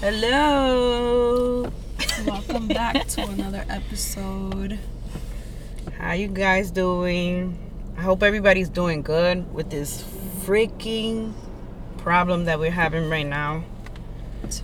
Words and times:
Hello. 0.00 1.72
Welcome 2.26 2.68
back 2.68 3.06
to 3.08 3.22
another 3.22 3.64
episode. 3.70 4.78
How 5.96 6.12
you 6.12 6.28
guys 6.28 6.70
doing? 6.70 7.58
I 7.96 8.02
hope 8.02 8.22
everybody's 8.22 8.68
doing 8.68 9.00
good 9.00 9.52
with 9.54 9.70
this 9.70 10.02
freaking 10.44 11.32
problem 11.96 12.44
that 12.44 12.58
we're 12.58 12.70
having 12.70 13.08
right 13.08 13.26
now 13.26 13.64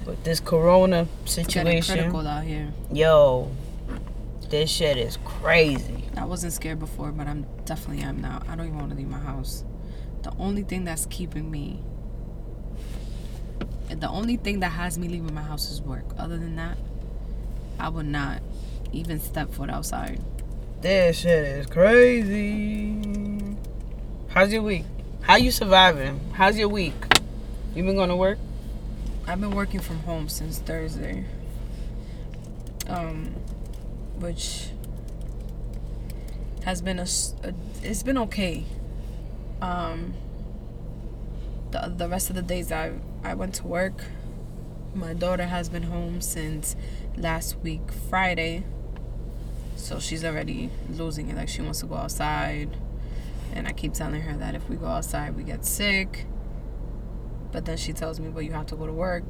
with 0.05 0.23
this 0.23 0.39
corona 0.39 1.09
situation. 1.25 1.95
critical 1.95 2.29
out 2.29 2.45
here. 2.45 2.69
Yo, 2.93 3.51
this 4.51 4.71
shit 4.71 4.99
is 4.99 5.17
crazy. 5.25 6.05
I 6.15 6.27
wasn't 6.27 6.53
scared 6.53 6.79
before, 6.79 7.11
but 7.11 7.27
I'm 7.27 7.47
definitely 7.65 8.05
am 8.05 8.21
now. 8.21 8.43
I 8.49 8.55
don't 8.55 8.67
even 8.67 8.79
want 8.79 8.91
to 8.91 8.97
leave 8.97 9.09
my 9.09 9.19
house. 9.19 9.65
The 10.25 10.33
only 10.39 10.63
thing 10.63 10.85
that's 10.85 11.07
keeping 11.07 11.51
me, 11.51 11.81
the 14.01 14.09
only 14.09 14.37
thing 14.37 14.61
that 14.61 14.71
has 14.71 14.99
me 14.99 15.09
leaving 15.09 15.33
my 15.35 15.43
house 15.43 15.71
is 15.71 15.81
work. 15.83 16.05
Other 16.19 16.37
than 16.37 16.57
that, 16.57 16.77
I 17.79 17.89
would 17.89 18.07
not 18.07 18.41
even 18.93 19.21
step 19.21 19.53
foot 19.53 19.71
outside. 19.71 20.21
This 20.81 21.19
shit 21.21 21.45
is 21.45 21.67
crazy. 21.67 23.57
How's 24.29 24.53
your 24.53 24.63
week? 24.63 24.85
How 25.23 25.37
you 25.37 25.51
surviving? 25.51 26.21
How's 26.33 26.59
your 26.59 26.69
week? 26.69 26.95
You 27.75 27.85
been 27.85 27.95
going 27.97 28.09
to 28.09 28.17
work? 28.17 28.39
I've 29.27 29.41
been 29.41 29.53
working 29.53 29.81
from 29.81 30.01
home 30.01 30.29
since 30.29 30.59
Thursday. 30.59 31.25
Um, 32.89 33.27
which 34.19 34.67
has 36.65 36.83
been 36.83 36.99
a, 36.99 37.07
a- 37.45 37.55
it's 37.83 38.03
been 38.03 38.19
okay. 38.19 38.65
Um, 39.61 40.15
the 41.71 41.93
the 41.97 42.09
rest 42.09 42.29
of 42.31 42.37
the 42.37 42.43
days 42.43 42.73
I 42.73 42.93
I 43.25 43.35
went 43.35 43.55
to 43.57 43.67
work. 43.67 44.05
My 44.95 45.15
daughter 45.15 45.47
has 45.47 45.69
been 45.69 45.85
home 45.85 46.21
since 46.21 46.77
last 47.17 47.57
week 47.59 47.93
Friday. 48.11 48.65
So 49.77 49.99
she's 49.99 50.25
already 50.25 50.71
losing 50.91 51.29
it. 51.29 51.37
Like 51.37 51.49
she 51.49 51.63
wants 51.63 51.81
to 51.81 51.87
go 51.87 51.95
outside, 51.97 52.77
and 53.55 53.67
I 53.67 53.73
keep 53.73 53.95
telling 53.95 54.21
her 54.23 54.37
that 54.37 54.55
if 54.55 54.69
we 54.69 54.77
go 54.77 54.87
outside, 54.87 55.37
we 55.37 55.43
get 55.43 55.65
sick. 55.65 56.27
But 57.51 57.65
then 57.65 57.77
she 57.77 57.93
tells 57.93 58.21
me, 58.21 58.29
"Well, 58.29 58.43
you 58.43 58.53
have 58.53 58.67
to 58.67 58.77
go 58.77 58.87
to 58.87 58.93
work." 58.93 59.25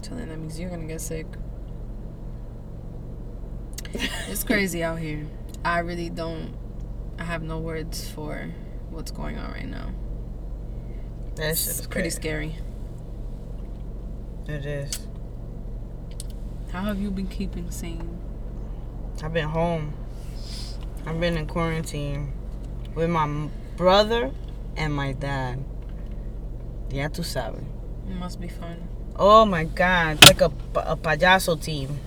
So 0.00 0.14
then 0.14 0.28
that 0.28 0.38
means 0.38 0.58
you're 0.58 0.70
gonna 0.70 0.86
get 0.86 1.00
sick. 1.00 1.26
It's 4.28 4.44
crazy 4.44 4.82
out 4.82 4.98
here. 4.98 5.26
I 5.64 5.80
really 5.80 6.08
don't. 6.08 6.54
I 7.18 7.24
have 7.24 7.42
no 7.42 7.58
words 7.58 8.08
for 8.08 8.50
what's 8.90 9.10
going 9.10 9.38
on 9.38 9.52
right 9.52 9.68
now. 9.68 9.90
That 11.36 11.56
shit 11.56 11.78
is 11.78 11.86
pretty 11.86 12.10
scary. 12.10 12.56
It 14.48 14.66
is. 14.66 15.06
How 16.72 16.82
have 16.82 16.98
you 16.98 17.10
been 17.10 17.28
keeping 17.28 17.70
sane? 17.70 18.18
I've 19.22 19.32
been 19.32 19.48
home. 19.48 19.94
I've 21.06 21.20
been 21.20 21.36
in 21.36 21.46
quarantine 21.46 22.32
with 22.94 23.08
my 23.08 23.48
brother 23.76 24.32
and 24.76 24.92
my 24.92 25.12
dad. 25.12 25.62
Ya 26.90 27.08
tú 27.08 27.24
sabes. 27.24 27.62
It 28.08 28.16
must 28.16 28.40
be 28.40 28.48
fun. 28.48 28.88
Oh 29.14 29.44
my 29.44 29.64
god, 29.64 30.16
it's 30.16 30.26
like 30.26 30.40
a, 30.40 30.52
a 30.76 30.96
payaso 30.96 31.62
team. 31.62 32.00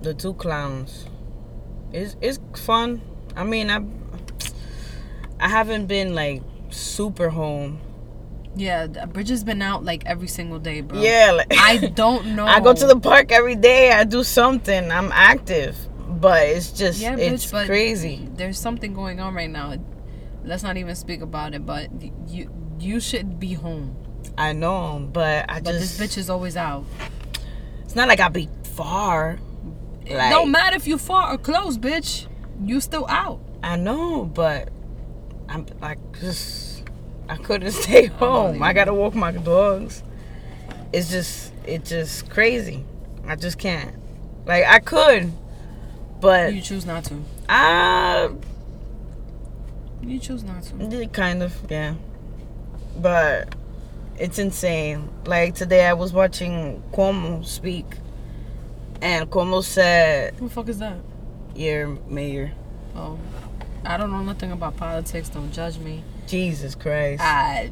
The 0.00 0.14
two 0.14 0.34
clowns. 0.34 1.06
It's 1.92 2.16
it's 2.20 2.38
fun. 2.60 3.02
I 3.36 3.44
mean, 3.44 3.70
I 3.70 3.84
I 5.38 5.48
haven't 5.48 5.86
been 5.86 6.14
like 6.14 6.42
super 6.70 7.28
home. 7.28 7.80
Yeah, 8.56 8.86
Bridget's 8.86 9.42
been 9.42 9.62
out 9.62 9.84
like 9.84 10.04
every 10.06 10.28
single 10.28 10.58
day, 10.58 10.80
bro. 10.80 11.00
Yeah, 11.00 11.32
like 11.32 11.52
I 11.58 11.78
don't 11.94 12.36
know. 12.36 12.46
I 12.46 12.60
go 12.60 12.72
to 12.72 12.86
the 12.86 12.98
park 12.98 13.32
every 13.32 13.56
day. 13.56 13.90
I 13.92 14.04
do 14.04 14.22
something. 14.22 14.90
I'm 14.90 15.10
active, 15.12 15.76
but 16.20 16.46
it's 16.46 16.70
just 16.70 17.00
Yeah, 17.00 17.16
it's 17.16 17.46
bitch, 17.46 17.52
but 17.52 17.66
crazy. 17.66 18.28
There's 18.34 18.58
something 18.58 18.94
going 18.94 19.18
on 19.20 19.34
right 19.34 19.50
now. 19.50 19.74
Let's 20.44 20.62
not 20.62 20.76
even 20.76 20.94
speak 20.94 21.20
about 21.20 21.54
it. 21.54 21.66
But 21.66 21.90
you 22.28 22.50
you 22.78 23.00
should 23.00 23.40
be 23.40 23.54
home. 23.54 23.96
I 24.38 24.52
know, 24.52 25.08
but 25.12 25.46
I 25.48 25.60
But 25.60 25.72
just 25.72 25.98
this 25.98 26.14
bitch 26.14 26.18
is 26.18 26.30
always 26.30 26.56
out. 26.56 26.84
It's 27.84 27.96
not 27.96 28.08
like 28.08 28.20
I'll 28.20 28.30
be 28.30 28.48
far. 28.74 29.38
It 30.06 30.16
Like, 30.16 30.30
don't 30.30 30.50
matter 30.50 30.76
if 30.76 30.86
you 30.86 30.98
far 30.98 31.32
or 31.32 31.38
close, 31.38 31.78
bitch. 31.78 32.26
You 32.62 32.80
still 32.80 33.06
out. 33.08 33.40
I 33.62 33.76
know, 33.76 34.24
but 34.24 34.68
I'm 35.48 35.66
like 35.80 35.98
just 36.20 36.63
I 37.28 37.36
couldn't 37.36 37.70
stay 37.84 38.06
home. 38.06 38.62
I 38.62 38.72
gotta 38.72 38.94
walk 38.94 39.14
my 39.14 39.32
dogs. 39.32 40.02
It's 40.92 41.10
just 41.10 41.52
it's 41.66 41.90
just 41.90 42.30
crazy. 42.30 42.84
I 43.26 43.36
just 43.36 43.58
can't. 43.58 43.94
Like 44.46 44.64
I 44.64 44.78
could, 44.78 45.32
but 46.20 46.52
You 46.54 46.60
choose 46.60 46.84
not 46.86 47.04
to. 47.04 47.22
I 47.48 48.30
You 50.02 50.18
choose 50.18 50.44
not 50.44 50.62
to. 50.64 51.06
kind 51.08 51.42
of 51.42 51.54
yeah. 51.70 51.94
But 52.96 53.54
it's 54.18 54.38
insane. 54.38 55.08
Like 55.26 55.54
today, 55.54 55.86
I 55.86 55.94
was 55.94 56.12
watching 56.12 56.82
Cuomo 56.92 57.44
speak, 57.44 57.86
and 59.02 59.28
Cuomo 59.30 59.64
said, 59.64 60.34
Who 60.34 60.48
the 60.48 60.54
fuck 60.54 60.68
is 60.68 60.78
that? 60.78 60.98
"Your 61.56 61.88
mayor." 62.08 62.52
Oh, 62.94 63.18
I 63.84 63.96
don't 63.96 64.12
know 64.12 64.22
nothing 64.22 64.52
about 64.52 64.76
politics. 64.76 65.28
Don't 65.30 65.50
judge 65.52 65.78
me. 65.78 66.04
Jesus 66.26 66.74
Christ. 66.74 67.22
I 67.22 67.70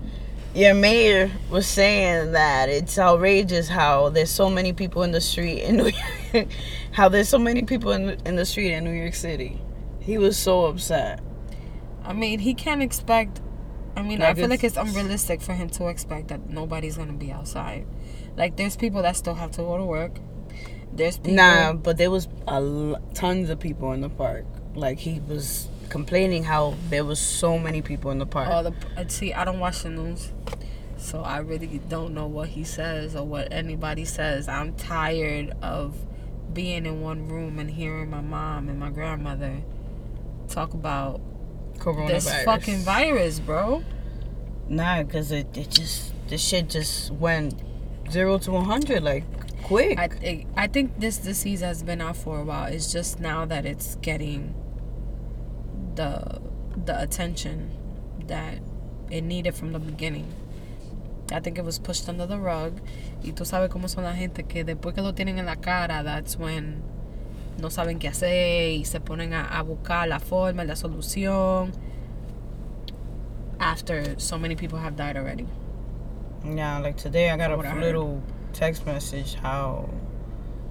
Your 0.54 0.74
mayor 0.74 1.30
was 1.50 1.66
saying 1.66 2.32
that 2.32 2.68
it's 2.68 2.98
outrageous 2.98 3.68
how 3.68 4.10
there's 4.10 4.30
so 4.30 4.50
many 4.50 4.72
people 4.72 5.02
in 5.02 5.12
the 5.12 5.20
street 5.20 5.60
in 5.62 5.76
New 5.78 5.90
York, 6.34 6.48
how 6.92 7.08
there's 7.08 7.28
so 7.28 7.38
many 7.38 7.62
people 7.62 7.92
in 7.92 8.10
in 8.26 8.36
the 8.36 8.44
street 8.44 8.72
in 8.72 8.84
New 8.84 8.92
York 8.92 9.14
City. 9.14 9.60
He 10.00 10.18
was 10.18 10.36
so 10.36 10.66
upset. 10.66 11.20
I 12.04 12.12
mean, 12.12 12.38
he 12.40 12.54
can't 12.54 12.82
expect. 12.82 13.40
I 13.96 14.02
mean, 14.02 14.20
I 14.22 14.28
Like 14.28 14.36
feel 14.36 14.48
like 14.48 14.64
it's- 14.64 14.76
it's 14.76 14.90
unrealistic 14.90 15.40
for 15.42 15.52
him 15.52 15.68
to 15.70 15.88
expect 15.88 16.28
that 16.28 16.48
nobody's 16.50 16.96
gonna 16.96 17.12
be 17.12 17.30
outside. 17.30 17.86
Like, 18.36 18.56
there's 18.56 18.74
people 18.76 19.02
that 19.02 19.16
still 19.16 19.34
have 19.34 19.50
to 19.52 19.58
go 19.62 19.76
to 19.76 19.84
work. 19.84 20.18
There's 20.94 21.18
people. 21.18 21.34
Nah, 21.34 21.74
but 21.74 21.98
there 21.98 22.10
was 22.10 22.26
a 22.48 22.54
l- 22.54 22.96
tons 23.14 23.48
of 23.50 23.60
people 23.60 23.92
in 23.92 24.00
the 24.00 24.08
park. 24.08 24.44
Like 24.74 24.98
he 24.98 25.20
was 25.20 25.68
complaining 25.88 26.44
how 26.44 26.74
there 26.88 27.04
was 27.04 27.18
so 27.18 27.58
many 27.58 27.82
people 27.82 28.10
in 28.10 28.18
the 28.18 28.26
park. 28.26 28.48
All 28.48 28.62
the 28.62 28.74
see, 29.08 29.32
I 29.32 29.44
don't 29.44 29.60
watch 29.60 29.82
the 29.82 29.90
news, 29.90 30.30
so 30.96 31.22
I 31.22 31.38
really 31.38 31.80
don't 31.88 32.14
know 32.14 32.26
what 32.26 32.48
he 32.48 32.64
says 32.64 33.14
or 33.16 33.24
what 33.24 33.52
anybody 33.52 34.04
says. 34.04 34.48
I'm 34.48 34.74
tired 34.74 35.54
of 35.62 35.96
being 36.52 36.86
in 36.86 37.00
one 37.00 37.28
room 37.28 37.58
and 37.58 37.70
hearing 37.70 38.10
my 38.10 38.20
mom 38.20 38.68
and 38.68 38.78
my 38.78 38.90
grandmother 38.90 39.62
talk 40.48 40.74
about 40.74 41.20
Coronavirus. 41.78 42.08
this 42.08 42.44
fucking 42.44 42.78
virus, 42.78 43.40
bro. 43.40 43.82
Nah, 44.68 45.02
cause 45.04 45.32
it, 45.32 45.56
it 45.56 45.70
just 45.70 46.12
the 46.28 46.38
shit 46.38 46.68
just 46.68 47.10
went 47.12 47.54
zero 48.10 48.38
to 48.38 48.52
one 48.52 48.64
hundred 48.64 49.02
like 49.02 49.24
quick. 49.62 49.98
I 49.98 50.08
think 50.08 50.46
I 50.56 50.66
think 50.66 50.98
this 50.98 51.18
disease 51.18 51.60
has 51.60 51.82
been 51.82 52.00
out 52.00 52.16
for 52.16 52.40
a 52.40 52.44
while. 52.44 52.66
It's 52.66 52.92
just 52.92 53.20
now 53.20 53.44
that 53.46 53.66
it's 53.66 53.96
getting 53.96 54.54
the 55.94 56.40
the 56.84 57.00
attention 57.00 57.70
that 58.26 58.58
it 59.10 59.22
needed 59.22 59.54
from 59.54 59.72
the 59.72 59.78
beginning. 59.78 60.32
I 61.30 61.40
think 61.40 61.58
it 61.58 61.64
was 61.64 61.78
pushed 61.78 62.08
under 62.08 62.26
the 62.26 62.38
rug. 62.38 62.80
Y 63.22 63.32
tú 63.32 63.44
sabes 63.44 63.70
cómo 63.70 63.88
son 63.88 64.04
la 64.04 64.14
gente 64.14 64.42
que 64.44 64.64
después 64.64 64.94
que 64.94 65.02
lo 65.02 65.12
tienen 65.12 65.38
en 65.38 65.46
la 65.46 65.56
cara, 65.56 66.02
that's 66.02 66.36
when 66.36 66.82
no 67.58 67.68
saben 67.68 67.98
qué 67.98 68.08
hacer 68.08 68.78
y 68.78 68.84
se 68.84 69.00
ponen 69.00 69.32
a, 69.32 69.58
a 69.58 69.62
buscar 69.62 70.08
la 70.08 70.18
forma, 70.18 70.64
la 70.64 70.74
solución. 70.74 71.72
After 73.60 74.18
so 74.18 74.38
many 74.38 74.56
people 74.56 74.78
have 74.78 74.96
died 74.96 75.16
already. 75.16 75.46
Yeah, 76.44 76.78
like 76.78 76.96
today 76.96 77.30
I 77.30 77.36
got 77.36 77.50
From 77.50 77.58
what 77.58 77.66
I 77.66 77.76
a 77.76 77.80
little 77.80 78.20
text 78.52 78.84
message 78.84 79.34
how 79.34 79.88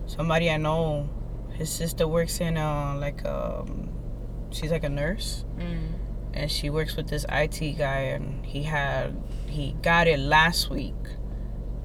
somebody 0.06 0.51
I 0.51 0.57
know, 0.57 1.09
his 1.53 1.69
sister 1.69 2.07
works 2.07 2.41
in 2.41 2.57
a 2.57 2.97
like 2.97 3.25
um 3.25 3.90
she's 4.51 4.71
like 4.71 4.83
a 4.83 4.89
nurse 4.89 5.45
Mm. 5.57 5.94
and 6.33 6.51
she 6.51 6.69
works 6.69 6.95
with 6.95 7.07
this 7.09 7.25
IT 7.30 7.77
guy 7.77 8.00
and 8.15 8.45
he 8.45 8.63
had 8.63 9.15
he 9.48 9.75
got 9.81 10.07
it 10.07 10.19
last 10.19 10.69
week 10.69 10.95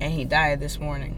and 0.00 0.12
he 0.12 0.24
died 0.24 0.60
this 0.60 0.78
morning. 0.78 1.16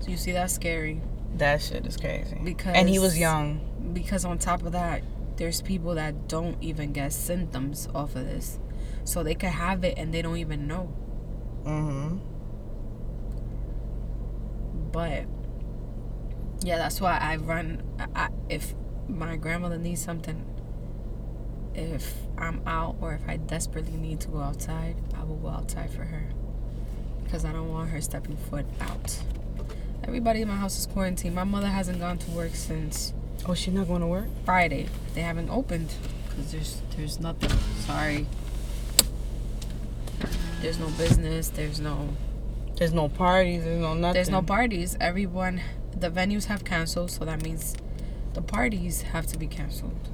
So 0.00 0.10
you 0.10 0.16
see, 0.16 0.32
that's 0.32 0.54
scary. 0.54 1.00
That 1.36 1.60
shit 1.60 1.84
is 1.86 1.96
crazy. 1.96 2.38
Because 2.42 2.74
and 2.74 2.88
he 2.88 2.98
was 2.98 3.18
young. 3.18 3.60
because 3.92 4.24
on 4.24 4.38
top 4.38 4.62
of 4.64 4.72
that 4.72 5.02
there's 5.36 5.62
people 5.62 5.94
that 5.94 6.28
don't 6.28 6.56
even 6.62 6.92
get 6.92 7.12
symptoms 7.12 7.88
off 7.94 8.14
of 8.14 8.24
this 8.26 8.58
so 9.04 9.22
they 9.22 9.34
could 9.34 9.48
have 9.50 9.82
it 9.84 9.94
and 9.96 10.12
they 10.12 10.20
don't 10.22 10.36
even 10.36 10.66
know 10.66 10.92
Mm-hmm. 11.64 12.18
but 14.92 15.24
yeah 16.62 16.76
that's 16.76 17.00
why 17.00 17.16
i 17.18 17.36
run 17.36 17.82
I, 17.98 18.06
I, 18.14 18.28
if 18.48 18.74
my 19.10 19.36
grandmother 19.36 19.78
needs 19.78 20.00
something 20.02 20.44
if 21.74 22.14
i'm 22.38 22.60
out 22.66 22.96
or 23.00 23.12
if 23.14 23.28
i 23.28 23.36
desperately 23.36 23.96
need 23.96 24.20
to 24.20 24.28
go 24.28 24.40
outside 24.40 24.96
i 25.16 25.22
will 25.22 25.36
go 25.36 25.48
outside 25.48 25.90
for 25.90 26.04
her 26.04 26.28
because 27.30 27.44
I 27.44 27.52
don't 27.52 27.68
want 27.70 27.90
her 27.90 28.00
stepping 28.00 28.36
foot 28.36 28.66
out. 28.80 29.20
Everybody 30.02 30.42
in 30.42 30.48
my 30.48 30.56
house 30.56 30.76
is 30.80 30.86
quarantined. 30.86 31.32
My 31.32 31.44
mother 31.44 31.68
hasn't 31.68 32.00
gone 32.00 32.18
to 32.18 32.30
work 32.32 32.56
since 32.56 33.12
Oh, 33.46 33.54
she's 33.54 33.72
not 33.72 33.86
going 33.86 34.00
to 34.00 34.08
work? 34.08 34.26
Friday. 34.44 34.88
They 35.14 35.20
haven't 35.20 35.48
opened 35.48 35.90
because 36.28 36.50
there's 36.50 36.82
there's 36.96 37.20
nothing. 37.20 37.50
Sorry. 37.86 38.26
There's 40.60 40.80
no 40.80 40.88
business. 40.88 41.50
There's 41.50 41.78
no 41.78 42.08
There's 42.74 42.92
no 42.92 43.08
parties. 43.08 43.62
There's 43.62 43.80
no 43.80 43.94
nothing. 43.94 44.14
there's 44.14 44.28
no 44.28 44.42
parties. 44.42 44.96
Everyone, 45.00 45.60
the 45.96 46.10
venues 46.10 46.46
have 46.46 46.64
canceled, 46.64 47.12
so 47.12 47.24
that 47.24 47.44
means 47.44 47.76
the 48.34 48.42
parties 48.42 49.02
have 49.02 49.26
to 49.28 49.38
be 49.38 49.46
canceled. 49.46 50.08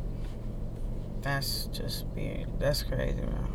That's 1.23 1.67
just 1.67 2.07
weird. 2.15 2.47
That's 2.59 2.83
crazy, 2.83 3.21
man. 3.21 3.53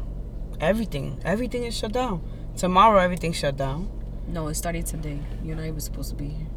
Everything. 0.59 1.19
Everything 1.23 1.63
is 1.63 1.75
shut 1.75 1.93
down. 1.93 2.21
Tomorrow, 2.57 2.99
everything 2.99 3.31
shut 3.33 3.57
down. 3.57 3.89
No, 4.27 4.47
it 4.47 4.55
started 4.55 4.85
today. 4.85 5.19
You're 5.43 5.55
not 5.55 5.65
even 5.65 5.79
supposed 5.79 6.09
to 6.09 6.15
be 6.15 6.27
here. 6.27 6.47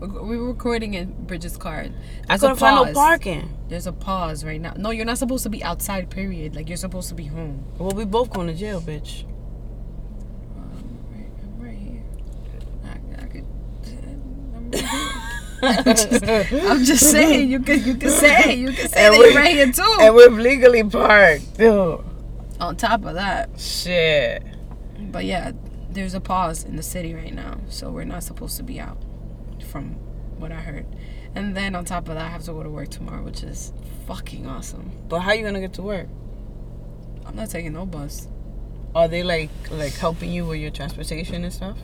We're, 0.00 0.22
we're 0.22 0.42
recording 0.42 0.94
in 0.94 1.12
Bridget's 1.26 1.56
car. 1.56 1.82
I 1.82 1.90
There's 2.26 2.42
a 2.42 2.46
couldn't 2.46 2.56
find 2.56 2.88
no 2.88 2.92
parking. 2.92 3.56
There's 3.68 3.86
a 3.86 3.92
pause 3.92 4.44
right 4.44 4.60
now. 4.60 4.74
No, 4.76 4.90
you're 4.90 5.06
not 5.06 5.18
supposed 5.18 5.44
to 5.44 5.48
be 5.50 5.62
outside. 5.62 6.10
Period. 6.10 6.56
Like 6.56 6.68
you're 6.68 6.76
supposed 6.76 7.08
to 7.10 7.14
be 7.14 7.26
home. 7.26 7.64
Well, 7.78 7.92
we 7.92 8.04
both 8.04 8.30
going 8.30 8.48
to 8.48 8.54
jail, 8.54 8.80
bitch. 8.80 9.22
Um, 10.56 10.98
right, 11.12 11.30
I'm 11.40 11.60
right 11.64 11.78
here. 11.78 12.02
I, 12.84 13.22
I 13.22 13.26
could. 13.26 13.46
I'm 14.56 14.70
right 14.72 14.84
here. 14.84 15.48
I'm 15.64 15.84
just, 15.84 16.22
I'm 16.24 16.84
just 16.84 17.10
saying. 17.10 17.50
You 17.50 17.60
can 17.60 17.84
you 17.84 17.94
can 17.94 18.10
say 18.10 18.54
you 18.56 18.72
can 18.72 18.88
say 18.88 19.06
And 19.06 19.14
that 19.14 19.18
we- 19.20 19.36
right 19.36 19.54
here 19.54 19.72
too. 19.72 19.96
and 20.00 20.14
we're 20.14 20.30
legally 20.30 20.82
parked. 20.84 21.56
Dude. 21.56 22.00
On 22.60 22.76
top 22.76 23.04
of 23.04 23.14
that, 23.14 23.50
Shit. 23.58 24.42
but 25.10 25.24
yeah, 25.24 25.52
there's 25.90 26.14
a 26.14 26.20
pause 26.20 26.64
in 26.64 26.76
the 26.76 26.82
city 26.82 27.12
right 27.14 27.34
now, 27.34 27.58
so 27.68 27.90
we're 27.90 28.04
not 28.04 28.22
supposed 28.22 28.56
to 28.58 28.62
be 28.62 28.78
out, 28.78 28.98
from 29.70 29.90
what 30.38 30.52
I 30.52 30.56
heard. 30.56 30.86
And 31.34 31.56
then 31.56 31.74
on 31.74 31.84
top 31.84 32.08
of 32.08 32.14
that, 32.14 32.24
I 32.26 32.28
have 32.28 32.42
to 32.44 32.52
go 32.52 32.62
to 32.62 32.70
work 32.70 32.88
tomorrow, 32.90 33.22
which 33.24 33.42
is 33.42 33.72
fucking 34.06 34.46
awesome. 34.46 34.92
But 35.08 35.20
how 35.20 35.32
you 35.32 35.42
gonna 35.44 35.60
get 35.60 35.72
to 35.74 35.82
work? 35.82 36.08
I'm 37.26 37.34
not 37.36 37.50
taking 37.50 37.72
no 37.72 37.86
bus. 37.86 38.28
Are 38.94 39.08
they 39.08 39.22
like 39.22 39.50
like 39.70 39.94
helping 39.94 40.30
you 40.32 40.44
with 40.46 40.60
your 40.60 40.70
transportation 40.70 41.42
and 41.44 41.52
stuff? 41.52 41.78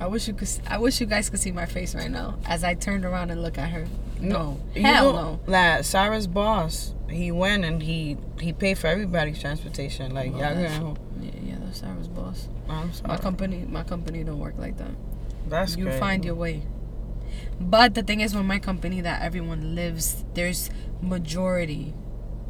I 0.00 0.06
wish 0.06 0.26
you 0.26 0.34
could. 0.34 0.48
I 0.66 0.78
wish 0.78 0.98
you 1.00 1.06
guys 1.06 1.28
could 1.28 1.40
see 1.40 1.52
my 1.52 1.66
face 1.66 1.94
right 1.94 2.10
now 2.10 2.38
as 2.46 2.64
I 2.64 2.72
turned 2.74 3.04
around 3.04 3.30
and 3.30 3.42
look 3.42 3.58
at 3.58 3.68
her. 3.70 3.86
No, 4.18 4.58
You 4.74 4.82
hell 4.82 5.12
know 5.12 5.22
no. 5.22 5.40
That 5.52 5.84
Sarah's 5.84 6.26
boss, 6.26 6.94
he 7.08 7.30
went 7.30 7.64
and 7.64 7.82
he 7.82 8.16
he 8.40 8.52
paid 8.54 8.78
for 8.78 8.86
everybody's 8.86 9.38
transportation. 9.38 10.14
Like, 10.14 10.32
Well, 10.32 10.40
y'all 10.54 10.68
gonna. 10.68 10.94
Yeah, 11.20 11.30
yeah, 11.42 11.56
that's 11.60 11.80
Sarah's 11.80 12.08
boss. 12.08 12.48
I'm 12.68 12.92
sorry. 12.94 13.08
My 13.08 13.16
company, 13.18 13.66
my 13.68 13.82
company 13.82 14.24
don't 14.24 14.38
work 14.38 14.56
like 14.56 14.78
that. 14.78 14.90
That's 15.48 15.76
you 15.76 15.84
crazy. 15.84 16.00
find 16.00 16.24
your 16.24 16.34
way. 16.34 16.62
But 17.60 17.94
the 17.94 18.02
thing 18.02 18.20
is, 18.20 18.34
with 18.34 18.46
my 18.46 18.58
company, 18.58 19.02
that 19.02 19.22
everyone 19.22 19.74
lives. 19.74 20.24
There's 20.34 20.70
majority 21.02 21.94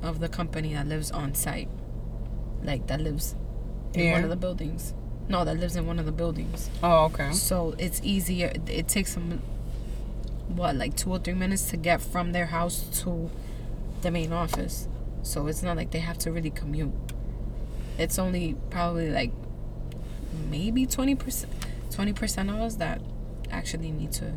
of 0.03 0.21
the 0.21 0.29
company 0.29 0.75
that 0.75 0.87
lives 0.87 1.11
on 1.11 1.35
site, 1.35 1.69
like 2.63 2.87
that 2.87 3.01
lives 3.01 3.35
in 3.95 4.13
one 4.13 4.25
of 4.25 4.31
the 4.31 4.37
buildings. 4.37 4.95
No, 5.31 5.45
that 5.45 5.59
lives 5.59 5.77
in 5.77 5.87
one 5.87 5.99
of 6.01 6.07
the 6.07 6.13
buildings. 6.13 6.69
Oh, 6.83 7.05
okay. 7.05 7.31
So 7.33 7.75
it's 7.79 8.01
easier. 8.03 8.53
It 8.67 8.89
takes 8.89 9.15
them 9.15 9.41
what, 10.49 10.75
like 10.75 10.97
two 10.97 11.09
or 11.11 11.21
three 11.21 11.35
minutes 11.35 11.71
to 11.71 11.77
get 11.77 12.01
from 12.01 12.33
their 12.33 12.47
house 12.47 12.83
to 13.05 13.31
the 14.03 14.11
main 14.11 14.33
office. 14.33 14.89
So 15.23 15.47
it's 15.47 15.63
not 15.63 15.77
like 15.77 15.93
they 15.93 16.01
have 16.01 16.19
to 16.19 16.33
really 16.33 16.51
commute. 16.51 16.93
It's 17.97 18.19
only 18.19 18.57
probably 18.71 19.11
like 19.11 19.31
maybe 20.51 20.85
twenty 20.87 21.15
percent, 21.15 21.53
twenty 21.91 22.13
percent 22.13 22.51
of 22.51 22.57
us 22.57 22.75
that 22.77 23.01
actually 23.53 23.93
need 23.93 24.11
to. 24.13 24.33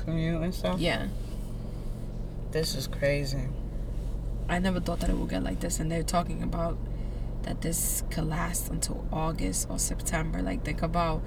Commute 0.00 0.42
and 0.42 0.54
stuff. 0.54 0.78
Yeah, 0.78 1.06
This 2.50 2.74
is 2.74 2.86
crazy. 2.86 3.48
I 4.48 4.58
never 4.58 4.80
thought 4.80 5.00
that 5.00 5.10
it 5.10 5.16
would 5.16 5.28
get 5.30 5.42
like 5.42 5.60
this, 5.60 5.78
and 5.80 5.90
they're 5.90 6.02
talking 6.02 6.42
about 6.42 6.76
that 7.48 7.62
this 7.62 8.02
could 8.10 8.26
last 8.28 8.68
until 8.70 9.06
August 9.10 9.68
or 9.70 9.78
September. 9.78 10.42
Like 10.42 10.64
think 10.66 10.82
about 10.82 11.22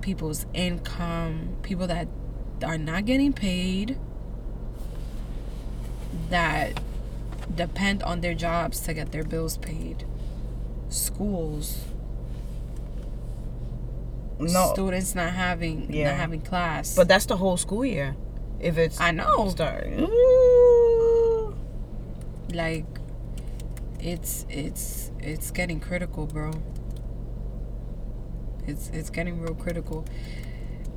people's 0.00 0.46
income, 0.54 1.56
people 1.62 1.86
that 1.88 2.08
are 2.64 2.78
not 2.78 3.04
getting 3.04 3.34
paid, 3.34 3.98
that 6.30 6.80
depend 7.54 8.02
on 8.02 8.22
their 8.22 8.32
jobs 8.32 8.80
to 8.80 8.94
get 8.94 9.12
their 9.12 9.24
bills 9.24 9.58
paid, 9.58 10.06
schools, 10.88 11.84
No, 14.38 14.72
students 14.72 15.14
not 15.14 15.32
having 15.34 15.92
Yeah. 15.92 16.12
not 16.12 16.16
having 16.18 16.40
class. 16.40 16.94
but 16.96 17.08
that's 17.08 17.26
the 17.26 17.36
whole 17.36 17.58
school 17.58 17.84
year. 17.84 18.16
If 18.58 18.78
it's 18.78 18.98
I 18.98 19.10
know. 19.10 19.50
starting. 19.50 20.08
Like 22.54 22.86
it's 24.00 24.46
it's 24.48 25.09
it's 25.22 25.50
getting 25.50 25.80
critical 25.80 26.26
bro. 26.26 26.52
It's 28.66 28.88
it's 28.90 29.10
getting 29.10 29.40
real 29.40 29.54
critical. 29.54 30.04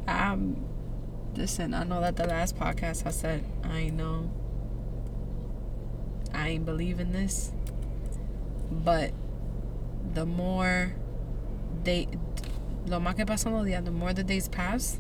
Um 0.08 0.66
listen 1.36 1.74
i 1.74 1.84
know 1.84 2.00
that 2.00 2.16
the 2.16 2.28
last 2.28 2.56
podcast 2.56 3.08
i 3.08 3.10
said 3.12 3.44
i 3.64 3.80
ain't 3.80 3.96
know. 3.96 4.30
I 6.34 6.50
ain't 6.50 6.66
believe 6.66 7.00
in 7.00 7.12
this. 7.12 7.52
But 8.72 9.12
the 10.14 10.26
more 10.26 10.96
they 11.84 12.08
lo 12.86 13.00
más 13.00 13.16
que 13.16 13.26
pasan 13.26 13.54
los 13.54 13.66
días 13.66 13.84
the 13.86 13.92
more 13.92 14.14
the 14.14 14.24
days 14.24 14.48
pass 14.48 15.00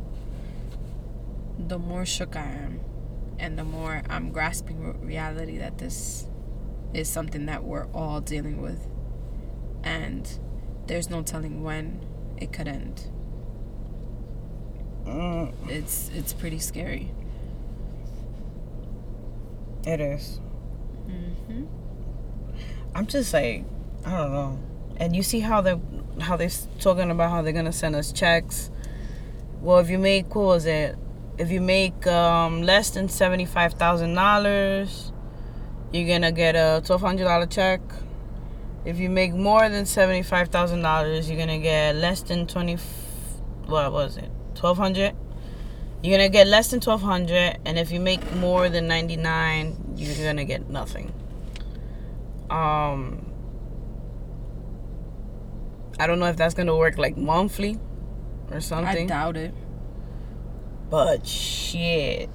the 1.59 1.77
more 1.77 2.05
shook 2.05 2.35
i 2.35 2.45
am. 2.45 2.79
And 3.39 3.57
the 3.57 3.63
more 3.63 4.03
i'm 4.09 4.31
grasping 4.31 5.05
reality 5.05 5.57
that 5.57 5.77
this 5.77 6.27
is 6.93 7.09
something 7.09 7.47
that 7.47 7.63
we're 7.63 7.87
all 7.87 8.21
dealing 8.21 8.61
with. 8.61 8.87
And 9.83 10.27
there's 10.87 11.09
no 11.09 11.21
telling 11.21 11.63
when 11.63 12.05
it 12.37 12.51
could 12.53 12.67
end. 12.67 13.07
Mm, 15.05 15.53
It's 15.69 16.09
it's 16.13 16.33
pretty 16.33 16.59
scary. 16.59 17.11
it 19.85 19.99
is. 19.99 20.39
hmm 21.05 21.65
I'm 22.95 23.07
just 23.07 23.33
like, 23.33 23.65
I 24.05 24.11
don't 24.17 24.31
know. 24.31 24.59
And 24.97 25.15
you 25.15 25.23
see 25.23 25.39
how 25.41 25.61
they 25.61 25.75
how 26.21 26.37
they're 26.37 26.49
talking 26.79 27.09
about 27.11 27.31
how 27.31 27.41
they're 27.41 27.51
gonna 27.53 27.73
send 27.73 27.95
us 27.95 28.11
checks. 28.13 28.69
Well, 29.61 29.79
if 29.79 29.89
you 29.89 29.97
make 29.97 30.33
what 30.35 30.45
was 30.45 30.65
it? 30.65 30.95
If 31.37 31.49
you 31.49 31.59
make 31.59 32.05
um, 32.07 32.61
less 32.61 32.91
than 32.91 33.09
seventy 33.09 33.45
five 33.45 33.73
thousand 33.73 34.13
dollars, 34.13 35.11
you're 35.91 36.07
gonna 36.07 36.31
get 36.31 36.55
a 36.55 36.81
twelve 36.85 37.01
hundred 37.01 37.25
dollar 37.25 37.47
check. 37.47 37.81
If 38.85 38.99
you 38.99 39.09
make 39.09 39.33
more 39.33 39.69
than 39.69 39.85
seventy 39.85 40.23
five 40.23 40.49
thousand 40.49 40.81
dollars, 40.81 41.29
you're 41.29 41.39
gonna 41.39 41.59
get 41.59 41.95
less 41.95 42.21
than 42.21 42.47
twenty. 42.47 42.77
What 43.65 43.91
was 43.91 44.17
it? 44.17 44.29
Twelve 44.55 44.77
hundred. 44.77 45.15
You're 46.01 46.17
gonna 46.17 46.29
get 46.29 46.47
less 46.47 46.69
than 46.69 46.81
twelve 46.81 47.01
hundred, 47.01 47.59
and 47.65 47.79
if 47.79 47.91
you 47.91 47.99
make 48.01 48.35
more 48.35 48.67
than 48.67 48.87
ninety 48.87 49.15
nine, 49.15 49.93
you're 49.95 50.15
gonna 50.25 50.43
get 50.43 50.69
nothing. 50.69 51.13
Um, 52.49 53.31
I 55.97 56.05
don't 56.05 56.19
know 56.19 56.25
if 56.25 56.35
that's 56.35 56.53
gonna 56.53 56.75
work 56.75 56.97
like 56.97 57.15
monthly 57.15 57.79
or 58.51 58.59
something. 58.59 59.05
I 59.05 59.07
doubt 59.07 59.37
it. 59.37 59.53
But 60.89 61.25
shit, 61.25 62.29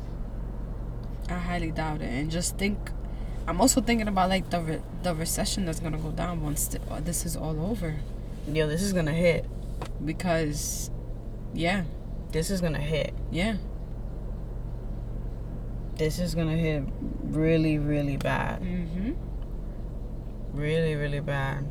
I 1.29 1.35
highly 1.35 1.71
doubt 1.71 2.01
it. 2.01 2.07
And 2.07 2.31
just 2.31 2.57
think, 2.57 2.91
I'm 3.49 3.61
also 3.63 3.81
thinking 3.81 4.09
about 4.09 4.29
like 4.29 4.51
the 4.51 4.61
re- 4.61 4.83
the 5.03 5.15
recession 5.15 5.65
that's 5.65 5.81
gonna 5.81 5.97
go 5.99 6.11
down 6.11 6.43
once 6.43 6.69
th- 6.69 6.83
uh, 6.91 7.01
this 7.01 7.25
is 7.25 7.35
all 7.37 7.59
over. 7.71 7.97
yo, 8.53 8.67
this 8.67 8.83
is 8.83 8.93
gonna 8.93 9.13
hit. 9.13 9.47
Because, 10.05 10.91
yeah, 11.55 11.85
This 12.33 12.51
is 12.51 12.61
gonna 12.61 12.79
hit. 12.79 13.15
yeah, 13.31 13.57
This 15.97 16.19
is 16.19 16.35
gonna 16.35 16.57
hit 16.57 16.85
really, 17.23 17.79
really 17.79 18.17
bad. 18.19 18.61
mm-hmm. 18.61 19.13
Really, 20.53 20.95
really 20.95 21.21
bad. 21.21 21.65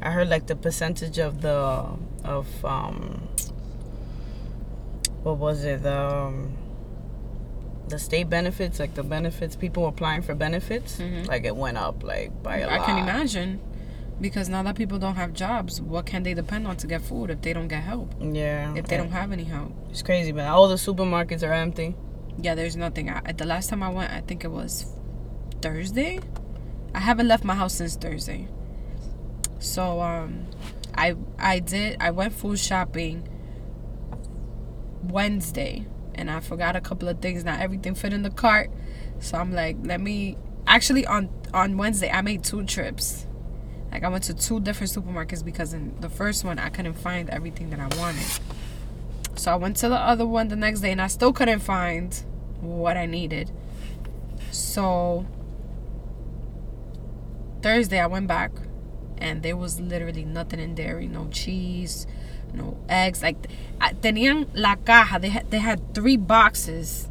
I 0.00 0.10
heard 0.10 0.28
like 0.28 0.46
the 0.46 0.56
percentage 0.56 1.18
of 1.18 1.40
the 1.42 1.86
of 2.24 2.46
um 2.64 3.28
what 5.22 5.38
was 5.38 5.64
it 5.64 5.82
the 5.82 5.98
um, 5.98 6.56
the 7.92 7.98
state 7.98 8.28
benefits 8.28 8.78
like 8.80 8.94
the 8.94 9.02
benefits 9.02 9.54
people 9.54 9.86
applying 9.86 10.22
for 10.22 10.34
benefits 10.34 10.98
Mhm. 10.98 11.28
like 11.28 11.44
it 11.44 11.54
went 11.64 11.76
up 11.76 12.02
like 12.02 12.30
by 12.42 12.56
a 12.58 12.66
I 12.68 12.76
lot. 12.78 12.80
I 12.80 12.86
can 12.86 12.98
imagine. 12.98 13.60
Because 14.20 14.48
now 14.48 14.62
that 14.62 14.76
people 14.76 14.98
don't 14.98 15.16
have 15.16 15.32
jobs, 15.32 15.80
what 15.80 16.06
can 16.06 16.22
they 16.22 16.32
depend 16.34 16.66
on 16.66 16.76
to 16.76 16.86
get 16.86 17.00
food 17.02 17.28
if 17.30 17.40
they 17.42 17.52
don't 17.52 17.66
get 17.68 17.82
help? 17.82 18.14
Yeah, 18.20 18.72
If 18.76 18.86
they 18.86 18.96
don't 18.96 19.10
have 19.10 19.32
any 19.32 19.44
help? 19.44 19.72
it's 19.90 20.02
crazy, 20.02 20.32
man. 20.32 20.48
All 20.48 20.68
the 20.68 20.76
supermarkets 20.76 21.42
are 21.42 21.52
empty. 21.52 21.96
Yeah, 22.40 22.54
there's 22.54 22.76
nothing. 22.76 23.10
I, 23.10 23.32
the 23.32 23.44
last 23.46 23.68
time 23.70 23.82
I 23.82 23.88
went, 23.88 24.12
I 24.12 24.20
think 24.20 24.44
it 24.44 24.50
was 24.52 24.86
Thursday. 25.60 26.20
I 26.94 27.00
haven't 27.00 27.26
left 27.26 27.42
my 27.44 27.54
house 27.56 27.74
since 27.74 27.96
Thursday. 27.96 28.46
So 29.58 30.00
um, 30.00 30.46
I 30.94 31.14
I 31.38 31.58
did 31.58 31.96
I 32.00 32.10
went 32.10 32.32
food 32.32 32.58
shopping 32.58 33.26
Wednesday 35.02 35.86
and 36.14 36.30
I 36.30 36.40
forgot 36.40 36.76
a 36.76 36.80
couple 36.80 37.08
of 37.08 37.20
things. 37.20 37.44
Not 37.44 37.60
everything 37.60 37.94
fit 37.94 38.12
in 38.12 38.22
the 38.22 38.30
cart. 38.30 38.70
So 39.20 39.38
I'm 39.38 39.52
like, 39.52 39.76
let 39.82 40.00
me 40.00 40.36
actually 40.66 41.06
on 41.06 41.28
on 41.52 41.76
Wednesday 41.76 42.10
I 42.10 42.22
made 42.22 42.44
two 42.44 42.64
trips. 42.64 43.26
Like 43.90 44.04
I 44.04 44.08
went 44.08 44.24
to 44.24 44.34
two 44.34 44.60
different 44.60 44.92
supermarkets 44.92 45.44
because 45.44 45.74
in 45.74 46.00
the 46.00 46.08
first 46.08 46.44
one 46.44 46.58
I 46.58 46.70
couldn't 46.70 46.94
find 46.94 47.28
everything 47.30 47.70
that 47.70 47.80
I 47.80 47.94
wanted. 47.98 48.26
So 49.34 49.52
I 49.52 49.56
went 49.56 49.76
to 49.78 49.88
the 49.88 49.96
other 49.98 50.26
one 50.26 50.48
the 50.48 50.56
next 50.56 50.80
day 50.80 50.92
and 50.92 51.00
I 51.00 51.06
still 51.08 51.32
couldn't 51.32 51.60
find 51.60 52.14
what 52.60 52.96
I 52.96 53.06
needed. 53.06 53.50
So 54.50 55.26
Thursday 57.62 58.00
I 58.00 58.06
went 58.06 58.26
back 58.26 58.50
and 59.18 59.42
there 59.42 59.56
was 59.56 59.78
literally 59.80 60.24
nothing 60.24 60.58
in 60.58 60.74
dairy, 60.74 61.06
no 61.06 61.28
cheese, 61.28 62.06
no 62.52 62.76
eggs. 62.88 63.22
Like 63.22 63.48
tenían 64.00 64.48
la 64.54 64.76
caja. 64.76 65.18
They 65.18 65.28
had 65.30 65.50
they 65.50 65.58
had 65.58 65.94
three 65.94 66.16
boxes 66.16 67.08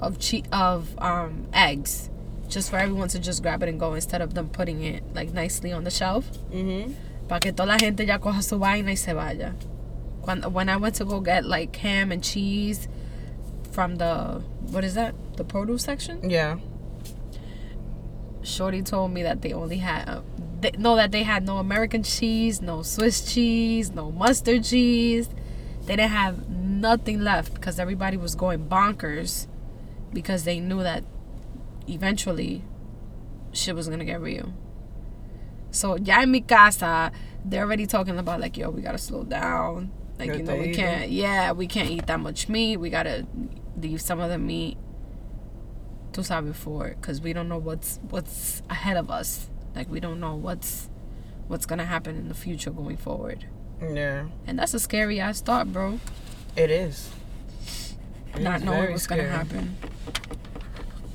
of 0.00 0.18
che- 0.18 0.44
of 0.52 0.94
um 0.98 1.46
eggs, 1.52 2.10
just 2.48 2.70
for 2.70 2.76
everyone 2.76 3.08
to 3.08 3.18
just 3.18 3.42
grab 3.42 3.62
it 3.62 3.68
and 3.68 3.78
go 3.78 3.94
instead 3.94 4.20
of 4.20 4.34
them 4.34 4.48
putting 4.48 4.82
it 4.82 5.02
like 5.14 5.32
nicely 5.32 5.72
on 5.72 5.84
the 5.84 5.90
shelf. 5.90 6.30
Mm-hmm. 6.50 6.92
Para 7.28 7.40
que 7.40 7.52
toda 7.52 7.66
la 7.66 7.78
gente 7.78 8.04
ya 8.04 8.18
coja 8.18 8.42
su 8.42 8.58
vaina 8.58 8.88
y 8.88 8.94
se 8.94 9.12
vaya. 9.12 9.54
When 10.24 10.42
when 10.52 10.68
I 10.68 10.76
went 10.76 10.96
to 10.96 11.04
go 11.04 11.20
get 11.20 11.44
like 11.44 11.74
ham 11.76 12.12
and 12.12 12.22
cheese 12.22 12.88
from 13.72 13.96
the 13.96 14.42
what 14.70 14.84
is 14.84 14.94
that 14.94 15.14
the 15.36 15.44
produce 15.44 15.84
section? 15.84 16.28
Yeah. 16.28 16.58
Shorty 18.42 18.82
told 18.82 19.12
me 19.12 19.22
that 19.22 19.40
they 19.42 19.52
only 19.52 19.78
had 19.78 20.08
uh, 20.08 20.20
they, 20.62 20.70
no 20.78 20.96
that 20.96 21.12
they 21.12 21.24
had 21.24 21.44
no 21.44 21.58
American 21.58 22.02
cheese, 22.02 22.62
no 22.62 22.82
Swiss 22.82 23.32
cheese, 23.32 23.90
no 23.90 24.10
mustard 24.10 24.64
cheese. 24.64 25.28
They 25.84 25.96
didn't 25.96 26.12
have 26.12 26.48
nothing 26.48 27.20
left 27.20 27.54
because 27.54 27.78
everybody 27.78 28.16
was 28.16 28.34
going 28.34 28.68
bonkers 28.68 29.48
because 30.12 30.44
they 30.44 30.60
knew 30.60 30.82
that 30.82 31.04
eventually 31.88 32.62
shit 33.52 33.74
was 33.74 33.88
gonna 33.88 34.04
get 34.04 34.20
real. 34.20 34.54
So 35.72 35.96
ya 35.96 36.20
en 36.20 36.30
mi 36.30 36.40
casa, 36.40 37.10
they're 37.44 37.64
already 37.64 37.86
talking 37.86 38.18
about 38.18 38.40
like, 38.40 38.56
yo, 38.56 38.70
we 38.70 38.82
gotta 38.82 38.98
slow 38.98 39.24
down. 39.24 39.90
Like, 40.18 40.34
you 40.34 40.42
know, 40.44 40.56
we 40.56 40.72
can't 40.72 41.10
yeah, 41.10 41.52
we 41.52 41.66
can't 41.66 41.90
eat 41.90 42.06
that 42.06 42.20
much 42.20 42.48
meat. 42.48 42.76
We 42.76 42.90
gotta 42.90 43.26
leave 43.76 44.00
some 44.00 44.20
of 44.20 44.30
the 44.30 44.38
meat 44.38 44.78
to 46.12 46.20
sabes 46.20 46.54
for 46.54 46.90
because 46.90 47.20
we 47.20 47.32
don't 47.32 47.48
know 47.48 47.58
what's 47.58 47.98
what's 48.10 48.62
ahead 48.70 48.96
of 48.96 49.10
us. 49.10 49.48
Like 49.74 49.88
we 49.90 50.00
don't 50.00 50.20
know 50.20 50.34
what's 50.34 50.88
what's 51.48 51.66
gonna 51.66 51.84
happen 51.86 52.16
in 52.16 52.28
the 52.28 52.34
future 52.34 52.70
going 52.70 52.96
forward. 52.96 53.46
Yeah. 53.80 54.26
And 54.46 54.58
that's 54.58 54.74
a 54.74 54.80
scary 54.80 55.18
ass 55.20 55.40
thought, 55.40 55.72
bro. 55.72 55.98
It 56.56 56.70
is. 56.70 57.10
It 58.34 58.40
Not 58.42 58.60
is 58.60 58.64
knowing 58.64 58.90
what's 58.92 59.02
scary. 59.04 59.22
gonna 59.22 59.36
happen. 59.36 59.76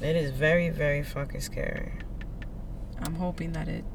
It 0.01 0.15
is 0.15 0.31
very, 0.31 0.69
very 0.69 1.01
fucking 1.03 1.41
scary. 1.41 1.93
I'm 3.01 3.15
hoping 3.15 3.53
that 3.53 3.67
it 3.67 3.85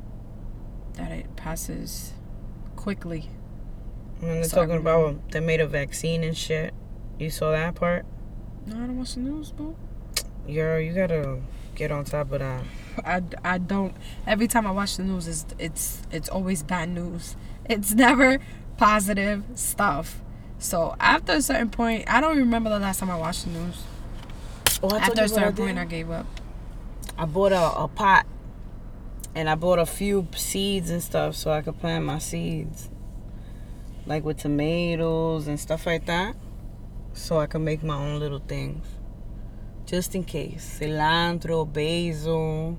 that 0.94 1.10
it 1.12 1.36
passes 1.36 2.12
quickly. 2.76 3.30
And 4.20 4.30
they're 4.30 4.44
Sorry. 4.44 4.66
talking 4.66 4.80
about 4.80 5.30
they 5.32 5.40
made 5.40 5.60
a 5.60 5.66
vaccine 5.66 6.22
and 6.24 6.36
shit. 6.36 6.72
You 7.18 7.30
saw 7.30 7.50
that 7.52 7.74
part? 7.74 8.04
No, 8.66 8.76
I 8.76 8.78
don't 8.86 8.98
watch 8.98 9.14
the 9.14 9.20
news, 9.20 9.50
bro. 9.52 9.76
Girl, 10.52 10.80
you 10.80 10.92
gotta 10.92 11.40
get 11.74 11.90
on 11.92 12.04
top 12.04 12.32
of 12.32 12.40
that. 12.40 12.62
I, 13.04 13.22
I 13.44 13.58
don't. 13.58 13.94
Every 14.26 14.48
time 14.48 14.66
I 14.66 14.70
watch 14.70 14.96
the 14.96 15.04
news, 15.04 15.28
it's 15.28 15.46
it's 15.58 16.02
it's 16.10 16.28
always 16.28 16.62
bad 16.62 16.88
news. 16.88 17.36
It's 17.68 17.94
never 17.94 18.38
positive 18.76 19.44
stuff. 19.54 20.20
So 20.58 20.94
after 21.00 21.32
a 21.32 21.42
certain 21.42 21.70
point, 21.70 22.04
I 22.08 22.20
don't 22.20 22.36
remember 22.36 22.70
the 22.70 22.78
last 22.78 23.00
time 23.00 23.10
I 23.10 23.16
watched 23.16 23.44
the 23.44 23.50
news. 23.50 23.82
Oh, 24.82 24.88
I 24.90 24.98
After 24.98 25.20
a 25.20 25.24
I 25.24 25.26
certain 25.26 25.54
did? 25.54 25.62
point, 25.62 25.78
I 25.78 25.84
gave 25.84 26.10
up. 26.10 26.26
I 27.18 27.24
bought 27.24 27.52
a, 27.52 27.82
a 27.82 27.88
pot 27.88 28.26
and 29.34 29.48
I 29.48 29.54
bought 29.54 29.78
a 29.78 29.86
few 29.86 30.26
seeds 30.34 30.90
and 30.90 31.02
stuff 31.02 31.34
so 31.36 31.50
I 31.50 31.62
could 31.62 31.78
plant 31.78 32.04
my 32.04 32.18
seeds. 32.18 32.90
Like 34.06 34.24
with 34.24 34.38
tomatoes 34.38 35.46
and 35.46 35.58
stuff 35.58 35.86
like 35.86 36.06
that. 36.06 36.36
So 37.12 37.38
I 37.38 37.46
can 37.46 37.64
make 37.64 37.82
my 37.82 37.96
own 37.96 38.18
little 38.18 38.40
things. 38.40 38.86
Just 39.92 40.14
in 40.14 40.24
case. 40.24 40.78
Cilantro, 40.80 41.70
basil. 41.70 42.78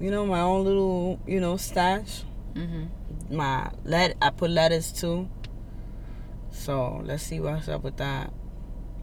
You 0.00 0.10
know, 0.10 0.24
my 0.24 0.40
own 0.40 0.64
little, 0.64 1.20
you 1.26 1.40
know, 1.40 1.58
stash. 1.58 2.22
Mm-hmm. 2.54 3.36
My 3.36 3.70
let 3.84 4.16
I 4.22 4.30
put 4.30 4.50
lettuce 4.50 4.92
too. 4.92 5.28
So 6.50 7.02
let's 7.04 7.22
see 7.22 7.38
what's 7.38 7.68
up 7.68 7.84
with 7.84 7.98
that. 7.98 8.32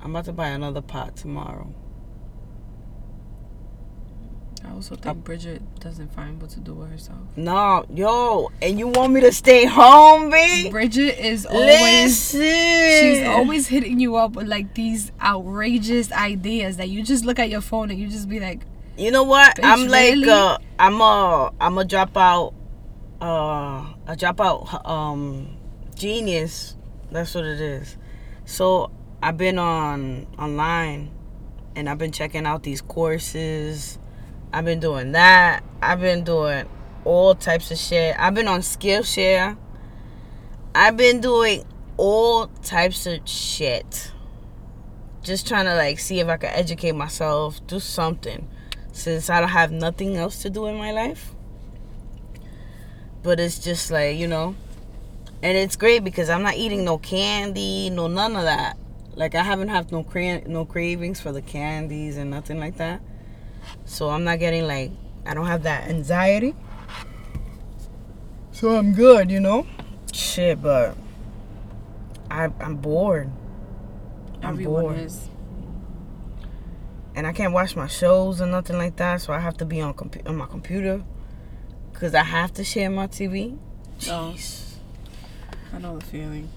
I'm 0.01 0.09
about 0.09 0.25
to 0.25 0.33
buy 0.33 0.47
another 0.47 0.81
pot 0.81 1.15
tomorrow. 1.15 1.71
I 4.65 4.71
also 4.71 4.95
think 4.95 5.23
Bridget 5.23 5.61
doesn't 5.79 6.13
find 6.13 6.41
what 6.41 6.49
to 6.51 6.59
do 6.59 6.73
with 6.73 6.89
herself. 6.89 7.19
No, 7.35 7.85
yo, 7.93 8.51
and 8.61 8.79
you 8.79 8.87
want 8.87 9.13
me 9.13 9.21
to 9.21 9.31
stay 9.31 9.65
home, 9.65 10.29
B? 10.31 10.69
Bridget 10.69 11.19
is 11.19 11.45
always 11.45 12.33
Listen. 12.33 12.41
she's 12.41 13.27
always 13.27 13.67
hitting 13.67 13.99
you 13.99 14.15
up 14.15 14.33
with 14.35 14.47
like 14.47 14.73
these 14.73 15.11
outrageous 15.21 16.11
ideas 16.11 16.77
that 16.77 16.89
you 16.89 17.03
just 17.03 17.25
look 17.25 17.39
at 17.39 17.49
your 17.49 17.61
phone 17.61 17.91
and 17.91 17.99
you 17.99 18.07
just 18.07 18.29
be 18.29 18.39
like, 18.39 18.61
You 18.97 19.11
know 19.11 19.23
what? 19.23 19.59
I'm 19.63 19.87
like 19.87 20.13
really? 20.13 20.29
uh 20.29 20.57
I'm 20.79 21.01
a 21.01 21.51
I'm 21.59 21.77
a 21.77 21.85
drop 21.85 22.15
out 22.15 22.53
uh 23.21 23.85
a 24.07 24.15
drop 24.17 24.39
out 24.39 24.85
um 24.89 25.57
genius. 25.95 26.75
That's 27.11 27.35
what 27.35 27.45
it 27.45 27.59
is. 27.61 27.97
So 28.45 28.91
I've 29.21 29.37
been 29.37 29.59
on 29.59 30.27
online 30.39 31.11
and 31.75 31.89
I've 31.89 31.97
been 31.97 32.11
checking 32.11 32.45
out 32.45 32.63
these 32.63 32.81
courses. 32.81 33.97
I've 34.53 34.65
been 34.65 34.79
doing 34.79 35.13
that. 35.13 35.63
I've 35.81 35.99
been 35.99 36.23
doing 36.23 36.69
all 37.05 37.33
types 37.33 37.71
of 37.71 37.79
shit. 37.79 38.15
I've 38.19 38.35
been 38.35 38.47
on 38.47 38.59
Skillshare. 38.59 39.57
I've 40.75 40.95
been 40.95 41.21
doing 41.21 41.65
all 41.97 42.47
types 42.61 43.07
of 43.07 43.27
shit. 43.27 44.11
Just 45.23 45.47
trying 45.47 45.65
to 45.65 45.75
like 45.75 45.97
see 45.97 46.19
if 46.19 46.27
I 46.27 46.37
can 46.37 46.51
educate 46.51 46.91
myself, 46.91 47.65
do 47.65 47.79
something 47.79 48.47
since 48.91 49.27
I 49.27 49.39
don't 49.39 49.49
have 49.49 49.71
nothing 49.71 50.17
else 50.17 50.43
to 50.43 50.51
do 50.51 50.67
in 50.67 50.75
my 50.75 50.91
life. 50.91 51.33
But 53.23 53.39
it's 53.39 53.57
just 53.57 53.89
like, 53.89 54.17
you 54.17 54.27
know, 54.27 54.55
and 55.41 55.57
it's 55.57 55.75
great 55.75 56.03
because 56.03 56.29
I'm 56.29 56.43
not 56.43 56.55
eating 56.55 56.85
no 56.85 56.99
candy, 56.99 57.89
no 57.89 58.07
none 58.07 58.35
of 58.35 58.43
that. 58.43 58.77
Like 59.15 59.33
I 59.33 59.41
haven't 59.41 59.69
had 59.69 59.91
no 59.91 60.03
cra- 60.03 60.47
no 60.47 60.63
cravings 60.63 61.19
for 61.19 61.31
the 61.31 61.41
candies 61.41 62.17
and 62.17 62.29
nothing 62.29 62.59
like 62.59 62.77
that. 62.77 63.01
So 63.85 64.09
I'm 64.09 64.23
not 64.23 64.39
getting 64.39 64.67
like 64.67 64.91
I 65.25 65.33
don't 65.33 65.47
have 65.47 65.63
that 65.63 65.89
anxiety. 65.89 66.55
So 68.51 68.75
I'm 68.75 68.93
good, 68.93 69.31
you 69.31 69.39
know. 69.39 69.65
Shit, 70.13 70.61
but 70.61 70.95
I 72.29 72.49
I'm 72.59 72.75
bored. 72.77 73.31
I'm 74.41 74.53
everyone 74.53 74.81
bored. 74.83 74.97
is. 74.97 75.29
and 77.15 77.25
I 77.25 77.31
can't 77.33 77.53
watch 77.53 77.75
my 77.75 77.87
shows 77.87 78.41
or 78.41 78.45
nothing 78.47 78.77
like 78.77 78.95
that. 78.97 79.21
So 79.21 79.33
I 79.33 79.39
have 79.39 79.57
to 79.57 79.65
be 79.65 79.81
on 79.81 79.93
compu- 79.93 80.27
on 80.27 80.35
my 80.35 80.45
computer 80.45 81.03
because 81.91 82.13
I 82.13 82.23
have 82.23 82.53
to 82.53 82.63
share 82.63 82.89
my 82.89 83.07
TV. 83.07 83.57
Oh. 84.09 84.35
I 85.73 85.79
know 85.79 85.97
the 85.97 86.05
feeling. 86.05 86.49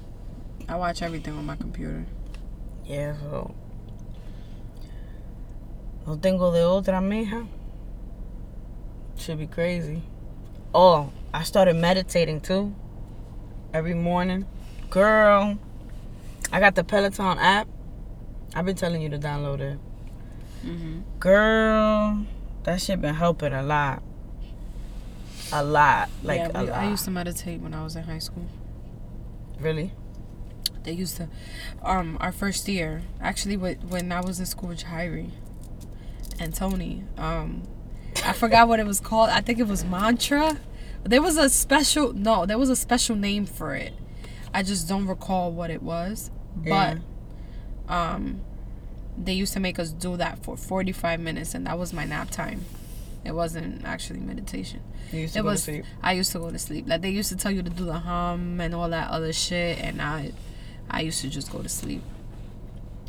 I 0.68 0.76
watch 0.76 1.00
everything 1.02 1.36
on 1.38 1.46
my 1.46 1.56
computer. 1.56 2.04
Yeah, 2.84 3.16
so 3.20 3.54
no 6.06 6.16
tengo 6.16 6.52
de 6.52 6.60
otra 6.60 7.00
mija. 7.00 7.46
Should 9.16 9.38
be 9.38 9.46
crazy. 9.46 10.02
Oh, 10.74 11.10
I 11.32 11.42
started 11.42 11.76
meditating 11.76 12.40
too. 12.40 12.74
Every 13.72 13.94
morning, 13.94 14.46
girl. 14.90 15.58
I 16.52 16.60
got 16.60 16.74
the 16.74 16.84
Peloton 16.84 17.38
app. 17.38 17.66
I've 18.54 18.64
been 18.64 18.76
telling 18.76 19.02
you 19.02 19.08
to 19.08 19.18
download 19.18 19.60
it. 19.60 19.78
Mm-hmm. 20.64 21.00
Girl, 21.18 22.24
that 22.62 22.80
shit 22.80 23.00
been 23.00 23.14
helping 23.14 23.52
a 23.52 23.62
lot. 23.62 24.02
A 25.52 25.64
lot. 25.64 26.08
Like 26.22 26.40
yeah, 26.40 26.50
a 26.54 26.64
we, 26.64 26.70
lot. 26.70 26.78
I 26.78 26.88
used 26.88 27.04
to 27.06 27.10
meditate 27.10 27.60
when 27.60 27.74
I 27.74 27.82
was 27.82 27.96
in 27.96 28.04
high 28.04 28.18
school. 28.18 28.46
really? 29.60 29.92
They 30.84 30.92
used 30.92 31.16
to, 31.16 31.28
um, 31.82 32.16
our 32.20 32.30
first 32.30 32.68
year, 32.68 33.02
actually, 33.20 33.56
when 33.56 34.12
I 34.12 34.20
was 34.20 34.38
in 34.38 34.46
school 34.46 34.68
with 34.68 34.84
Jairi 34.84 35.30
and 36.38 36.54
Tony, 36.54 37.04
um, 37.18 37.62
I 38.24 38.32
forgot 38.32 38.68
what 38.68 38.80
it 38.80 38.86
was 38.86 39.00
called. 39.00 39.30
I 39.30 39.40
think 39.40 39.58
it 39.58 39.66
was 39.66 39.84
mantra. 39.84 40.58
There 41.04 41.22
was 41.22 41.36
a 41.36 41.48
special, 41.48 42.12
no, 42.12 42.46
there 42.46 42.58
was 42.58 42.70
a 42.70 42.76
special 42.76 43.14
name 43.16 43.46
for 43.46 43.74
it. 43.74 43.92
I 44.52 44.62
just 44.62 44.88
don't 44.88 45.06
recall 45.06 45.52
what 45.52 45.70
it 45.70 45.82
was. 45.82 46.30
But, 46.56 46.98
um, 47.88 48.40
they 49.18 49.32
used 49.32 49.52
to 49.54 49.60
make 49.60 49.78
us 49.78 49.90
do 49.90 50.16
that 50.16 50.42
for 50.42 50.56
45 50.56 51.20
minutes, 51.20 51.54
and 51.54 51.66
that 51.66 51.78
was 51.78 51.92
my 51.92 52.04
nap 52.04 52.30
time. 52.30 52.64
It 53.24 53.32
wasn't 53.34 53.84
actually 53.84 54.20
meditation. 54.20 54.80
You 55.12 55.20
used 55.20 55.34
to 55.34 55.40
It 55.40 55.42
go 55.42 55.48
was. 55.50 55.60
to 55.60 55.64
sleep. 55.72 55.84
I 56.02 56.12
used 56.12 56.32
to 56.32 56.38
go 56.38 56.50
to 56.50 56.58
sleep. 56.58 56.88
Like 56.88 57.02
they 57.02 57.10
used 57.10 57.28
to 57.30 57.36
tell 57.36 57.50
you 57.52 57.62
to 57.62 57.70
do 57.70 57.84
the 57.84 57.94
hum 57.98 58.60
and 58.60 58.74
all 58.74 58.88
that 58.90 59.10
other 59.10 59.32
shit, 59.32 59.78
and 59.78 60.00
I, 60.02 60.32
I 60.90 61.00
used 61.02 61.20
to 61.22 61.28
just 61.30 61.50
go 61.50 61.60
to 61.62 61.68
sleep. 61.68 62.02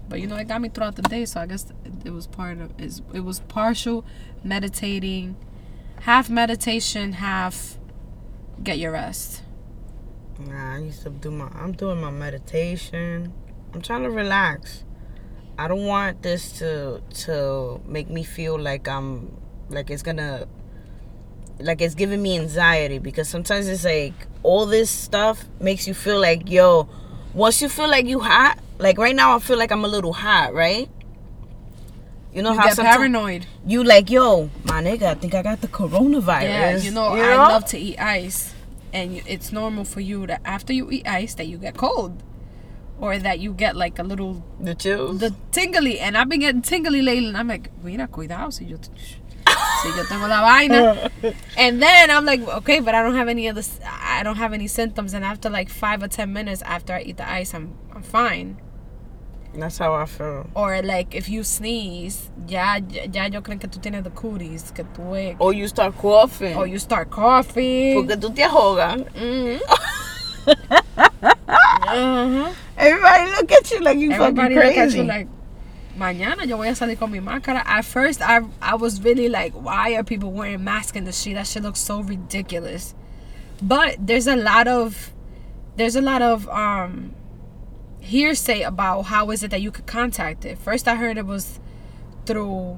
But 0.09 0.21
you 0.21 0.27
know, 0.27 0.35
it 0.37 0.47
got 0.47 0.61
me 0.61 0.69
throughout 0.69 0.95
the 0.95 1.01
day, 1.01 1.25
so 1.25 1.41
I 1.41 1.45
guess 1.45 1.65
it, 2.05 2.11
was 2.11 2.27
part 2.27 2.59
of. 2.59 2.71
It 2.79 3.23
was 3.23 3.39
partial 3.41 4.05
meditating, 4.43 5.35
half 6.01 6.29
meditation, 6.29 7.13
half 7.13 7.77
get 8.63 8.77
your 8.77 8.91
rest. 8.91 9.43
Nah, 10.39 10.75
I 10.75 10.79
used 10.79 11.03
to 11.03 11.09
do 11.09 11.31
my. 11.31 11.47
I'm 11.53 11.73
doing 11.73 11.99
my 11.99 12.11
meditation. 12.11 13.33
I'm 13.73 13.81
trying 13.81 14.03
to 14.03 14.09
relax. 14.09 14.83
I 15.57 15.67
don't 15.67 15.85
want 15.85 16.21
this 16.21 16.51
to 16.59 17.01
to 17.25 17.81
make 17.85 18.09
me 18.09 18.23
feel 18.23 18.57
like 18.59 18.87
I'm 18.87 19.35
like 19.69 19.89
it's 19.89 20.03
gonna 20.03 20.47
like 21.59 21.81
it's 21.81 21.95
giving 21.95 22.21
me 22.21 22.37
anxiety 22.37 22.99
because 22.99 23.27
sometimes 23.27 23.67
it's 23.67 23.83
like 23.83 24.13
all 24.43 24.67
this 24.67 24.89
stuff 24.89 25.45
makes 25.59 25.87
you 25.87 25.93
feel 25.93 26.21
like 26.21 26.49
yo. 26.49 26.87
Once 27.37 27.61
you 27.61 27.69
feel 27.69 27.87
like 27.87 28.07
you 28.07 28.19
hot, 28.19 28.57
like 28.79 28.97
right 28.97 29.15
now 29.15 29.35
I 29.35 29.39
feel 29.39 29.59
like 29.59 29.71
I'm 29.71 29.85
a 29.85 29.87
little 29.87 30.11
hot, 30.13 30.55
right? 30.55 30.89
You 32.33 32.41
know 32.41 32.51
You 32.53 32.57
how 32.57 32.65
get 32.65 32.75
sometimes 32.75 32.97
paranoid. 32.97 33.45
you 33.65 33.83
like 33.83 34.09
yo, 34.09 34.49
my 34.65 34.81
nigga, 34.81 35.03
I 35.03 35.13
think 35.13 35.35
I 35.35 35.43
got 35.43 35.61
the 35.61 35.67
coronavirus. 35.67 36.41
Yeah, 36.43 36.77
you 36.77 36.89
know, 36.91 37.09
I 37.13 37.35
love 37.35 37.65
to 37.67 37.77
eat 37.77 37.99
ice, 37.99 38.53
and 38.91 39.21
it's 39.27 39.51
normal 39.51 39.85
for 39.85 40.01
you 40.01 40.25
that 40.25 40.41
after 40.45 40.73
you 40.73 40.89
eat 40.89 41.07
ice 41.07 41.35
that 41.35 41.45
you 41.47 41.57
get 41.59 41.77
cold, 41.77 42.23
or 42.99 43.19
that 43.19 43.37
you 43.39 43.53
get 43.53 43.75
like 43.75 43.99
a 43.99 44.03
little 44.03 44.43
the 44.59 44.73
chills. 44.73 45.19
the 45.19 45.35
tingly, 45.51 45.99
and 45.99 46.17
I've 46.17 46.29
been 46.29 46.39
getting 46.41 46.63
tingly 46.63 47.01
lately, 47.03 47.27
and 47.27 47.37
I'm 47.37 47.47
like, 47.47 47.69
mira, 47.83 48.07
cuidado, 48.07 48.49
si 48.51 48.65
yo, 48.65 48.77
si 49.81 49.89
yo 49.89 50.03
tengo 50.05 50.27
la 50.27 50.41
vaina, 50.41 51.09
and 51.57 51.81
then 51.81 52.09
I'm 52.11 52.25
like, 52.25 52.41
okay, 52.47 52.79
but 52.79 52.95
I 52.95 53.01
don't 53.03 53.15
have 53.15 53.27
any 53.29 53.47
of 53.47 53.55
this, 53.55 53.79
I 53.85 54.23
don't 54.23 54.37
have 54.37 54.53
any 54.53 54.67
symptoms, 54.67 55.13
and 55.13 55.23
after 55.25 55.49
like 55.49 55.69
five 55.69 56.01
or 56.03 56.07
ten 56.07 56.31
minutes 56.33 56.61
after 56.63 56.93
I 56.93 57.01
eat 57.01 57.17
the 57.17 57.29
ice, 57.29 57.53
I'm 57.53 57.73
I'm 57.93 58.03
fine. 58.03 58.57
That's 59.55 59.79
how 59.79 59.95
I 59.95 60.05
feel. 60.05 60.47
Or 60.53 60.83
like 60.83 61.15
if 61.15 61.29
you 61.29 61.43
sneeze, 61.43 62.29
ya 62.47 62.79
ya 63.11 63.25
yo 63.25 63.41
creen 63.41 63.59
que 63.59 63.67
tú 63.67 63.79
tienes 63.81 64.03
the 64.03 64.11
cooties, 64.11 64.71
que 64.71 64.83
tú 64.93 65.15
es, 65.17 65.35
Or 65.39 65.51
you 65.53 65.67
start 65.67 65.97
coughing. 65.97 66.55
or 66.55 66.67
you 66.67 66.77
start 66.77 67.09
coughing. 67.09 67.95
Porque 67.95 68.17
tú 68.17 68.29
te 68.35 68.43
ahogas. 68.43 69.03
Mhm. 69.15 69.59
Uh-huh. 71.89 72.53
Everybody 72.77 73.31
look 73.31 73.51
at 73.51 73.71
you 73.71 73.79
like 73.81 73.97
you 73.97 74.11
Everybody 74.11 74.55
fucking 74.55 74.69
look 74.69 74.77
at 74.77 74.83
crazy. 74.89 74.97
you 74.99 75.03
like, 75.05 75.27
mañana 75.97 76.45
yo 76.45 76.57
voy 76.57 76.67
a 76.69 76.75
salir 76.75 76.97
con 76.97 77.11
mi 77.11 77.19
máscara. 77.19 77.63
At 77.65 77.85
first, 77.85 78.21
I 78.21 78.41
I 78.61 78.75
was 78.75 79.01
really 79.03 79.29
like, 79.29 79.53
why 79.53 79.95
are 79.95 80.03
people 80.03 80.31
wearing 80.31 80.63
masks 80.63 80.95
in 80.97 81.05
the 81.05 81.11
street? 81.11 81.33
That 81.33 81.47
shit 81.47 81.63
looks 81.63 81.79
so 81.79 82.01
ridiculous. 82.01 82.93
But 83.61 83.97
there's 83.99 84.27
a 84.27 84.35
lot 84.35 84.67
of, 84.67 85.11
there's 85.77 85.95
a 85.95 86.01
lot 86.01 86.21
of 86.21 86.47
um, 86.49 87.15
hearsay 87.99 88.61
about 88.61 89.03
how 89.03 89.31
is 89.31 89.41
it 89.43 89.51
that 89.51 89.61
you 89.61 89.71
could 89.71 89.87
contact 89.87 90.45
it. 90.45 90.57
First, 90.59 90.87
I 90.87 90.95
heard 90.95 91.17
it 91.17 91.25
was 91.25 91.59
through, 92.25 92.77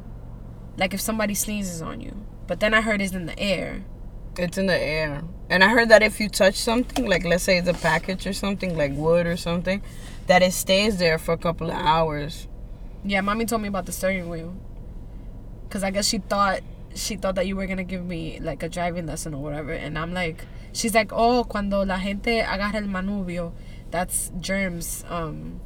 like 0.77 0.93
if 0.93 1.01
somebody 1.01 1.33
sneezes 1.35 1.81
on 1.81 1.99
you. 2.01 2.15
But 2.47 2.61
then 2.61 2.73
I 2.73 2.81
heard 2.81 3.01
it's 3.01 3.13
in 3.13 3.25
the 3.25 3.37
air. 3.37 3.83
it's 4.37 4.57
in 4.57 4.67
the 4.67 4.79
air. 4.81 5.23
And 5.49 5.63
I 5.63 5.69
heard 5.69 5.89
that 5.89 6.01
if 6.03 6.19
you 6.19 6.29
touch 6.29 6.55
something, 6.55 7.05
like 7.05 7.25
let's 7.25 7.43
say 7.43 7.57
it's 7.57 7.67
a 7.67 7.73
package 7.73 8.25
or 8.25 8.33
something, 8.33 8.77
like 8.77 8.93
wood 8.93 9.27
or 9.27 9.35
something, 9.37 9.81
that 10.27 10.41
it 10.41 10.53
stays 10.53 10.97
there 10.97 11.17
for 11.17 11.33
a 11.33 11.37
couple 11.37 11.69
of 11.69 11.75
hours. 11.75 12.47
Yeah, 13.03 13.21
mommy 13.21 13.45
told 13.45 13.61
me 13.61 13.67
about 13.67 13.85
the 13.85 13.91
steering 13.91 14.29
wheel. 14.29 14.55
Cause 15.69 15.83
I 15.83 15.91
guess 15.91 16.07
she 16.07 16.17
thought 16.17 16.61
she 16.95 17.15
thought 17.15 17.35
that 17.35 17.45
you 17.47 17.55
were 17.55 17.67
gonna 17.67 17.83
give 17.83 18.03
me 18.03 18.39
like 18.39 18.63
a 18.63 18.69
driving 18.69 19.05
lesson 19.05 19.33
or 19.35 19.43
whatever, 19.43 19.71
and 19.71 19.97
I'm 19.97 20.13
like, 20.13 20.45
she's 20.73 20.95
like, 20.95 21.11
oh, 21.13 21.43
cuando 21.43 21.85
la 21.85 21.97
gente 21.99 22.41
agarra 22.41 22.75
el 22.75 22.87
manubrio, 22.87 23.53
that's 23.91 24.31
germs. 24.39 25.05
Um. 25.09 25.61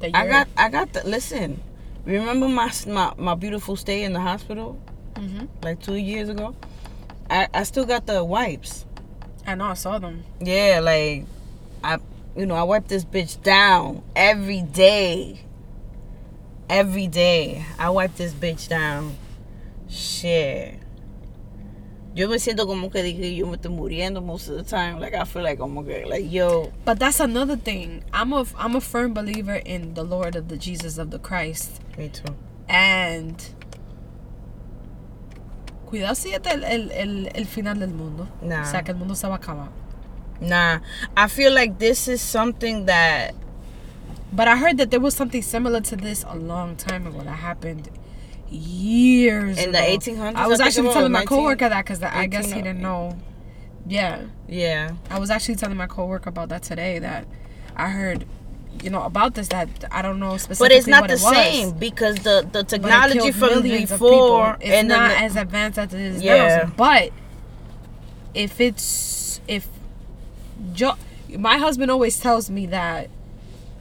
That 0.00 0.10
I 0.14 0.26
got, 0.28 0.48
I 0.56 0.68
got 0.70 0.92
the. 0.92 1.02
Listen, 1.06 1.60
remember 2.04 2.48
my 2.48 2.70
my, 2.86 3.12
my 3.18 3.34
beautiful 3.34 3.76
stay 3.76 4.04
in 4.04 4.12
the 4.12 4.20
hospital 4.20 4.78
Mhm. 5.14 5.48
like 5.62 5.80
two 5.82 5.96
years 5.96 6.28
ago? 6.28 6.54
I 7.28 7.48
I 7.52 7.62
still 7.64 7.84
got 7.84 8.06
the 8.06 8.22
wipes. 8.24 8.86
I 9.46 9.54
know 9.56 9.66
I 9.66 9.74
saw 9.74 9.98
them. 9.98 10.24
Yeah, 10.40 10.80
like 10.82 11.26
I, 11.82 11.98
you 12.36 12.46
know, 12.46 12.54
I 12.54 12.62
wipe 12.62 12.86
this 12.88 13.04
bitch 13.04 13.42
down 13.42 14.02
every 14.16 14.62
day. 14.62 15.43
Every 16.68 17.06
day, 17.06 17.64
I 17.78 17.90
wipe 17.90 18.16
this 18.16 18.32
bitch 18.32 18.68
down. 18.68 19.16
Shit. 19.88 20.80
Yo 22.14 22.28
me 22.28 22.36
siento 22.36 22.64
como 22.66 22.90
que 22.90 23.02
dije 23.02 23.36
yo 23.36 23.46
me 23.46 23.56
estoy 23.56 23.76
muriendo 23.76 24.22
most 24.24 24.48
of 24.48 24.56
the 24.56 24.62
time. 24.62 25.00
Like 25.00 25.14
I 25.14 25.24
feel 25.24 25.42
like 25.42 25.58
como 25.58 25.82
que 25.82 26.06
like 26.06 26.30
yo. 26.30 26.72
But 26.84 26.98
that's 27.00 27.18
another 27.20 27.56
thing. 27.56 28.04
I'm 28.12 28.32
a 28.32 28.46
I'm 28.56 28.76
a 28.76 28.80
firm 28.80 29.12
believer 29.14 29.56
in 29.56 29.94
the 29.94 30.04
Lord 30.04 30.36
of 30.36 30.48
the 30.48 30.56
Jesus 30.56 30.96
of 30.96 31.10
the 31.10 31.18
Christ, 31.18 31.80
Me 31.98 32.08
too. 32.08 32.34
and 32.68 33.42
cuidado 35.86 36.14
si 36.16 36.32
este 36.34 36.46
el, 36.52 36.62
el, 36.64 36.90
el, 36.92 37.28
el 37.34 37.44
final 37.46 37.80
del 37.80 37.90
mundo. 37.90 38.28
Nah. 38.42 38.62
O 38.62 38.64
sea 38.64 38.82
que 38.82 38.92
el 38.92 38.96
mundo 38.96 39.14
se 39.16 39.26
va 39.26 39.34
a 39.34 39.38
acabar. 39.38 39.68
Nah, 40.40 40.80
I 41.16 41.26
feel 41.28 41.52
like 41.52 41.78
this 41.78 42.06
is 42.08 42.20
something 42.20 42.86
that 42.86 43.34
But 44.34 44.48
I 44.48 44.56
heard 44.56 44.78
that 44.78 44.90
there 44.90 45.00
was 45.00 45.14
something 45.14 45.42
similar 45.42 45.80
to 45.82 45.96
this 45.96 46.24
a 46.28 46.36
long 46.36 46.76
time 46.76 47.06
ago 47.06 47.20
that 47.20 47.30
happened 47.30 47.88
years 48.50 49.58
In 49.58 49.70
ago. 49.70 49.78
the 49.78 49.78
1800s, 50.12 50.34
I 50.34 50.46
was 50.46 50.60
I 50.60 50.66
actually 50.66 50.92
telling 50.92 51.12
my 51.12 51.24
coworker 51.24 51.68
that 51.68 51.84
because 51.84 52.02
I 52.02 52.26
guess 52.26 52.50
he 52.50 52.62
didn't 52.62 52.84
oh 52.84 53.10
know. 53.10 53.18
Yeah, 53.86 54.22
yeah. 54.48 54.92
I 55.10 55.18
was 55.18 55.30
actually 55.30 55.56
telling 55.56 55.76
my 55.76 55.86
coworker 55.86 56.30
about 56.30 56.48
that 56.48 56.62
today. 56.62 56.98
That 56.98 57.26
I 57.76 57.90
heard, 57.90 58.24
you 58.82 58.90
know, 58.90 59.02
about 59.02 59.34
this. 59.34 59.48
That 59.48 59.68
I 59.90 60.00
don't 60.02 60.18
know 60.18 60.36
specifically. 60.36 60.68
But 60.68 60.76
it's 60.78 60.86
not 60.86 61.06
the 61.08 61.14
it 61.14 61.18
same 61.18 61.70
because 61.72 62.16
the 62.16 62.48
the 62.50 62.64
technology 62.64 63.30
from 63.30 63.62
before. 63.62 64.56
It's 64.60 64.88
not 64.88 65.08
then 65.10 65.22
as 65.24 65.36
advanced 65.36 65.78
as 65.78 65.92
it 65.92 66.00
is 66.00 66.22
Yeah. 66.22 66.64
now. 66.64 66.72
But 66.76 67.10
if 68.34 68.60
it's 68.60 69.40
if 69.46 69.68
jo- 70.72 70.96
my 71.38 71.58
husband 71.58 71.90
always 71.90 72.18
tells 72.18 72.48
me 72.50 72.66
that 72.66 73.10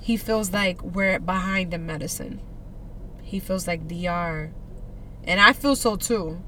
he 0.04 0.18
feels 0.18 0.52
like 0.52 0.84
we're 0.84 1.18
behind 1.18 1.74
in 1.74 1.86
medicine. 1.86 2.42
He 3.22 3.39
feels 3.39 3.68
like 3.68 3.88
DR. 3.88 4.52
And 5.24 5.39
I 5.39 5.54
feel 5.54 5.78
so 5.78 5.96
too. 5.96 6.42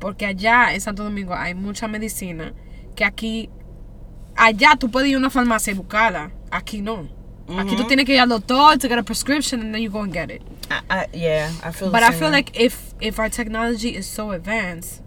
Porque 0.00 0.24
allá 0.24 0.72
en 0.72 0.80
Santo 0.80 1.04
Domingo 1.04 1.34
hay 1.34 1.52
mucha 1.52 1.86
medicina 1.86 2.54
que 2.96 3.04
aquí 3.04 3.50
allá 4.34 4.78
tú 4.78 4.90
puedes 4.90 5.10
ir 5.10 5.16
a 5.16 5.18
una 5.18 5.28
farmacia 5.28 5.74
y 5.74 5.76
buscarla. 5.76 6.30
Aquí 6.50 6.80
no. 6.80 7.06
Aquí 7.48 7.76
tú 7.76 7.82
mm-hmm. 7.82 7.88
tienes 7.88 8.06
que 8.06 8.14
ir 8.14 8.20
al 8.20 8.30
doctor 8.30 8.78
to 8.78 8.88
get 8.88 8.98
a 8.98 9.02
prescription 9.02 9.60
and 9.60 9.74
then 9.74 9.82
you 9.82 9.90
go 9.90 10.00
and 10.00 10.14
get 10.14 10.30
it. 10.30 10.40
I, 10.70 10.80
I, 10.88 11.06
yeah, 11.12 11.52
I 11.62 11.70
feel. 11.70 11.88
the 11.88 11.92
But 11.92 12.02
I 12.02 12.12
feel 12.12 12.28
way. 12.28 12.36
like 12.36 12.58
if 12.58 12.94
if 12.98 13.18
our 13.18 13.28
technology 13.28 13.94
is 13.94 14.06
so 14.06 14.30
advanced, 14.30 15.02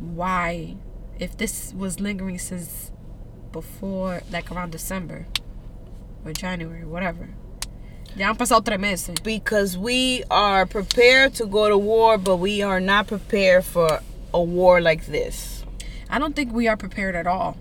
why, 0.00 0.74
if 1.20 1.36
this 1.36 1.72
was 1.72 2.00
lingering 2.00 2.40
since 2.40 2.90
before, 3.52 4.22
like 4.32 4.50
around 4.50 4.72
December 4.72 5.28
or 6.28 6.32
January, 6.32 6.84
whatever, 6.84 7.28
ya 8.16 8.26
han 8.26 8.36
pasado 8.36 8.64
tres 8.64 8.78
meses. 8.78 9.16
because 9.22 9.76
we 9.78 10.22
are 10.30 10.66
prepared 10.66 11.34
to 11.34 11.46
go 11.46 11.68
to 11.68 11.78
war, 11.78 12.18
but 12.18 12.36
we 12.36 12.62
are 12.62 12.80
not 12.80 13.06
prepared 13.06 13.64
for 13.64 14.00
a 14.34 14.42
war 14.42 14.80
like 14.80 15.06
this. 15.06 15.64
I 16.10 16.18
don't 16.18 16.34
think 16.36 16.52
we 16.52 16.68
are 16.68 16.76
prepared 16.76 17.14
at 17.16 17.26
all. 17.26 17.56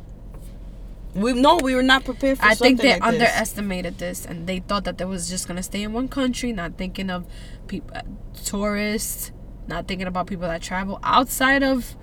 We 1.14 1.34
no, 1.34 1.58
we 1.58 1.74
were 1.74 1.84
not 1.84 2.06
prepared 2.06 2.38
for 2.38 2.46
I 2.46 2.54
think 2.54 2.82
they 2.82 2.90
like 3.00 3.02
this. 3.02 3.08
underestimated 3.08 3.98
this, 3.98 4.26
and 4.26 4.46
they 4.48 4.60
thought 4.60 4.84
that 4.86 4.98
they 4.98 5.06
was 5.06 5.30
just 5.30 5.48
gonna 5.48 5.64
stay 5.64 5.82
in 5.84 5.94
one 5.94 6.08
country, 6.08 6.52
not 6.54 6.78
thinking 6.78 7.10
of 7.10 7.26
people, 7.68 7.96
uh, 7.96 8.02
tourists, 8.46 9.32
not 9.68 9.88
thinking 9.88 10.08
about 10.08 10.28
people 10.28 10.48
that 10.48 10.62
travel 10.62 11.00
outside 11.04 11.64
of, 11.64 11.96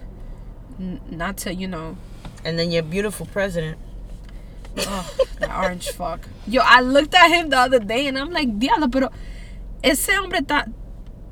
not 0.78 1.36
to 1.38 1.54
you 1.54 1.68
know 1.68 1.96
And 2.44 2.58
then 2.58 2.70
your 2.72 2.82
beautiful 2.82 3.26
president. 3.26 3.78
Oh, 4.78 5.16
that 5.38 5.56
orange 5.56 5.90
fuck. 5.90 6.28
Yo, 6.46 6.60
I 6.64 6.80
looked 6.80 7.14
at 7.14 7.28
him 7.28 7.50
the 7.50 7.58
other 7.58 7.78
day 7.78 8.06
and 8.06 8.18
I'm 8.18 8.30
like, 8.30 8.58
diablo, 8.58 8.88
pero 8.88 9.10
ese 9.82 10.10
hombre 10.10 10.40
está 10.40 10.70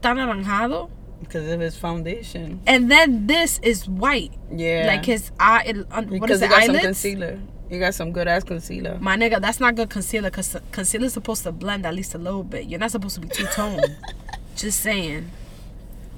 tan 0.00 0.16
anaranjado. 0.16 0.90
Because 1.20 1.50
of 1.50 1.60
his 1.60 1.76
foundation. 1.76 2.60
And 2.66 2.90
then 2.90 3.26
this 3.26 3.58
is 3.62 3.88
white. 3.88 4.32
Yeah. 4.50 4.86
Like 4.86 5.04
his 5.04 5.30
eye, 5.38 5.62
it, 5.66 5.76
un, 5.90 6.06
because 6.06 6.42
is 6.42 6.42
he 6.42 6.48
got 6.48 6.64
some 6.64 6.78
concealer. 6.78 7.40
You 7.70 7.78
got 7.78 7.94
some 7.94 8.12
good 8.12 8.28
ass 8.28 8.44
concealer. 8.44 8.98
My 9.00 9.16
nigga, 9.16 9.40
that's 9.40 9.58
not 9.58 9.74
good 9.76 9.88
concealer 9.88 10.30
because 10.30 10.56
concealer 10.72 11.06
is 11.06 11.14
supposed 11.14 11.42
to 11.44 11.52
blend 11.52 11.86
at 11.86 11.94
least 11.94 12.14
a 12.14 12.18
little 12.18 12.42
bit. 12.44 12.66
You're 12.66 12.80
not 12.80 12.90
supposed 12.90 13.14
to 13.14 13.20
be 13.20 13.28
two 13.28 13.46
tone. 13.46 13.80
Just 14.56 14.80
saying. 14.80 15.30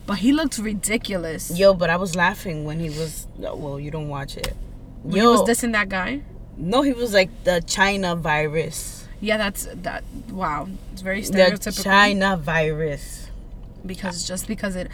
But 0.06 0.18
he 0.18 0.32
looked 0.32 0.58
ridiculous. 0.58 1.56
Yo, 1.56 1.72
but 1.72 1.90
I 1.90 1.96
was 1.96 2.16
laughing 2.16 2.64
when 2.64 2.80
he 2.80 2.88
was. 2.90 3.28
Well, 3.38 3.78
you 3.78 3.90
don't 3.90 4.08
watch 4.08 4.36
it. 4.36 4.54
When 5.02 5.14
he 5.14 5.20
Yo, 5.20 5.30
was 5.30 5.48
dissing 5.48 5.72
that 5.72 5.88
guy. 5.88 6.22
No, 6.56 6.82
he 6.82 6.92
was 6.92 7.12
like 7.12 7.30
the 7.44 7.62
China 7.66 8.16
virus. 8.16 9.06
Yeah, 9.20 9.36
that's 9.36 9.66
that. 9.72 10.04
Wow, 10.30 10.68
it's 10.92 11.02
very 11.02 11.22
stereotypical. 11.22 11.76
The. 11.76 11.82
China 11.82 12.36
virus. 12.36 13.30
because 13.86 14.24
ah. 14.24 14.28
just 14.28 14.46
because 14.46 14.76
it 14.76 14.90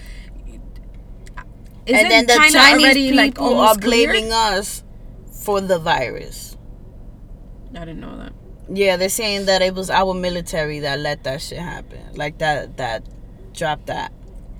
Isn't 1.87 2.01
and 2.01 2.11
then 2.11 2.27
the 2.27 2.35
China 2.35 2.53
Chinese 2.53 2.85
already, 2.85 3.11
people 3.11 3.57
like, 3.57 3.77
are 3.77 3.79
blaming 3.79 4.33
us 4.33 4.83
for 5.45 5.61
the 5.61 5.79
virus. 5.79 6.57
I 7.75 7.81
didn't 7.81 8.01
know 8.01 8.17
that. 8.19 8.33
Yeah, 8.73 8.97
they're 8.97 9.09
saying 9.09 9.47
that 9.47 9.63
it 9.63 9.75
was 9.75 9.91
our 9.91 10.15
military 10.15 10.81
that 10.81 10.99
let 11.01 11.25
that 11.25 11.41
shit 11.41 11.59
happen. 11.59 12.01
Like 12.15 12.39
that 12.39 12.77
that 12.77 13.05
dropped 13.53 13.87
that 13.87 14.13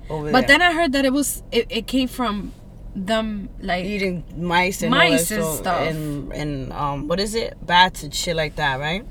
over 0.09 0.31
But 0.31 0.47
there. 0.47 0.59
then 0.59 0.61
I 0.61 0.73
heard 0.73 0.91
that 0.93 1.05
it 1.05 1.13
was 1.13 1.43
it, 1.51 1.67
it 1.69 1.87
came 1.87 2.07
from 2.07 2.53
them 2.95 3.49
like 3.61 3.85
eating 3.85 4.23
mice 4.37 4.81
and 4.81 4.91
Mice 4.91 5.31
all 5.31 5.37
and 5.49 5.57
stuff. 5.57 5.81
and 5.81 6.33
and 6.33 6.73
um 6.73 7.07
what 7.07 7.19
is 7.19 7.35
it 7.35 7.55
bats 7.65 8.03
and 8.03 8.13
shit 8.13 8.35
like 8.35 8.55
that 8.57 8.79
right 8.79 9.05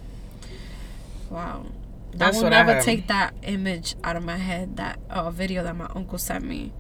wow. 1.31 1.65
That's 2.13 2.39
I 2.39 2.41
will 2.41 2.45
what 2.45 2.53
I 2.53 2.59
never 2.59 2.75
heard. 2.75 2.83
take 2.83 3.07
that 3.07 3.35
image 3.45 3.95
out 4.03 4.17
of 4.17 4.25
my 4.25 4.37
head. 4.37 4.77
That 4.77 4.99
uh, 5.09 5.31
video 5.31 5.63
that 5.63 5.77
my 5.77 5.89
uncle 5.95 6.19
sent 6.19 6.45
me. 6.45 6.73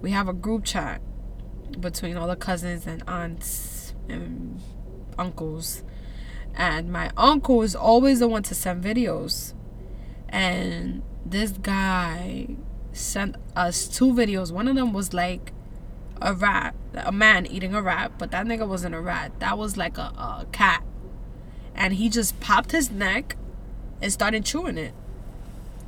We 0.00 0.12
have 0.12 0.28
a 0.28 0.32
group 0.32 0.64
chat 0.64 1.00
between 1.80 2.16
all 2.16 2.28
the 2.28 2.36
cousins 2.36 2.86
and 2.86 3.02
aunts 3.08 3.94
and 4.08 4.60
uncles, 5.18 5.82
and 6.54 6.90
my 6.92 7.10
uncle 7.16 7.62
is 7.62 7.74
always 7.74 8.20
the 8.20 8.28
one 8.28 8.44
to 8.44 8.54
send 8.54 8.84
videos. 8.84 9.54
And 10.28 11.02
this 11.24 11.50
guy 11.50 12.46
sent 12.92 13.34
us 13.56 13.88
two 13.88 14.12
videos. 14.12 14.52
One 14.52 14.68
of 14.68 14.76
them 14.76 14.92
was 14.92 15.12
like 15.12 15.52
a 16.20 16.34
rat, 16.34 16.74
a 16.94 17.12
man 17.12 17.46
eating 17.46 17.74
a 17.74 17.82
rat, 17.82 18.12
but 18.18 18.30
that 18.30 18.46
nigga 18.46 18.66
wasn't 18.66 18.94
a 18.94 19.00
rat. 19.00 19.32
That 19.40 19.58
was 19.58 19.76
like 19.76 19.98
a, 19.98 20.02
a 20.16 20.46
cat. 20.52 20.82
And 21.74 21.94
he 21.94 22.08
just 22.08 22.40
popped 22.40 22.72
his 22.72 22.90
neck 22.90 23.36
and 24.00 24.12
started 24.12 24.44
chewing 24.44 24.78
it. 24.78 24.94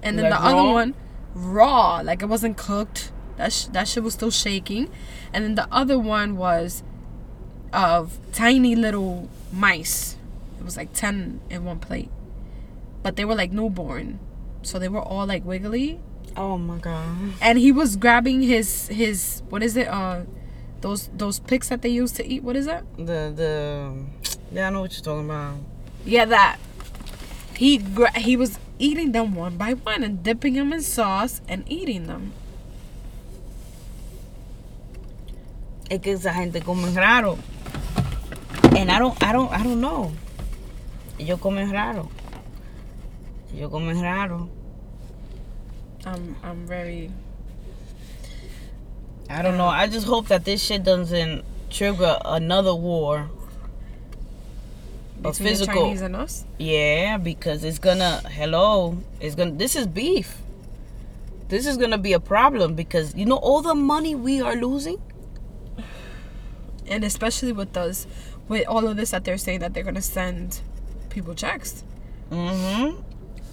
And 0.03 0.19
then 0.19 0.31
Like 0.31 0.41
the 0.41 0.47
other 0.47 0.71
one, 0.71 0.95
raw, 1.35 2.01
like 2.05 2.23
it 2.23 2.27
wasn't 2.27 2.57
cooked. 2.57 3.11
That 3.37 3.53
sh- 3.53 3.67
that 3.67 3.88
shit 3.88 4.03
was 4.03 4.14
still 4.14 4.31
shaking. 4.31 4.91
And 5.33 5.45
then 5.45 5.55
the 5.55 5.69
other 5.73 5.99
one 5.99 6.37
was 6.37 6.83
of 7.73 8.19
tiny 8.33 8.75
little 8.75 9.29
mice. 9.53 10.17
It 10.59 10.64
was 10.64 10.77
like 10.77 10.93
ten 10.93 11.41
in 11.49 11.64
one 11.64 11.79
plate, 11.79 12.11
but 13.03 13.17
they 13.17 13.25
were 13.25 13.35
like 13.35 13.53
newborn, 13.53 14.19
so 14.62 14.79
they 14.79 14.88
were 14.88 15.01
all 15.01 15.27
like 15.27 15.45
wiggly. 15.45 16.01
Oh 16.37 16.59
my 16.59 16.79
god 16.79 17.05
And 17.41 17.59
he 17.59 17.73
was 17.73 17.97
grabbing 17.97 18.43
his 18.43 18.88
his 18.88 19.43
what 19.49 19.62
is 19.62 19.77
it? 19.77 19.88
Uh, 19.88 20.23
those 20.81 21.09
those 21.17 21.41
picks 21.41 21.69
that 21.71 21.83
they 21.83 21.88
use 21.88 22.12
to 22.12 22.27
eat. 22.27 22.43
What 22.43 22.57
is 22.57 22.67
that? 22.67 22.85
the 22.97 23.33
the 23.35 23.95
yeah 24.53 24.69
I 24.69 24.71
know 24.71 24.81
what 24.83 24.93
you're 24.93 25.03
talking 25.03 25.25
about 25.27 25.57
Yeah, 26.05 26.25
that. 26.27 26.59
He 27.57 27.79
gra- 27.79 28.17
he 28.19 28.37
was 28.37 28.59
eating 28.79 29.11
them 29.12 29.35
one 29.35 29.57
by 29.57 29.75
one 29.75 30.05
and 30.05 30.23
dipping 30.23 30.55
them 30.55 30.73
in 30.73 30.81
sauce 30.83 31.41
and 31.49 31.64
eating 31.69 32.07
them. 32.07 32.33
es 35.91 36.01
que 36.01 36.12
esa 36.12 36.33
gente 36.33 36.61
come 36.61 36.95
raro 36.95 37.38
and 38.77 38.91
I 38.93 38.99
don't 38.99 39.17
I 39.25 39.33
don't 39.33 39.51
I 39.51 39.62
don't 39.64 39.81
know 39.81 40.12
ellos 41.19 41.41
comen 41.41 41.73
raro 41.73 42.11
ellos 43.55 43.71
comen 43.73 44.01
raro 44.03 44.51
I'm 46.12 46.37
I'm 46.42 46.66
very 46.66 47.11
I 49.29 49.42
don't 49.42 49.57
know 49.59 49.66
I 49.66 49.87
just 49.87 50.07
hope 50.07 50.29
that 50.29 50.44
this 50.44 50.62
shit 50.62 50.85
doesn't 50.85 51.44
trigger 51.71 52.18
another 52.25 52.75
war 52.75 53.29
a 55.25 55.33
between 55.33 55.44
the 55.44 55.51
physical 55.51 55.83
Chinese 55.83 56.01
and 56.03 56.16
us. 56.16 56.44
Yeah, 56.59 57.18
because 57.18 57.64
it's 57.64 57.79
gonna 57.79 58.23
hello, 58.31 58.99
it's 59.21 59.35
gonna 59.35 59.51
this 59.53 59.75
is 59.77 59.87
beef. 59.87 60.38
This 61.49 61.66
is 61.66 61.77
gonna 61.77 61.99
be 61.99 62.12
a 62.12 62.21
problem 62.21 62.75
because 62.75 63.14
you 63.16 63.27
know 63.27 63.37
all 63.37 63.61
the 63.61 63.75
money 63.75 64.14
we 64.14 64.40
are 64.40 64.55
losing. 64.55 64.99
and 66.87 67.05
especially 67.05 67.53
with 67.53 67.73
those 67.73 68.07
with 68.49 68.66
all 68.66 68.87
of 68.87 68.97
this 68.97 69.11
that 69.11 69.25
they're 69.25 69.37
saying 69.38 69.59
that 69.61 69.75
they're 69.75 69.83
gonna 69.85 70.01
send 70.01 70.61
people 71.11 71.35
checks 71.35 71.85
Mm-hmm. 72.31 73.01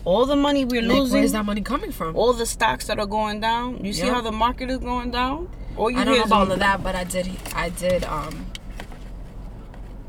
All 0.06 0.26
the 0.28 0.36
money 0.36 0.66
we're 0.66 0.82
like 0.84 1.00
losing. 1.00 1.20
where's 1.20 1.32
that 1.34 1.46
money 1.46 1.62
coming 1.62 1.92
from 1.92 2.16
all 2.16 2.32
the 2.34 2.46
stocks 2.46 2.86
that 2.88 3.00
are 3.00 3.08
going 3.08 3.40
down. 3.40 3.84
You 3.84 3.92
see 3.92 4.06
Yeah. 4.06 4.14
how 4.14 4.22
the 4.22 4.32
market 4.32 4.70
is 4.70 4.78
going 4.78 5.12
down? 5.12 5.50
All 5.78 5.90
you 5.92 5.98
i 5.98 6.04
don't 6.06 6.14
hear 6.14 6.22
know 6.22 6.28
about 6.28 6.42
all 6.48 6.52
of 6.54 6.60
that 6.60 6.82
but 6.84 6.96
i 6.96 7.04
did 7.04 7.30
i 7.54 7.68
did 7.68 8.06
um 8.06 8.46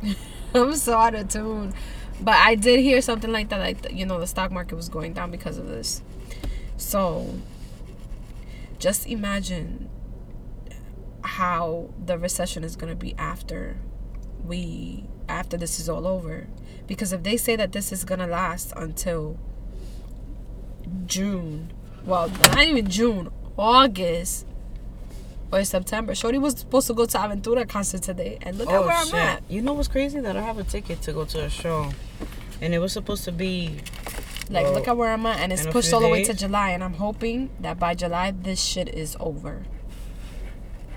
i'm 0.55 0.75
so 0.77 0.97
out 0.97 1.15
of 1.17 1.29
tune 1.29 1.75
but 2.21 2.35
i 2.37 2.55
did 2.55 2.79
hear 2.81 3.01
something 3.01 3.33
like 3.33 3.49
that 3.49 3.59
like 3.59 3.91
you 3.93 4.07
know 4.07 4.21
the 4.21 4.29
stock 4.29 4.53
market 4.53 4.77
was 4.77 4.89
going 4.89 5.13
down 5.13 5.31
because 5.33 5.59
of 5.59 5.67
this 5.67 6.03
so 6.77 7.35
just 8.79 9.09
imagine 9.09 9.89
how 11.25 11.91
the 12.05 12.17
recession 12.17 12.63
is 12.63 12.77
going 12.77 12.91
to 12.91 12.97
be 12.97 13.13
after 13.19 13.77
we 14.45 15.05
after 15.29 15.57
this 15.57 15.81
is 15.81 15.89
all 15.89 16.07
over 16.07 16.47
because 16.87 17.13
if 17.13 17.25
they 17.25 17.37
say 17.37 17.57
that 17.57 17.73
this 17.73 17.91
is 17.91 18.05
going 18.05 18.21
to 18.21 18.27
last 18.29 18.73
until 18.77 19.37
june. 21.07 21.73
Well 22.05 22.29
not 22.29 22.63
even 22.63 22.89
june 22.89 23.31
august 23.59 24.47
or 25.53 25.63
september. 25.65 26.15
Shorty 26.15 26.39
was 26.39 26.59
supposed 26.59 26.87
to 26.89 26.95
go 26.95 27.07
to 27.07 27.19
aventura 27.19 27.69
concert 27.69 28.03
today 28.03 28.39
and 28.43 28.59
look 28.59 28.69
at 28.69 28.75
Oh 28.77 28.83
where 28.87 28.97
i'm 28.97 29.15
at. 29.15 29.43
You 29.49 29.63
know 29.63 29.73
what's 29.73 29.89
crazy? 29.89 30.21
That 30.21 30.37
I 30.37 30.43
have 30.43 30.59
a 30.59 30.65
ticket 30.65 31.03
to 31.03 31.13
go 31.13 31.25
to 31.27 31.45
a 31.45 31.49
show, 31.51 31.91
and 32.61 32.75
it 32.75 32.79
was 32.79 32.93
supposed 32.93 33.25
to 33.25 33.33
be 33.33 33.77
like 34.51 34.67
Oh. 34.67 34.73
look 34.75 34.87
at 34.87 34.97
where 34.97 35.13
i'm 35.13 35.27
at 35.27 35.41
and 35.41 35.53
it's 35.53 35.67
pushed 35.67 35.93
all 35.93 36.01
the 36.01 36.09
way 36.09 36.23
to 36.23 36.33
july 36.33 36.71
and 36.71 36.85
i'm 36.85 36.95
hoping 36.95 37.51
that 37.61 37.79
by 37.81 37.95
july 37.95 38.31
this 38.31 38.63
shit 38.63 38.89
is 38.89 39.17
over. 39.19 39.65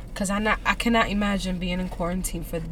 Because 0.08 0.30
i 0.30 0.38
not 0.40 0.60
i 0.66 0.74
cannot 0.76 1.10
imagine 1.10 1.58
being 1.58 1.80
in 1.80 1.90
quarantine 1.90 2.44
for 2.44 2.60
th- 2.60 2.72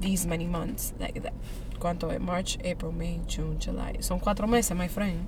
these 0.00 0.26
many 0.26 0.46
months. 0.46 0.92
Like 0.98 1.22
that 1.22 1.32
cuánto? 1.78 2.18
March 2.20 2.58
april 2.64 2.92
may 2.92 3.20
june 3.26 3.58
july. 3.58 3.96
Son 4.00 4.20
cuatro 4.20 4.48
meses 4.48 4.76
my 4.76 4.88
friend 4.88 5.26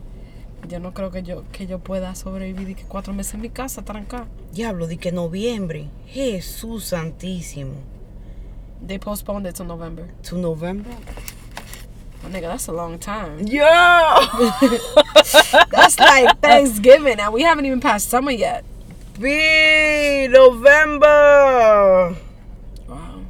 yo 0.68 0.78
no 0.80 0.92
creo 0.94 1.10
que 1.10 1.22
yo 1.22 1.44
que 1.52 1.66
yo 1.66 1.78
pueda 1.78 2.14
sobrevivir 2.14 2.70
y 2.70 2.74
que 2.74 2.84
cuatro 2.84 3.12
meses 3.12 3.34
en 3.34 3.40
mi 3.42 3.50
casa 3.50 3.82
trancada 3.82 4.26
diablo 4.52 4.86
de 4.86 4.96
que 4.96 5.12
noviembre. 5.12 5.88
Jesús 6.06 6.84
santísimo. 6.84 7.74
they 8.86 8.98
postponed 8.98 9.46
it 9.46 9.54
to 9.56 9.64
november 9.64 10.06
To 10.28 10.36
November. 10.36 10.90
oh, 12.24 12.28
nigga 12.28 12.48
that's 12.48 12.68
a 12.68 12.72
long 12.72 12.98
time 12.98 13.46
Yeah. 13.46 14.20
that's 15.70 15.98
like 15.98 16.38
thanksgiving 16.40 17.18
and 17.20 17.32
we 17.32 17.42
haven't 17.42 17.66
even 17.66 17.80
passed 17.80 18.08
summer 18.10 18.32
yet 18.32 18.64
Be 19.20 20.28
November. 20.28 22.16
wow 22.88 23.20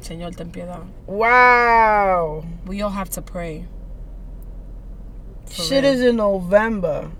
señor 0.00 0.34
ten 0.36 0.50
piedad 0.50 0.80
Wow. 1.06 2.44
we 2.66 2.80
all 2.82 2.90
have 2.92 3.10
to 3.10 3.22
pray 3.22 3.64
For 5.50 5.62
Shit 5.62 5.84
real. 5.84 5.92
is 5.94 6.00
in 6.00 6.16
November. 6.16 7.10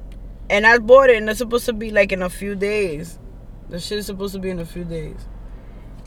And 0.51 0.67
I 0.67 0.79
bought 0.79 1.11
it 1.11 1.17
and 1.17 1.29
it's 1.29 1.39
supposed 1.39 1.67
to 1.67 1.73
be 1.73 1.91
like 1.91 2.13
in 2.13 2.23
a 2.23 2.31
few 2.31 2.55
days. 2.55 3.19
The 3.69 3.79
shit 3.79 3.99
is 3.99 4.07
supposed 4.07 4.33
to 4.35 4.41
be 4.41 4.51
in 4.51 4.59
a 4.59 4.65
few 4.65 4.85
days. 4.85 5.17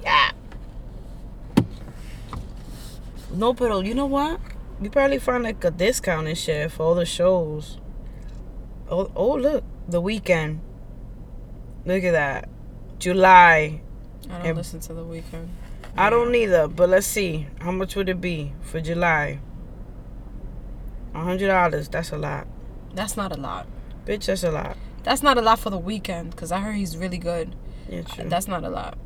Yeah. 0.01 0.31
No, 3.33 3.53
but 3.53 3.85
you 3.85 3.93
know 3.93 4.05
what? 4.07 4.39
You 4.81 4.89
probably 4.89 5.19
find 5.19 5.43
like 5.43 5.63
a 5.63 5.71
discount 5.71 6.27
and 6.27 6.37
shit 6.37 6.71
for 6.71 6.83
all 6.83 6.95
the 6.95 7.05
shows. 7.05 7.77
Oh, 8.89 9.11
oh 9.15 9.35
look. 9.35 9.63
The 9.87 10.01
Weeknd. 10.01 10.59
Look 11.85 12.03
at 12.03 12.11
that. 12.11 12.49
July. 12.99 13.81
I 14.29 14.37
don't 14.37 14.45
And- 14.47 14.57
listen 14.57 14.79
to 14.81 14.93
the 14.93 15.03
Weeknd. 15.03 15.47
I 15.97 16.09
don't 16.09 16.33
either, 16.33 16.67
but 16.69 16.87
let's 16.89 17.05
see. 17.05 17.47
How 17.59 17.71
much 17.71 17.95
would 17.97 18.07
it 18.07 18.21
be 18.21 18.53
for 18.61 18.79
July? 18.79 19.39
A 21.13 21.19
hundred 21.23 21.47
dollars. 21.47 21.87
That's 21.89 22.11
a 22.11 22.17
lot. 22.17 22.47
That's 22.93 23.15
not 23.17 23.35
a 23.35 23.39
lot. 23.39 23.67
Bitch, 24.05 24.25
that's 24.25 24.43
a 24.43 24.51
lot. 24.51 24.77
That's 25.03 25.23
not 25.23 25.37
a 25.37 25.41
lot 25.41 25.59
for 25.59 25.69
the 25.69 25.79
Weeknd 25.79 26.31
because 26.31 26.51
I 26.51 26.59
heard 26.59 26.75
he's 26.75 26.95
really 26.97 27.17
good. 27.17 27.55
Yeah, 27.89 28.01
true. 28.03 28.29
That's 28.29 28.47
not 28.47 28.63
a 28.63 28.69
lot. 28.69 28.97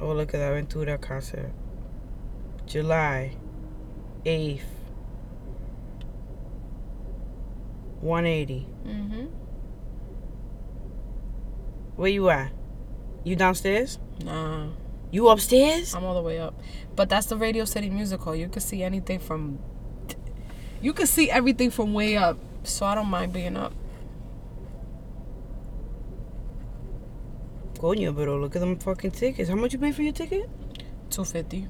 oh, 0.00 0.12
look 0.12 0.34
at 0.34 0.38
that 0.38 0.52
Aventura 0.52 1.00
concert. 1.00 1.52
July 2.66 3.36
8th. 4.24 4.60
180. 8.00 8.66
Mm-hmm. 8.86 9.24
Where 11.96 12.08
you 12.10 12.28
at? 12.30 12.52
You 13.24 13.34
downstairs? 13.36 13.98
Nah, 14.24 14.68
You 15.10 15.28
upstairs? 15.28 15.94
I'm 15.94 16.04
all 16.04 16.14
the 16.14 16.22
way 16.22 16.38
up. 16.38 16.54
But 16.94 17.08
that's 17.08 17.26
the 17.26 17.36
Radio 17.36 17.64
City 17.64 17.90
Music 17.90 18.20
Hall. 18.20 18.36
You 18.36 18.48
can 18.48 18.60
see 18.60 18.82
anything 18.82 19.18
from. 19.18 19.58
You 20.80 20.92
can 20.92 21.06
see 21.06 21.30
everything 21.30 21.70
from 21.70 21.94
way 21.94 22.16
up. 22.16 22.38
So 22.64 22.86
I 22.86 22.94
don't 22.94 23.08
mind 23.08 23.32
being 23.32 23.56
up. 23.56 23.72
Coño, 27.78 28.14
pero 28.14 28.36
look 28.36 28.56
at 28.56 28.60
them 28.60 28.76
fucking 28.76 29.12
tickets. 29.12 29.48
How 29.48 29.54
much 29.54 29.72
you 29.72 29.78
pay 29.78 29.92
for 29.92 30.02
your 30.02 30.12
ticket? 30.12 30.50
Two 31.10 31.24
fifty. 31.24 31.68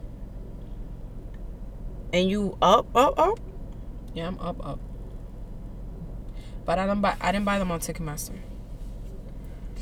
And 2.13 2.29
you 2.31 2.57
up, 2.63 2.87
up, 2.97 3.19
up? 3.19 3.39
Yeah, 4.15 4.29
I'm 4.29 4.41
up, 4.41 4.65
up. 4.67 4.81
But 6.65 6.79
I 6.79 6.87
don't 6.87 7.01
buy. 7.01 7.17
I 7.21 7.33
didn't 7.33 7.45
buy 7.45 7.59
them 7.59 7.71
on 7.71 7.81
Ticketmaster. 7.81 8.39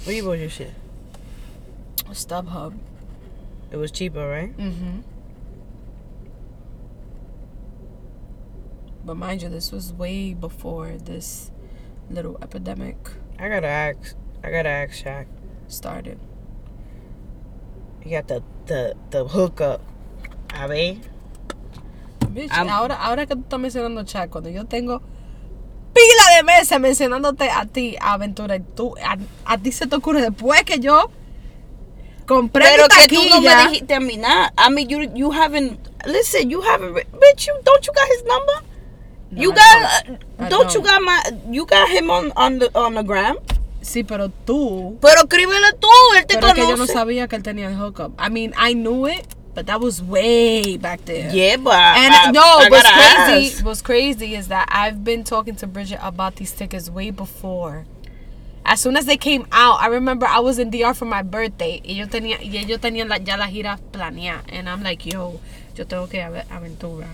Where 0.05 0.15
you 0.17 0.25
bought 0.25 0.39
your 0.39 0.51
shit? 0.51 0.73
StubHub. 2.11 2.77
It 3.71 3.77
was 3.77 3.91
cheaper, 3.91 4.29
right? 4.29 4.57
Mm-hmm. 4.57 5.01
But 9.07 9.16
mind 9.16 9.40
you, 9.42 9.49
this 9.49 9.71
was 9.71 9.92
way 9.92 10.35
before 10.35 10.99
this 10.99 11.53
little 12.11 12.37
epidemic 12.42 12.97
I 13.38 13.49
gotta 13.49 13.69
ask. 13.69 14.16
I 14.42 14.51
gotta 14.51 14.69
ask 14.69 15.05
Shaq. 15.05 15.27
started. 15.69 16.19
You 18.05 18.11
got 18.19 18.27
the 18.29 18.42
the 18.66 18.95
the 19.11 19.25
hookup. 19.29 19.81
A 20.55 20.66
ver. 20.66 20.97
Bitch, 22.35 22.51
I'm- 22.51 22.69
ahora, 22.69 22.97
ahora 22.97 23.27
que 23.27 23.37
tú 23.37 23.42
estás 23.42 23.61
mencionando 23.61 24.03
Chat, 24.05 24.29
cuando 24.31 24.51
yo 24.51 24.64
tengo 24.64 25.01
pila 25.95 26.37
de 26.37 26.42
meses 26.42 26.79
mencionándote 26.81 27.49
a 27.49 27.64
ti, 27.66 27.97
Aventura, 28.01 28.57
y 28.57 28.61
tú, 28.61 28.95
a, 29.03 29.16
a 29.45 29.59
ti 29.59 29.73
se 29.73 29.87
te 29.87 29.97
ocurre 29.97 30.21
después 30.21 30.62
que 30.64 30.79
yo 30.81 31.11
compré 32.27 32.64
Pero 32.64 32.85
mi 32.90 33.07
que 33.07 33.14
tú 33.16 33.23
no 33.31 33.40
me 33.40 33.57
dijiste 33.69 33.95
a 33.95 34.01
mí 34.01 34.16
nada. 34.16 34.53
I 34.59 34.71
mean, 34.71 34.88
you 34.88 35.03
you 35.14 35.31
haven't. 35.33 35.79
Listen, 36.07 36.51
you 36.51 36.61
haven't. 36.62 36.95
Bitch, 36.95 37.47
you 37.47 37.55
don't 37.64 37.87
you 37.87 37.92
got 37.92 38.09
his 38.09 38.25
number? 38.25 38.65
No, 39.37 39.42
you 39.42 39.53
I 39.53 39.55
got. 39.55 40.07
don't. 40.07 40.22
uh, 40.40 40.49
don't 40.49 40.75
you 40.75 40.83
got 40.83 41.03
my? 41.03 41.22
You 41.51 41.66
got 41.66 41.88
him 41.90 42.11
on 42.11 42.33
on 42.37 42.59
the 42.59 42.70
on 42.75 42.94
the 42.94 43.03
gram. 43.03 43.37
Sí, 43.83 44.03
pero 44.03 44.33
tú. 44.44 44.99
Pero 45.01 45.22
escríbele 45.22 45.72
tú, 45.79 45.88
él 46.16 46.27
te 46.27 46.35
Pero 46.35 46.49
es 46.49 46.55
que 46.55 46.62
yo 46.66 46.77
no 46.77 46.87
sabía 46.87 47.29
que 47.29 47.37
él 47.37 47.42
tenía 47.44 47.68
el 47.68 47.77
hookup. 47.77 48.12
I 48.18 48.29
mean, 48.31 48.53
I 48.57 48.72
knew 48.75 49.07
it, 49.07 49.25
but 49.55 49.66
that 49.66 49.81
was 49.81 50.03
way 50.03 50.77
back 50.77 51.05
there. 51.05 51.31
Yeah, 51.33 51.57
but 51.59 51.72
And 51.75 52.12
I- 52.12 52.33
no, 52.33 52.40
I 52.42 52.68
what's 52.68 52.90
crazy, 52.90 53.55
ask. 53.55 53.64
what's 53.64 53.83
crazy 53.83 54.35
is 54.35 54.49
that 54.49 54.66
I've 54.72 55.05
been 55.05 55.22
talking 55.22 55.55
to 55.57 55.68
Bridget 55.68 56.01
about 56.03 56.35
these 56.37 56.51
tickets 56.51 56.90
way 56.90 57.11
before. 57.12 57.85
As 58.64 58.81
soon 58.81 58.96
as 58.96 59.07
they 59.07 59.16
came 59.16 59.46
out, 59.53 59.79
I 59.81 59.87
remember 59.87 60.27
I 60.27 60.40
was 60.40 60.59
in 60.59 60.70
DR 60.70 60.92
for 60.92 61.05
my 61.05 61.22
birthday 61.22 61.81
y 61.85 61.94
yo 61.94 62.07
tenía 62.09 62.38
y 62.42 62.57
ellos 62.59 62.81
tenían 62.81 63.09
la, 63.09 63.18
ya 63.18 63.37
la 63.37 63.46
gira 63.46 63.79
planeada. 63.92 64.42
And 64.49 64.68
I'm 64.68 64.83
like, 64.83 65.07
yo, 65.07 65.38
yo 65.77 65.85
tengo 65.85 66.09
que 66.09 66.18
ir 66.18 66.25
a 66.25 66.44
Aventura. 66.53 67.07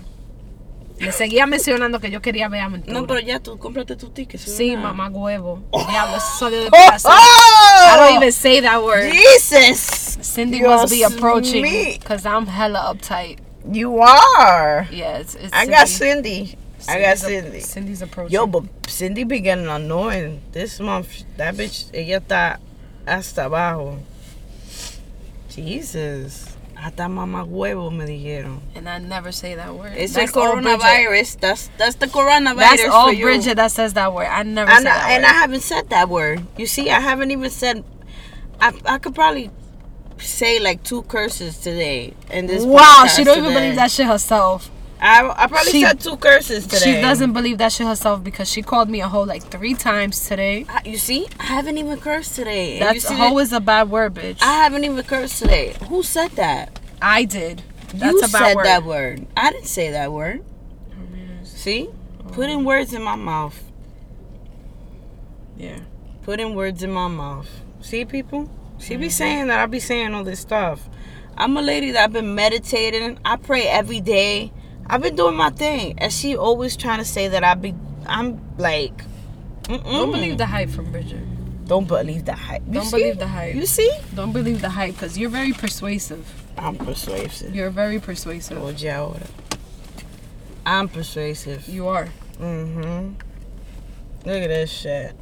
Le 1.03 1.11
seguía 1.11 1.45
mencionando 1.45 1.99
que 1.99 2.09
yo 2.09 2.21
quería 2.21 2.47
ver 2.47 2.61
Aventura. 2.61 2.93
No, 2.99 3.05
pero 3.05 3.19
ya 3.19 3.39
tú 3.39 3.57
cómprate 3.57 3.95
tu 3.95 4.09
ticket. 4.09 4.39
sí, 4.39 4.69
¿verdad? 4.71 4.83
mamá 4.83 5.09
huevo. 5.09 5.61
Oh. 5.71 5.85
Diablo, 5.85 6.17
eso 6.17 6.25
salió 6.39 6.59
de 6.61 6.67
Oh, 6.67 6.89
casa. 6.89 7.09
Oh. 7.11 7.93
I 7.93 7.97
don't 7.97 8.13
oh! 8.13 8.17
even 8.17 8.31
say 8.31 8.61
that 8.61 8.81
word. 8.83 9.11
Jesus. 9.11 10.17
Cindy 10.21 10.59
Dios 10.59 10.81
must 10.81 10.93
be 10.93 11.03
approaching 11.03 11.63
because 11.99 12.25
I'm 12.25 12.47
hella 12.47 12.93
uptight. 12.93 13.39
You 13.69 13.99
are. 13.99 14.87
Yeah, 14.91 15.17
it's, 15.19 15.35
it's 15.35 15.53
I 15.53 15.65
got 15.65 15.87
Cindy. 15.87 16.45
Cindy. 16.45 16.57
I 16.87 16.99
got 17.01 17.17
Cindy's 17.17 17.43
Cindy. 17.43 17.59
Cindy's 17.61 18.01
approaching. 18.01 18.33
Yo, 18.33 18.45
but 18.47 18.63
Cindy 18.87 19.23
be 19.23 19.39
getting 19.39 19.67
annoying 19.67 20.41
this 20.51 20.79
month. 20.79 21.23
That 21.37 21.55
bitch, 21.55 21.85
ella 21.93 22.19
está 22.19 22.59
hasta 23.05 23.43
abajo. 23.45 23.99
Jesus. 25.49 26.52
Hasta 26.75 27.07
mamá 27.07 27.43
huevo 27.45 27.91
me 27.91 28.05
dijeron. 28.05 28.59
and 28.75 28.89
I 28.89 28.99
never 28.99 29.31
say 29.31 29.55
that 29.55 29.73
word. 29.73 29.93
It's 29.95 30.13
That's 30.13 30.31
the 30.31 30.39
coronavirus. 30.39 31.39
That's 31.39 31.69
that's 31.77 31.95
the 31.95 32.07
coronavirus 32.07 32.57
That's 32.57 32.89
all. 32.89 33.15
Bridget 33.15 33.55
that 33.55 33.71
says 33.71 33.93
that 33.93 34.13
word. 34.13 34.27
I 34.27 34.43
never 34.43 34.69
And, 34.69 34.85
that 34.85 35.05
I, 35.05 35.13
and. 35.13 35.25
I 35.25 35.29
haven't 35.29 35.61
said 35.61 35.89
that 35.89 36.09
word. 36.09 36.45
You 36.57 36.65
see, 36.67 36.89
I 36.89 36.99
haven't 36.99 37.31
even 37.31 37.49
said. 37.49 37.83
I 38.59 38.73
I 38.85 38.97
could 38.97 39.15
probably 39.15 39.49
say 40.17 40.59
like 40.59 40.83
two 40.83 41.03
curses 41.03 41.57
today. 41.57 42.13
And 42.29 42.49
this 42.49 42.63
wow, 42.65 43.05
she 43.07 43.23
don't 43.23 43.37
even 43.37 43.51
today. 43.51 43.61
believe 43.61 43.75
that 43.77 43.91
shit 43.91 44.07
herself. 44.07 44.69
I 45.03 45.43
I 45.43 45.47
probably 45.47 45.71
She- 45.71 45.81
said 45.81 45.99
two 45.99 46.15
curses 46.15 46.65
today. 46.65 46.95
She 46.95 47.01
doesn't 47.01 47.33
believe 47.33 47.57
that 47.57 47.73
shit 47.73 47.85
herself 47.85 48.23
because 48.23 48.49
she 48.49 48.61
called 48.61 48.89
me 48.89 49.01
a 49.01 49.07
hoe 49.09 49.23
like 49.23 49.43
three 49.43 49.73
times 49.73 50.27
today. 50.27 50.65
I- 50.69 50.81
You 50.85 50.97
see, 50.97 51.27
I 51.39 51.43
haven't 51.47 51.77
even 51.77 51.99
cursed 51.99 52.35
today. 52.35 52.79
That's 52.79 53.05
see 53.07 53.13
hoe 53.13 53.35
that- 53.35 53.41
is 53.41 53.51
a 53.51 53.59
bad 53.59 53.89
word, 53.91 54.13
bitch. 54.13 54.41
I 54.41 54.53
haven't 54.63 54.85
even 54.85 55.03
cursed 55.03 55.39
today. 55.39 55.75
Who 55.89 56.03
said 56.03 56.31
that? 56.37 56.79
I 57.01 57.25
did. 57.25 57.63
That's 57.93 58.13
you 58.13 58.19
a 58.19 58.21
bad 58.21 58.31
said 58.31 58.55
word. 58.55 58.65
that 58.65 58.83
word. 58.85 59.27
I 59.35 59.51
didn't 59.51 59.67
say 59.67 59.91
that 59.91 60.11
word. 60.13 60.41
See, 61.43 61.89
putting 62.31 62.63
words 62.63 62.93
in 62.93 63.03
my 63.03 63.15
mouth. 63.15 63.61
Yeah. 65.57 65.79
Putting 66.23 66.55
words 66.55 66.81
in 66.81 66.91
my 66.91 67.09
mouth. 67.09 67.49
See, 67.81 68.05
people. 68.05 68.49
She 68.79 68.95
be 68.95 69.05
mm-hmm. 69.07 69.11
saying 69.11 69.47
that 69.47 69.59
I 69.59 69.65
be 69.65 69.79
saying 69.79 70.13
all 70.13 70.23
this 70.23 70.39
stuff. 70.39 70.89
I'm 71.37 71.57
a 71.57 71.61
lady 71.61 71.91
that 71.91 72.05
I've 72.05 72.13
been 72.13 72.35
meditating. 72.35 73.19
I 73.25 73.35
pray 73.35 73.67
every 73.67 73.99
day. 74.01 74.51
I've 74.87 75.01
been 75.01 75.15
doing 75.15 75.35
my 75.35 75.49
thing, 75.49 75.97
and 75.99 76.11
she 76.11 76.35
always 76.35 76.75
trying 76.75 76.99
to 76.99 77.05
say 77.05 77.27
that 77.29 77.43
I 77.43 77.53
be. 77.55 77.73
I'm 78.05 78.41
like. 78.57 78.93
Mm-mm. 79.63 79.83
Don't 79.83 80.11
believe 80.11 80.37
the 80.37 80.45
hype 80.45 80.69
from 80.69 80.91
Bridget. 80.91 81.23
Don't 81.65 81.87
believe 81.87 82.25
the 82.25 82.33
hype. 82.33 82.61
You 82.67 82.73
Don't 82.73 82.85
see? 82.85 82.97
believe 82.97 83.19
the 83.19 83.27
hype. 83.27 83.55
You 83.55 83.65
see? 83.65 83.91
Don't 84.13 84.33
believe 84.33 84.61
the 84.61 84.69
hype 84.69 84.95
because 84.95 85.17
you're 85.17 85.29
very 85.29 85.53
persuasive. 85.53 86.27
I'm 86.57 86.75
persuasive. 86.75 87.55
You're 87.55 87.69
very 87.69 87.99
persuasive. 87.99 88.61
Oye, 88.61 88.89
ahora. 88.89 89.25
I'm 90.65 90.89
persuasive. 90.89 91.67
You 91.67 91.87
are. 91.87 92.09
Mm-hmm. 92.39 93.13
Look 94.25 94.43
at 94.43 94.47
this 94.47 94.69
shit. 94.71 95.15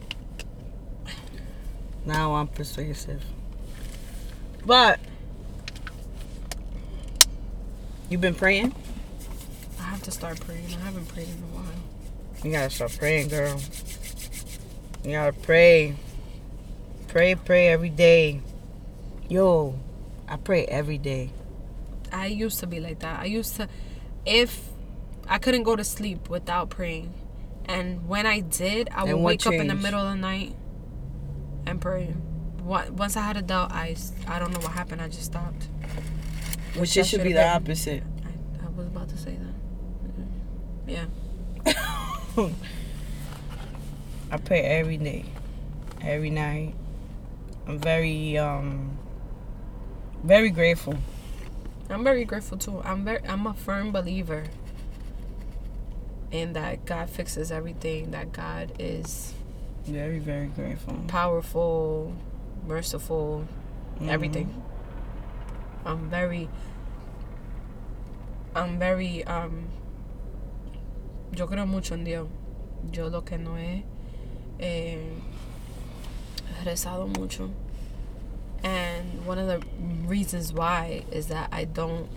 Now 2.05 2.33
I'm 2.35 2.47
persuasive. 2.47 3.23
But 4.65 4.99
you've 8.09 8.21
been 8.21 8.35
praying? 8.35 8.73
Have 10.01 10.07
to 10.07 10.11
start 10.17 10.39
praying. 10.39 10.65
I 10.65 10.85
haven't 10.85 11.05
prayed 11.09 11.27
in 11.27 11.43
a 11.43 11.55
while. 11.55 11.63
You 12.43 12.51
gotta 12.51 12.71
start 12.71 12.97
praying, 12.97 13.27
girl. 13.27 13.61
You 15.03 15.11
gotta 15.11 15.31
pray. 15.31 15.95
Pray, 17.07 17.35
pray 17.35 17.67
every 17.67 17.89
day. 17.89 18.41
Yo, 19.29 19.77
I 20.27 20.37
pray 20.37 20.65
every 20.65 20.97
day. 20.97 21.29
I 22.11 22.25
used 22.25 22.59
to 22.61 22.65
be 22.65 22.79
like 22.79 22.97
that. 23.01 23.19
I 23.19 23.25
used 23.25 23.57
to, 23.57 23.69
if 24.25 24.69
I 25.27 25.37
couldn't 25.37 25.61
go 25.61 25.75
to 25.75 25.83
sleep 25.83 26.31
without 26.31 26.71
praying, 26.71 27.13
and 27.65 28.07
when 28.07 28.25
I 28.25 28.39
did, 28.39 28.89
I 28.91 29.03
would 29.03 29.17
wake 29.17 29.45
up 29.45 29.53
in 29.53 29.67
the 29.67 29.75
middle 29.75 29.99
of 30.01 30.09
the 30.09 30.15
night 30.19 30.55
and 31.67 31.79
pray. 31.79 32.07
What 32.63 32.89
once 32.93 33.15
I 33.15 33.21
had 33.21 33.37
a 33.37 33.43
doubt, 33.43 33.71
I 33.71 33.95
don't 34.39 34.51
know 34.51 34.61
what 34.61 34.71
happened. 34.71 34.99
I 34.99 35.09
just 35.09 35.25
stopped. 35.25 35.67
Which 36.75 36.97
I 36.97 37.01
it 37.01 37.05
should 37.05 37.21
be 37.21 37.33
the 37.33 37.41
been. 37.41 37.49
opposite. 37.49 38.01
I, 38.25 38.65
I 38.65 38.69
was 38.69 38.87
about 38.87 39.09
to 39.09 39.17
say 39.17 39.35
that. 39.35 39.50
Yeah. 40.91 41.05
I 44.29 44.37
pray 44.43 44.59
every 44.61 44.97
day, 44.97 45.23
every 46.01 46.29
night. 46.29 46.73
I'm 47.65 47.79
very 47.79 48.37
um 48.37 48.97
very 50.23 50.49
grateful. 50.49 50.95
I'm 51.89 52.03
very 52.03 52.25
grateful 52.25 52.57
too. 52.57 52.81
I'm 52.83 53.05
very 53.05 53.21
I'm 53.25 53.47
a 53.47 53.53
firm 53.53 53.93
believer 53.93 54.43
in 56.31 56.51
that 56.53 56.85
God 56.85 57.09
fixes 57.09 57.51
everything, 57.53 58.11
that 58.11 58.33
God 58.33 58.73
is 58.77 59.33
Very 59.85 60.19
very 60.19 60.47
grateful. 60.47 60.95
powerful, 61.07 62.13
merciful, 62.67 63.47
everything. 64.01 64.61
I'm 65.85 66.09
very 66.09 66.49
I'm 68.53 68.77
very 68.77 69.23
um 69.23 69.67
yo 71.33 71.47
creo 71.47 71.67
mucho 71.67 71.93
en 71.95 72.03
Dios. 72.03 72.27
Yo 72.91 73.07
lo 73.07 73.21
que 73.21 73.37
no 73.37 73.55
he 73.55 73.83
eh, 74.59 74.97
rezado 76.63 77.07
mucho. 77.17 77.51
And 78.63 79.25
one 79.25 79.39
of 79.39 79.47
the 79.47 79.65
reasons 80.05 80.53
why 80.53 81.03
is 81.11 81.27
that 81.27 81.49
I 81.51 81.65
don't 81.65 82.09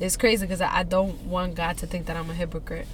it's 0.00 0.16
crazy 0.16 0.46
because 0.46 0.60
I 0.60 0.78
I 0.78 0.82
don't 0.82 1.26
want 1.26 1.54
God 1.54 1.76
to 1.78 1.86
think 1.86 2.06
that 2.06 2.16
I'm 2.16 2.30
a 2.30 2.34
hypocrite. 2.34 2.86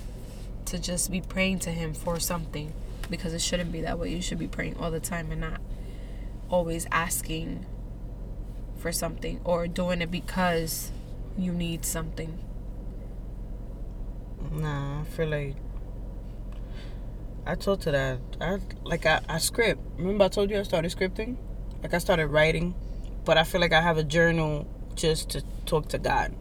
To 0.66 0.78
just 0.78 1.10
be 1.10 1.20
praying 1.20 1.60
to 1.60 1.70
him 1.70 1.94
for 1.94 2.20
something. 2.20 2.72
Because 3.08 3.32
it 3.32 3.40
shouldn't 3.40 3.72
be 3.72 3.80
that 3.82 3.98
way. 3.98 4.10
You 4.10 4.20
should 4.20 4.38
be 4.38 4.48
praying 4.48 4.76
all 4.78 4.90
the 4.90 5.00
time 5.00 5.32
and 5.32 5.40
not 5.40 5.60
always 6.50 6.86
asking 6.92 7.64
for 8.76 8.92
something 8.92 9.40
or 9.44 9.66
doing 9.66 10.02
it 10.02 10.10
because 10.10 10.92
you 11.36 11.52
need 11.52 11.84
something. 11.84 12.38
Nah, 14.52 15.00
I 15.00 15.04
feel 15.04 15.28
like 15.28 15.56
I 17.46 17.54
told 17.54 17.80
to 17.82 17.90
that. 17.92 18.18
I 18.40 18.58
like 18.84 19.06
I, 19.06 19.20
I 19.28 19.38
script. 19.38 19.80
Remember 19.96 20.24
I 20.24 20.28
told 20.28 20.50
you 20.50 20.58
I 20.58 20.62
started 20.62 20.90
scripting? 20.90 21.36
Like 21.82 21.94
I 21.94 21.98
started 21.98 22.26
writing. 22.28 22.74
But 23.24 23.38
I 23.38 23.44
feel 23.44 23.60
like 23.60 23.72
I 23.72 23.80
have 23.80 23.98
a 23.98 24.04
journal 24.04 24.66
just 24.94 25.30
to 25.30 25.42
talk 25.66 25.88
to 25.88 25.98
God. 25.98 26.34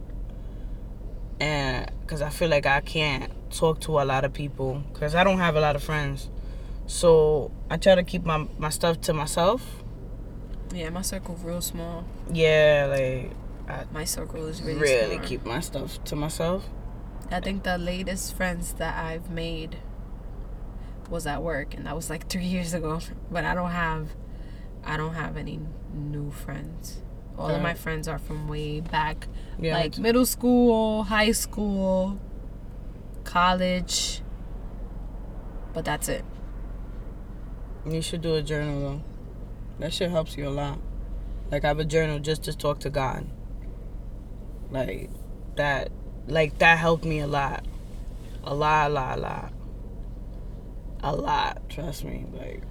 And 1.40 1.92
cuz 2.08 2.22
I 2.22 2.30
feel 2.30 2.50
like 2.50 2.66
I 2.66 2.82
can't 2.82 3.32
talk 3.52 3.80
to 3.82 4.00
a 4.00 4.06
lot 4.06 4.26
of 4.26 4.34
people 4.34 4.84
cuz 4.94 5.16
I 5.16 5.24
don't 5.24 5.38
have 5.40 5.56
a 5.56 5.62
lot 5.62 5.76
of 5.76 5.84
friends. 5.84 6.30
So, 6.90 7.52
I 7.70 7.76
try 7.76 7.96
to 7.96 8.04
keep 8.04 8.26
my 8.26 8.48
my 8.58 8.70
stuff 8.70 9.02
to 9.02 9.14
myself. 9.14 9.84
Yeah, 10.74 10.90
my 10.90 11.02
circle's 11.02 11.44
real 11.44 11.62
small. 11.62 12.06
Yeah, 12.32 12.88
like 12.90 13.32
My 13.92 14.06
circle 14.06 14.46
is 14.46 14.62
really, 14.62 14.80
really 14.80 15.16
small. 15.16 15.28
keep 15.28 15.46
my 15.46 15.60
stuff 15.60 16.02
to 16.06 16.16
myself. 16.16 16.64
I 17.30 17.40
think 17.42 17.64
the 17.64 17.78
latest 17.78 18.36
friends 18.36 18.74
that 18.74 18.98
I've 18.98 19.30
made 19.30 19.78
was 21.10 21.28
at 21.28 21.44
work, 21.44 21.74
and 21.74 21.86
that 21.86 21.96
was 21.96 22.10
like 22.10 22.28
three 22.28 22.46
years 22.56 22.74
ago. 22.74 23.00
But 23.32 23.46
I 23.46 23.54
don't 23.54 23.72
have, 23.72 24.10
I 24.84 24.98
don't 24.98 25.14
have 25.14 25.38
any 25.38 25.60
new 25.94 26.32
friends 26.32 27.02
All 27.38 27.50
of 27.50 27.62
my 27.62 27.74
friends 27.74 28.08
are 28.08 28.18
from 28.18 28.48
way 28.48 28.82
back, 28.82 29.28
Yeah, 29.60 29.74
like 29.74 29.98
middle 29.98 30.26
school, 30.26 31.04
high 31.04 31.32
school, 31.32 32.20
college. 33.24 34.22
But 35.74 35.86
that's 35.86 36.10
it. 36.10 36.26
You 37.86 38.02
should 38.02 38.22
do 38.22 38.36
a 38.36 38.42
journal 38.42 38.80
though. 38.80 39.02
That 39.80 39.94
shit 39.94 40.10
helps 40.10 40.36
you 40.36 40.48
a 40.48 40.50
lot. 40.50 40.80
Like 41.52 41.64
I 41.64 41.68
have 41.68 41.80
a 41.80 41.86
journal 41.86 42.20
just 42.20 42.44
to 42.44 42.58
talk 42.58 42.80
to 42.80 42.90
God. 42.90 43.28
Like 44.72 45.10
that 45.56 45.92
like 46.28 46.60
that 46.60 46.78
helped 46.78 47.06
me 47.06 47.20
a 47.20 47.28
lot. 47.28 47.66
A 48.44 48.54
lot, 48.54 48.92
a 48.92 48.94
lot, 48.94 49.18
a 49.18 49.22
lot. 49.22 49.54
A 51.04 51.16
lot, 51.16 51.70
trust 51.70 52.04
me. 52.04 52.26
Like 52.34 52.64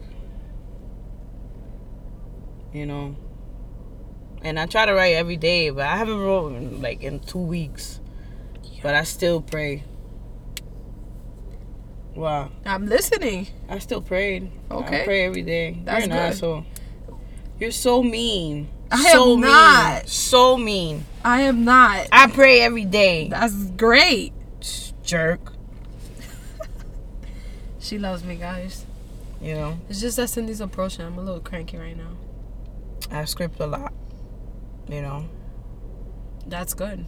you 2.72 2.86
know. 2.86 3.16
And 4.42 4.60
I 4.60 4.66
try 4.66 4.86
to 4.86 4.92
write 4.92 5.14
every 5.14 5.36
day, 5.36 5.70
but 5.70 5.86
I 5.86 5.96
haven't 5.96 6.18
wrote 6.18 6.54
in, 6.54 6.80
like 6.80 7.02
in 7.02 7.20
two 7.20 7.38
weeks. 7.40 8.00
But 8.82 8.94
I 8.94 9.02
still 9.02 9.40
pray. 9.40 9.82
Wow. 12.14 12.50
I'm 12.64 12.86
listening. 12.86 13.48
I 13.68 13.78
still 13.78 14.00
prayed. 14.00 14.50
Okay. 14.70 15.02
I 15.02 15.04
pray 15.04 15.24
every 15.24 15.42
day. 15.42 15.78
That's 15.84 16.06
You're 16.06 16.14
an 16.14 16.22
good. 16.22 16.32
asshole. 16.32 16.64
You're 17.58 17.70
so 17.70 18.02
mean. 18.02 18.68
I 18.90 19.10
so 19.12 19.32
am 19.34 19.40
mean. 19.40 19.50
not. 19.50 20.08
So 20.08 20.56
mean. 20.56 21.04
I 21.24 21.42
am 21.42 21.64
not. 21.64 22.06
I 22.12 22.28
pray 22.28 22.60
every 22.60 22.84
day. 22.84 23.28
That's 23.28 23.54
great. 23.70 24.32
Jerk. 25.02 25.52
She 27.78 27.98
loves 27.98 28.24
me, 28.24 28.36
guys. 28.36 28.84
You 29.40 29.54
know, 29.54 29.78
It's 29.88 30.00
just 30.00 30.16
that 30.16 30.28
Cindy's 30.28 30.60
approaching. 30.60 31.04
I'm 31.04 31.18
a 31.18 31.22
little 31.22 31.40
cranky 31.40 31.76
right 31.76 31.96
now. 31.96 32.16
I 33.10 33.24
script 33.26 33.60
a 33.60 33.66
lot. 33.66 33.92
You 34.88 35.02
know, 35.02 35.28
That's 36.46 36.74
good. 36.74 37.04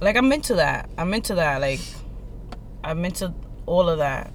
like 0.00 0.16
I'm 0.16 0.30
into 0.32 0.54
that. 0.56 0.90
I'm 0.98 1.12
into 1.14 1.34
that. 1.36 1.60
Like 1.60 1.80
I'm 2.84 3.04
into 3.04 3.32
all 3.66 3.88
of 3.88 3.98
that. 3.98 4.32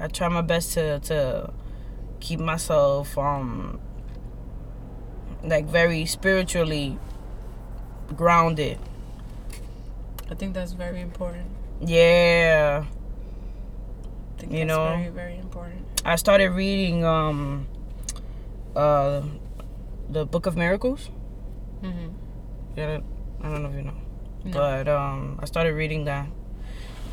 I 0.00 0.08
try 0.08 0.28
my 0.28 0.40
best 0.40 0.72
to 0.74 0.98
to 1.00 1.52
keep 2.20 2.40
myself 2.40 3.16
um 3.18 3.80
like 5.42 5.66
very 5.66 6.04
spiritually 6.06 6.98
grounded. 8.16 8.78
I 10.30 10.34
think 10.34 10.54
that's 10.54 10.72
very 10.72 11.00
important. 11.00 11.46
Yeah. 11.84 12.84
I 12.86 14.40
think 14.40 14.52
You 14.52 14.58
that's 14.66 14.68
know? 14.68 14.96
very, 14.96 15.08
very 15.08 15.38
important. 15.38 15.86
I 16.04 16.16
started 16.16 16.50
reading 16.50 17.04
um 17.04 17.66
uh 18.76 19.22
the 20.08 20.24
Book 20.26 20.46
of 20.46 20.56
Miracles. 20.56 21.10
Mm-hmm. 21.82 22.08
Yeah, 22.76 23.00
I 23.42 23.48
don't 23.48 23.62
know 23.62 23.68
if 23.68 23.74
you 23.74 23.82
know. 23.82 23.94
No. 24.44 24.52
But 24.52 24.88
um 24.88 25.38
I 25.42 25.46
started 25.46 25.74
reading 25.74 26.04
that. 26.04 26.26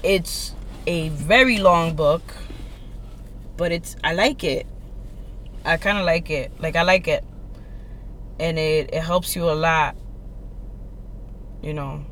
It's 0.03 0.53
a 0.85 1.09
very 1.09 1.57
long 1.57 1.95
book, 1.95 2.21
but 3.57 3.71
it's 3.71 3.95
I 4.03 4.13
like 4.13 4.43
it. 4.43 4.65
I 5.65 5.77
kind 5.77 5.97
of 5.97 6.05
like 6.05 6.29
it. 6.29 6.51
Like 6.59 6.75
I 6.75 6.83
like 6.83 7.07
it. 7.07 7.23
And 8.39 8.59
it 8.59 8.89
it 8.93 9.01
helps 9.01 9.35
you 9.35 9.49
a 9.49 9.53
lot. 9.55 9.95
You 11.61 11.73
know. 11.73 12.05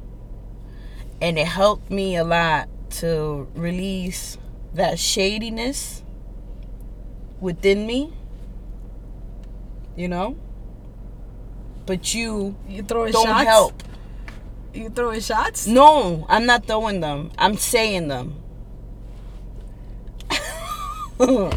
And 1.22 1.40
it 1.40 1.48
helped 1.48 1.90
me 1.90 2.16
a 2.18 2.24
lot 2.24 2.68
to 3.02 3.48
release 3.56 4.38
that 4.74 5.00
shadiness 5.00 6.04
within 7.40 7.88
me. 7.88 8.14
You 9.96 10.08
know? 10.10 10.36
But 11.86 12.14
you 12.14 12.56
You 12.68 12.84
throwing 12.84 13.14
don't 13.14 13.26
shots? 13.28 13.44
help. 13.46 13.84
You 14.74 14.90
throwing 14.90 15.22
shots? 15.22 15.68
No, 15.68 16.26
I'm 16.28 16.46
not 16.46 16.66
throwing 16.66 17.00
them. 17.00 17.32
I'm 17.38 17.56
saying 17.56 18.10
them. 18.10 18.42
you 21.20 21.26
know? 21.28 21.52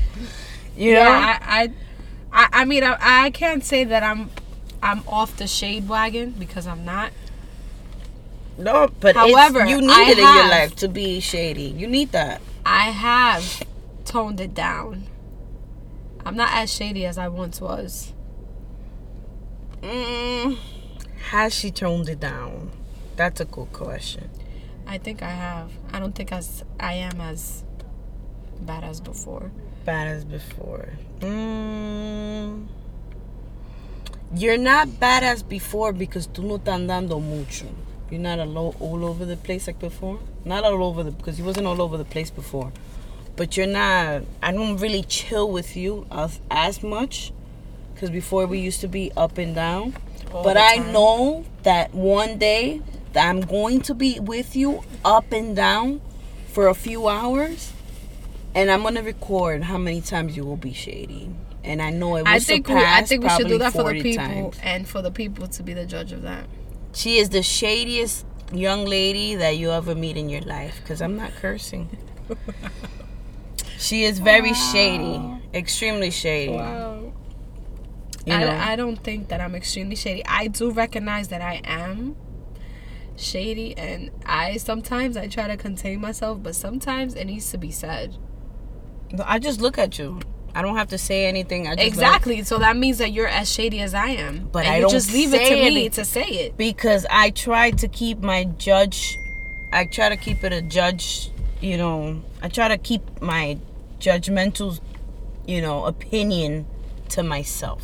Yeah, 0.77 1.39
I, 1.43 1.63
I, 1.63 1.73
I, 2.31 2.49
I 2.61 2.65
mean, 2.65 2.85
I, 2.85 2.97
I 3.01 3.31
can't 3.31 3.65
say 3.65 3.83
that 3.85 4.05
I'm, 4.05 4.31
I'm 4.83 5.03
off 5.09 5.37
the 5.37 5.47
shade 5.47 5.89
wagon 5.89 6.31
because 6.39 6.67
I'm 6.67 6.85
not. 6.85 7.13
no, 8.57 8.91
but 9.01 9.17
However, 9.17 9.67
you 9.67 9.81
need 9.81 9.91
I 9.91 10.11
it 10.11 10.19
in 10.19 10.25
your 10.25 10.49
life 10.49 10.77
to 10.77 10.89
be 10.89 11.21
shady. 11.21 11.63
You 11.65 11.87
need 11.87 12.13
that. 12.13 12.41
I 12.65 12.91
have 12.91 13.63
toned 14.05 14.41
it 14.41 14.55
down. 14.55 15.05
I'm 16.25 16.37
not 16.37 16.51
as 16.53 16.73
shady 16.73 17.07
as 17.07 17.19
I 17.19 17.29
once 17.29 17.61
was. 17.61 18.13
Mm, 19.83 20.59
has 21.31 21.55
she 21.55 21.71
toned 21.71 22.09
it 22.09 22.21
down? 22.21 22.71
That's 23.17 23.41
a 23.41 23.45
good 23.45 23.73
question. 23.73 24.29
I 24.87 24.99
think 24.99 25.23
I 25.23 25.31
have. 25.31 25.71
I 25.93 26.01
don't 26.01 26.15
think 26.15 26.33
as 26.33 26.65
I 26.81 26.95
am 26.95 27.21
as 27.21 27.65
bad 28.61 28.85
as 28.85 29.01
before. 29.01 29.51
Bad 29.85 30.09
as 30.09 30.25
before. 30.25 30.91
Mm, 31.21 32.67
you're 34.35 34.59
not 34.59 35.01
bad 35.01 35.25
as 35.25 35.43
before 35.43 35.93
because 35.93 36.27
tú 36.27 36.43
no 36.45 36.59
estás 36.59 36.87
dando 36.87 37.21
mucho. 37.21 37.67
You're 38.11 38.21
not 38.21 38.39
all, 38.39 38.75
all 38.81 39.05
over 39.05 39.25
the 39.25 39.37
place 39.37 39.67
like 39.67 39.79
before. 39.79 40.19
Not 40.45 40.65
all 40.65 40.83
over 40.83 41.03
the 41.03 41.11
because 41.11 41.39
you 41.39 41.45
wasn't 41.45 41.67
all 41.67 41.81
over 41.81 41.97
the 41.97 42.05
place 42.05 42.31
before. 42.31 42.73
But 43.37 43.57
you're 43.57 43.67
not. 43.67 44.23
I 44.43 44.53
don't 44.53 44.77
really 44.79 45.03
chill 45.03 45.51
with 45.51 45.77
you 45.77 46.07
as, 46.11 46.41
as 46.51 46.83
much 46.83 47.33
because 47.95 48.11
before 48.11 48.47
we 48.47 48.59
used 48.59 48.81
to 48.81 48.89
be 48.89 49.13
up 49.17 49.39
and 49.39 49.55
down. 49.55 49.95
All 50.33 50.43
but 50.45 50.57
I 50.57 50.77
know 50.77 51.45
that 51.63 51.95
one 51.95 52.39
day 52.39 52.83
that 53.13 53.29
I'm 53.29 53.41
going 53.41 53.81
to 53.83 53.95
be 53.95 54.21
with 54.21 54.55
you 54.55 54.83
up 55.05 55.33
and 55.33 55.57
down 55.57 56.01
for 56.53 56.69
a 56.69 56.75
few 56.75 57.09
hours, 57.09 57.73
and 58.55 58.71
I'm 58.71 58.83
gonna 58.83 59.03
record 59.03 59.65
how 59.65 59.79
many 59.79 60.01
times 60.01 60.37
you 60.37 60.45
will 60.45 60.57
be 60.57 60.73
shady. 60.73 61.31
And 61.65 61.83
I 61.83 61.91
know 61.91 62.17
it 62.17 62.23
will 62.23 62.29
I 62.29 62.39
think 62.39 62.69
we, 62.69 62.75
I 62.77 63.03
think 63.03 63.25
we 63.25 63.31
should 63.31 63.49
do 63.49 63.59
that 63.59 63.73
for 63.73 63.79
the 63.79 63.85
40 63.85 64.03
people 64.03 64.25
times. 64.25 64.59
and 64.63 64.89
for 64.89 65.03
the 65.03 65.11
people 65.11 65.49
to 65.49 65.63
be 65.63 65.75
the 65.75 65.87
judge 65.87 66.13
of 66.13 66.23
that. 66.23 66.47
She 66.93 67.19
is 67.19 67.31
the 67.31 67.43
shadiest 67.43 68.25
young 68.53 68.85
lady 68.87 69.35
that 69.35 69.57
you 69.57 69.71
ever 69.71 69.95
meet 69.95 70.17
in 70.17 70.29
your 70.29 70.41
life. 70.43 70.81
Cause 70.87 71.03
I'm 71.03 71.17
not 71.17 71.33
cursing. 71.33 71.97
she 73.79 74.05
is 74.05 74.19
very 74.19 74.55
shady, 74.55 75.21
extremely 75.53 76.11
shady. 76.11 76.53
Wow. 76.53 77.13
You 78.25 78.39
know, 78.39 78.49
I, 78.49 78.73
I 78.73 78.77
don't 78.77 78.97
think 78.97 79.29
that 79.29 79.41
I'm 79.41 79.55
extremely 79.55 79.97
shady. 79.97 80.25
I 80.27 80.49
do 80.49 80.71
recognize 80.71 81.29
that 81.29 81.41
I 81.41 81.63
am 81.65 82.15
shady, 83.17 83.77
and 83.77 84.11
I 84.27 84.59
sometimes 84.59 85.17
I 85.17 85.29
try 85.29 85.47
to 85.49 85.57
contain 85.57 86.01
myself, 86.01 86.43
but 86.43 86.55
sometimes 86.55 87.15
it 87.15 87.25
needs 87.25 87.51
to 87.53 87.59
be 87.59 87.71
said. 87.71 88.17
I 89.25 89.39
just 89.39 89.61
look 89.61 89.79
at 89.79 89.99
you. 89.99 90.21
I 90.55 90.63
don't 90.63 90.77
have 90.77 90.89
to 90.89 90.99
say 90.99 91.27
anything. 91.27 91.67
I 91.69 91.71
just 91.77 91.79
let- 91.79 91.87
Exactly. 91.87 92.43
So 92.43 92.59
that 92.59 92.77
means 92.77 92.99
that 92.99 93.13
you're 93.13 93.29
as 93.29 93.51
shady 93.53 93.81
as 93.81 93.95
I 93.95 94.09
am. 94.09 94.49
But 94.51 94.65
and 94.65 94.75
I 94.75 94.77
you 94.77 94.83
don't 94.83 94.91
just 94.91 95.13
leave 95.13 95.33
it 95.35 95.47
to 95.49 95.55
me 95.55 95.61
anything. 95.67 95.91
to 95.93 96.05
say 96.05 96.23
it. 96.25 96.57
because 96.57 97.07
I 97.11 97.31
try 97.31 97.71
to 97.73 97.87
keep 97.89 98.19
my 98.21 98.45
judge. 98.45 99.17
I 99.73 99.85
try 99.93 100.09
to 100.09 100.17
keep 100.17 100.43
it 100.45 100.53
a 100.53 100.63
judge. 100.63 101.31
You 101.61 101.77
know, 101.77 102.23
I 102.43 102.49
try 102.49 102.69
to 102.69 102.79
keep 102.79 103.03
my 103.21 103.59
judgmental, 104.01 104.81
you 105.47 105.61
know, 105.61 105.85
opinion 105.85 106.67
to 107.11 107.23
myself. 107.23 107.83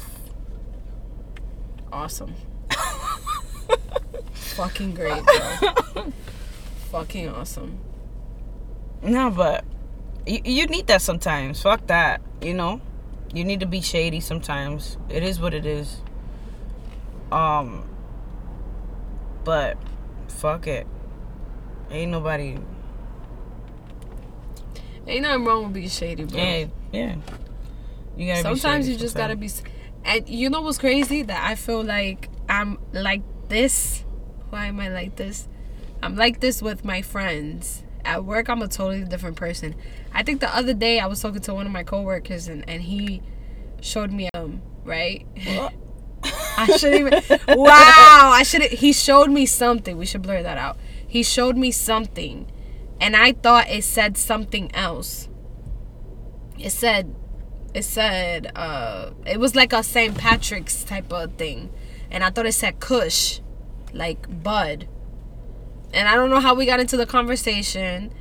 Awesome. 1.93 2.35
Fucking 4.33 4.95
great, 4.95 5.23
bro. 5.25 6.13
Fucking 6.91 7.29
awesome. 7.29 7.79
No, 9.03 9.31
but 9.31 9.65
you, 10.27 10.41
you 10.45 10.67
need 10.67 10.87
that 10.87 11.03
sometimes. 11.03 11.61
Fuck 11.63 11.87
that. 11.89 12.21
You 12.45 12.55
know, 12.55 12.81
you 13.33 13.45
need 13.45 13.61
to 13.61 13.67
be 13.67 13.81
shady 13.81 14.21
sometimes. 14.21 14.99
It 15.09 15.23
is 15.23 15.41
what 15.41 15.55
it 15.55 15.65
is. 15.65 16.03
Um, 17.33 17.89
but 19.45 19.79
fuck 20.29 20.67
it. 20.67 20.87
Ain't 21.91 22.13
nobody. 22.13 22.59
Ain't 25.07 25.23
nothing 25.23 25.45
wrong 25.45 25.65
with 25.65 25.73
being 25.73 25.89
shady, 25.89 26.25
bro. 26.25 26.39
Yeah, 26.39 26.67
yeah. 26.93 27.17
You 28.17 28.27
gotta. 28.29 28.43
sometimes 28.43 28.89
you 28.89 28.97
just 28.97 29.17
gotta 29.17 29.37
be 29.37 29.49
and 30.05 30.29
you 30.29 30.51
know 30.51 30.61
what's 30.61 30.79
crazy 30.79 31.23
that 31.23 31.49
i 31.49 31.55
feel 31.55 31.83
like 31.83 32.29
i'm 32.49 32.79
like 32.93 33.23
this 33.49 34.05
why 34.51 34.67
am 34.67 34.79
i 34.81 34.89
like 34.89 35.17
this 35.17 35.49
i'm 36.03 36.15
like 36.15 36.41
this 36.41 36.63
with 36.63 36.85
my 36.85 37.03
friends 37.03 37.84
at 38.05 38.25
work 38.25 38.49
i'm 38.49 38.63
a 38.63 38.69
totally 38.69 39.05
different 39.05 39.37
person 39.37 39.75
i 40.13 40.23
think 40.23 40.41
the 40.41 40.57
other 40.57 40.75
day 40.75 40.99
i 41.01 41.07
was 41.07 41.21
talking 41.21 41.41
to 41.41 41.55
one 41.55 41.67
of 41.67 41.73
my 41.73 41.83
coworkers 41.83 42.49
and, 42.49 42.69
and 42.69 42.83
he 42.83 43.23
showed 43.81 44.13
me 44.13 44.29
um 44.35 44.63
right 44.85 45.27
What? 45.47 45.75
i 46.57 46.77
shouldn't 46.77 47.13
even 47.31 47.41
wow 47.57 48.31
i 48.33 48.43
should 48.45 48.63
he 48.63 48.93
showed 48.93 49.31
me 49.31 49.47
something 49.47 49.97
we 49.97 50.07
should 50.07 50.23
blur 50.23 50.43
that 50.43 50.59
out 50.59 50.77
he 51.07 51.23
showed 51.23 51.57
me 51.57 51.71
something 51.71 52.51
and 53.01 53.17
i 53.17 53.33
thought 53.33 53.69
it 53.69 53.85
said 53.85 54.17
something 54.17 54.75
else 54.75 55.29
it 56.59 56.71
said 56.71 57.15
it 57.75 57.83
said 57.85 58.53
uh 58.55 59.11
it 59.27 59.41
was 59.41 59.55
like 59.57 59.73
a 59.73 59.83
St. 59.83 60.17
Patrick's 60.17 60.85
type 60.85 61.13
of 61.13 61.35
thing. 61.35 61.71
and 62.11 62.23
I 62.23 62.31
thought 62.31 62.47
it 62.47 62.53
said 62.53 62.79
Kush, 62.79 63.41
like 63.93 64.43
bud. 64.43 64.89
And 65.95 66.09
I 66.09 66.17
don't 66.17 66.29
know 66.29 66.41
how 66.41 66.55
we 66.55 66.67
got 66.67 66.81
into 66.81 66.97
the 66.97 67.07
conversation, 67.07 68.13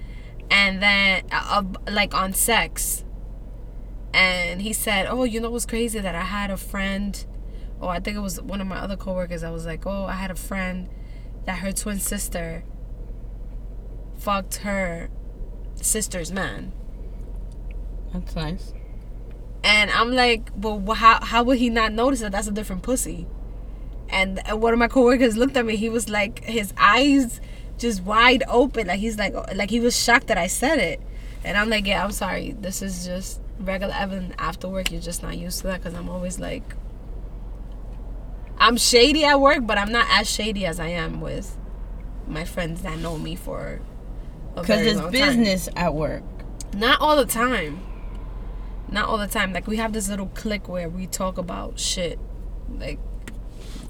and 0.51 0.82
then 0.82 1.24
uh, 1.32 1.63
like 1.89 2.13
on 2.13 2.34
sex. 2.34 3.03
And 4.13 4.61
he 4.61 4.74
said, 4.74 5.07
"Oh, 5.09 5.24
you 5.24 5.39
know 5.39 5.49
what's 5.49 5.65
crazy? 5.65 5.99
That 5.99 6.13
I 6.13 6.21
had 6.21 6.51
a 6.51 6.57
friend, 6.57 7.26
oh 7.82 7.88
I 7.88 7.99
think 7.99 8.15
it 8.15 8.19
was 8.19 8.39
one 8.39 8.61
of 8.61 8.67
my 8.67 8.78
other 8.78 8.95
coworkers. 8.95 9.43
I 9.43 9.49
was 9.49 9.65
like, 9.65 9.88
oh, 9.88 10.05
I 10.05 10.13
had 10.13 10.30
a 10.30 10.36
friend 10.36 10.88
that 11.45 11.57
her 11.59 11.71
twin 11.71 11.99
sister 11.99 12.63
fucked 14.15 14.57
her 14.57 15.09
sister's 15.76 16.32
man." 16.32 16.74
That's 18.13 18.36
nice. 18.36 18.74
And 19.63 19.89
I'm 19.89 20.11
like, 20.11 20.51
well, 20.55 20.80
how 20.93 21.24
how 21.24 21.41
would 21.41 21.57
he 21.57 21.71
not 21.71 21.91
notice 21.91 22.19
that 22.19 22.34
that's 22.34 22.47
a 22.47 22.51
different 22.51 22.84
pussy? 22.84 23.26
And, 24.09 24.45
and 24.47 24.61
one 24.61 24.74
of 24.74 24.80
my 24.80 24.88
coworkers 24.88 25.36
looked 25.38 25.57
at 25.57 25.65
me. 25.65 25.76
He 25.76 25.89
was 25.89 26.07
like, 26.07 26.43
his 26.43 26.71
eyes 26.78 27.41
just 27.84 28.01
wide 28.03 28.43
open, 28.47 28.88
like 28.88 28.99
he's 28.99 29.17
like, 29.19 29.34
like 29.55 29.69
he 29.69 29.79
was 29.79 29.95
shocked 29.95 30.27
that 30.27 30.38
I 30.39 30.47
said 30.47 30.79
it. 30.79 30.99
And 31.43 31.55
I'm 31.57 31.69
like, 31.69 31.86
yeah, 31.86 32.03
I'm 32.03 32.11
sorry. 32.11 32.53
This 32.59 32.81
is 32.81 33.05
just 33.05 33.39
regular 33.59 33.93
Evan 33.93 34.34
after 34.39 34.67
work. 34.67 34.91
You're 34.91 35.01
just 35.01 35.21
not 35.21 35.38
used 35.38 35.59
to 35.61 35.67
that 35.67 35.81
because 35.84 35.93
I'm 35.93 36.09
always 36.09 36.39
like, 36.39 36.63
I'm 38.57 38.77
shady 38.77 39.25
at 39.25 39.39
work, 39.39 39.67
but 39.67 39.77
I'm 39.77 39.91
not 39.91 40.07
as 40.09 40.29
shady 40.29 40.65
as 40.65 40.79
I 40.79 40.88
am 40.88 41.21
with 41.21 41.57
my 42.27 42.45
friends 42.45 42.81
that 42.84 42.97
know 42.99 43.17
me 43.17 43.36
for 43.36 43.81
Because 44.55 44.81
it's 44.81 44.95
long 44.95 45.03
time. 45.03 45.11
business 45.11 45.67
at 45.75 45.93
work. 45.93 46.23
Not 46.75 47.01
all 47.01 47.17
the 47.17 47.25
time. 47.25 47.81
Not 48.89 49.09
all 49.09 49.17
the 49.17 49.27
time. 49.27 49.51
Like 49.53 49.67
we 49.67 49.77
have 49.77 49.91
this 49.91 50.07
little 50.09 50.27
clique 50.27 50.69
where 50.69 50.88
we 50.88 51.07
talk 51.07 51.38
about 51.38 51.77
shit. 51.79 52.19
Like 52.69 52.99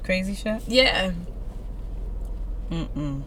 Crazy 0.03 0.33
shit. 0.33 0.63
yeah. 0.67 1.11
Mm-mm. 2.71 3.23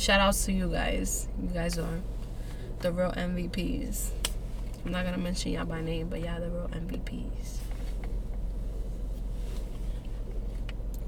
Shout 0.00 0.18
outs 0.18 0.46
to 0.46 0.52
you 0.52 0.68
guys. 0.68 1.28
You 1.42 1.48
guys 1.48 1.76
are 1.76 2.00
the 2.78 2.90
real 2.90 3.12
MVPs. 3.12 4.08
I'm 4.86 4.92
not 4.92 5.04
gonna 5.04 5.18
mention 5.18 5.52
y'all 5.52 5.66
by 5.66 5.82
name, 5.82 6.08
but 6.08 6.20
y'all 6.20 6.40
the 6.40 6.48
real 6.48 6.68
MVPs. 6.68 7.58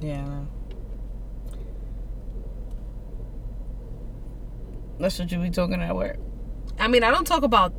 Yeah. 0.02 0.42
That's 4.98 5.18
what 5.18 5.32
you 5.32 5.38
be 5.38 5.48
talking 5.48 5.80
at 5.80 5.96
work. 5.96 6.18
I 6.78 6.86
mean, 6.86 7.02
I 7.02 7.10
don't 7.10 7.26
talk 7.26 7.44
about. 7.44 7.72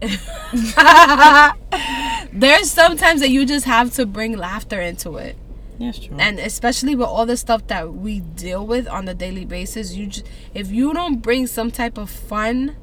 There's 2.32 2.70
sometimes 2.70 3.20
that 3.20 3.28
you 3.28 3.44
just 3.44 3.66
have 3.66 3.92
to 3.96 4.06
bring 4.06 4.38
laughter 4.38 4.80
into 4.80 5.18
it. 5.18 5.36
That's 5.78 5.98
true. 5.98 6.16
and 6.18 6.38
especially 6.38 6.94
with 6.94 7.06
all 7.08 7.26
the 7.26 7.36
stuff 7.36 7.66
that 7.66 7.92
we 7.94 8.20
deal 8.20 8.66
with 8.66 8.88
on 8.88 9.06
a 9.08 9.14
daily 9.14 9.44
basis 9.44 9.94
you 9.94 10.06
just 10.06 10.26
if 10.54 10.70
you 10.70 10.92
don't 10.94 11.16
bring 11.22 11.46
some 11.46 11.70
type 11.70 11.98
of 11.98 12.08
fun 12.10 12.76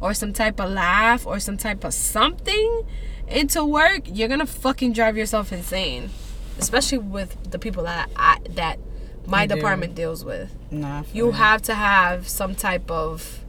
or 0.00 0.14
some 0.14 0.32
type 0.32 0.58
of 0.60 0.70
laugh 0.70 1.26
or 1.26 1.38
some 1.38 1.56
type 1.56 1.84
of 1.84 1.94
something 1.94 2.82
into 3.28 3.64
work 3.64 4.02
you're 4.06 4.28
gonna 4.28 4.46
fucking 4.46 4.92
drive 4.92 5.16
yourself 5.16 5.52
insane 5.52 6.10
especially 6.58 6.98
with 6.98 7.50
the 7.50 7.58
people 7.58 7.84
that 7.84 8.08
I, 8.16 8.38
that 8.50 8.78
my 9.26 9.42
You 9.42 9.48
do. 9.48 9.54
department 9.56 9.94
deals 9.94 10.24
with 10.24 10.54
nah, 10.70 11.02
you 11.12 11.24
real. 11.26 11.32
have 11.34 11.62
to 11.62 11.74
have 11.74 12.28
some 12.28 12.54
type 12.54 12.90
of 12.90 13.44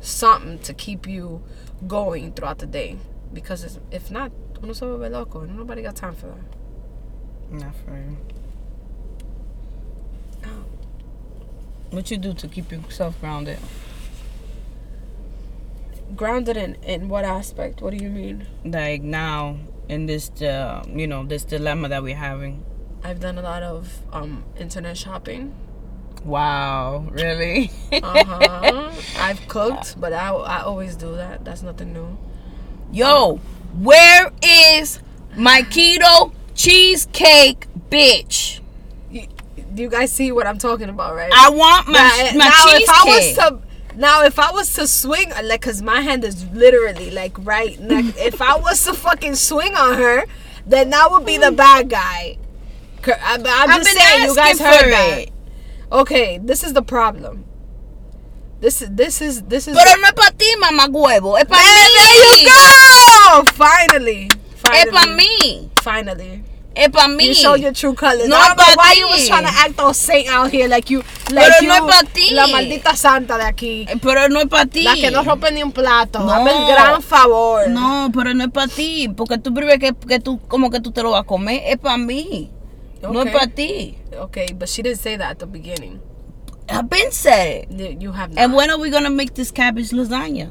something 0.00 0.58
to 0.60 0.74
keep 0.74 1.06
you 1.06 1.42
going 1.86 2.32
throughout 2.32 2.58
the 2.58 2.66
day 2.66 2.98
because 3.32 3.78
if 3.90 4.10
not 4.10 4.30
uno 4.62 4.72
se 4.72 4.84
vuelve 4.86 5.10
loco 5.10 5.44
nobody 5.44 5.82
got 5.82 5.96
time 5.96 6.14
for 6.14 6.26
that 6.26 6.44
Nah, 7.50 7.70
for 7.84 7.92
real. 7.92 8.16
Oh. 10.44 10.64
What 11.90 12.10
you 12.10 12.16
do 12.18 12.34
to 12.34 12.48
keep 12.48 12.70
yourself 12.72 13.18
grounded? 13.20 13.58
grounded 16.16 16.56
in 16.56 16.74
in 16.84 17.08
what 17.08 17.24
aspect 17.24 17.80
what 17.80 17.90
do 17.96 17.96
you 18.04 18.10
mean 18.10 18.46
Like 18.64 19.02
now 19.02 19.56
in 19.88 20.06
this, 20.06 20.30
uh, 20.42 20.84
you 20.86 21.06
know, 21.06 21.24
this 21.24 21.44
dilemma 21.44 21.88
that 21.88 22.02
we're 22.02 22.14
having. 22.14 22.62
i've 23.02 23.20
done 23.20 23.36
a 23.38 23.42
lot 23.42 23.62
of 23.62 23.88
um 24.12 24.44
internet 24.60 24.96
shopping 24.96 25.54
Wow, 26.24 27.06
really? 27.10 27.70
uh-huh 27.92 28.92
i've 29.18 29.40
cooked 29.48 29.98
but 30.00 30.12
I, 30.12 30.28
I 30.28 30.60
always 30.62 30.94
do 30.94 31.16
that 31.16 31.44
that's 31.44 31.62
nothing 31.62 31.92
new 31.94 32.16
Yo, 32.92 33.36
where 33.80 34.30
is 34.42 35.00
my 35.36 35.62
keto 35.62 36.32
cheesecake, 36.54 37.66
bitch? 37.90 38.60
you, 39.14 39.28
you 39.74 39.88
guys 39.88 40.12
see 40.12 40.32
what 40.32 40.46
i'm 40.46 40.58
talking 40.58 40.88
about 40.88 41.14
right 41.14 41.30
I 41.34 41.50
want 41.50 41.86
my 41.86 41.94
now, 41.94 42.10
eh, 42.18 42.32
my 42.36 42.44
now 42.44 42.64
if 42.68 42.88
i 42.90 43.04
was 43.04 43.34
to 43.36 43.98
now 43.98 44.22
if 44.24 44.38
i 44.38 44.50
was 44.50 44.72
to 44.74 44.86
swing 44.86 45.32
uh, 45.32 45.42
like 45.44 45.60
because 45.60 45.82
my 45.82 46.00
hand 46.00 46.24
is 46.24 46.46
literally 46.50 47.10
like 47.10 47.32
right 47.46 47.78
next 47.80 48.16
if 48.18 48.42
i 48.42 48.56
was 48.56 48.84
to 48.84 48.94
fucking 48.94 49.36
swing 49.36 49.74
on 49.74 49.94
her 49.94 50.24
then 50.66 50.90
that 50.90 51.10
would 51.10 51.24
be 51.24 51.38
the 51.38 51.50
mm. 51.50 51.56
bad 51.56 51.88
guy 51.88 52.38
I, 53.06 53.34
i'm 53.34 53.70
I've 53.70 53.82
just 53.82 53.90
saying 53.90 54.24
you 54.24 54.34
guys 54.34 54.58
heard 54.58 54.92
that 54.92 55.18
it. 55.18 55.32
okay 55.92 56.38
this 56.38 56.64
is 56.64 56.72
the 56.72 56.82
problem 56.82 57.44
this 58.60 58.80
is 58.80 58.88
this 58.90 59.20
is 59.20 59.42
this 59.42 59.68
is 59.68 59.76
Pero 59.76 60.00
no 60.00 60.08
es 60.08 60.12
para 60.14 60.32
ti, 60.32 60.56
mamá 60.56 60.88
huevo. 60.88 61.36
Es 61.36 61.44
para 61.44 61.60
mí. 61.60 61.84
there 61.98 62.40
you 62.40 62.48
go! 62.48 63.44
Finally. 63.52 64.30
Es 64.30 64.60
Finally. 64.62 64.90
para 64.90 65.06
mí. 65.12 65.70
Finally. 65.82 66.43
Eh, 66.76 66.84
es 66.84 66.90
para 66.90 67.08
mí. 67.08 67.26
You 67.28 67.34
showed 67.34 67.60
your 67.60 67.72
true 67.72 67.94
colors. 67.94 68.28
No 68.28 68.36
know 68.36 68.54
why 68.76 68.94
ti. 68.94 69.00
you 69.00 69.06
was 69.08 69.26
trying 69.28 69.44
to 69.44 69.50
act 69.52 69.78
all 69.78 69.94
saint 69.94 70.28
out 70.28 70.50
here 70.50 70.68
like 70.68 70.90
you 70.90 71.02
like 71.32 71.46
Pero 71.46 71.54
you 71.62 71.68
no 71.68 71.74
es 71.88 71.94
pa' 72.02 72.02
ti. 72.12 72.34
la 72.34 72.46
maldita 72.48 72.96
santa 72.96 73.38
de 73.38 73.44
aquí. 73.44 73.86
Eh, 73.88 73.96
pero 74.02 74.28
no 74.28 74.40
es 74.40 74.46
para 74.46 74.66
ti. 74.66 74.82
La 74.82 74.94
que 74.94 75.10
no 75.10 75.22
rompe 75.22 75.50
ni 75.52 75.62
un 75.62 75.72
plato. 75.72 76.18
No. 76.20 76.26
Dame 76.26 76.50
el 76.50 76.66
gran 76.66 77.00
favor. 77.02 77.68
No, 77.68 78.10
pero 78.12 78.34
no 78.34 78.44
es 78.44 78.50
para 78.50 78.68
ti. 78.68 79.08
Porque 79.16 79.38
tú 79.38 79.52
prefieres 79.54 79.78
que, 79.80 80.06
que 80.06 80.20
tú, 80.20 80.40
como 80.48 80.70
que 80.70 80.80
tú 80.80 80.90
te 80.90 81.02
lo 81.02 81.10
vas 81.12 81.22
a 81.22 81.24
comer. 81.24 81.62
Es 81.66 81.78
para 81.78 81.96
mí. 81.96 82.50
No 83.02 83.10
es 83.12 83.16
Okay. 83.28 83.32
para 83.32 83.46
ti. 83.48 83.98
Okay, 84.18 84.46
but 84.54 84.68
she 84.68 84.82
didn't 84.82 84.98
say 85.00 85.16
that 85.16 85.30
at 85.32 85.38
the 85.38 85.46
beginning. 85.46 86.00
I've 86.68 86.88
been 86.88 87.12
said 87.12 87.66
it. 87.70 88.00
You 88.00 88.12
have 88.12 88.30
not. 88.30 88.38
And 88.42 88.54
when 88.54 88.70
are 88.70 88.78
we 88.78 88.88
gonna 88.90 89.10
make 89.10 89.34
this 89.34 89.50
cabbage 89.50 89.90
lasagna? 89.92 90.50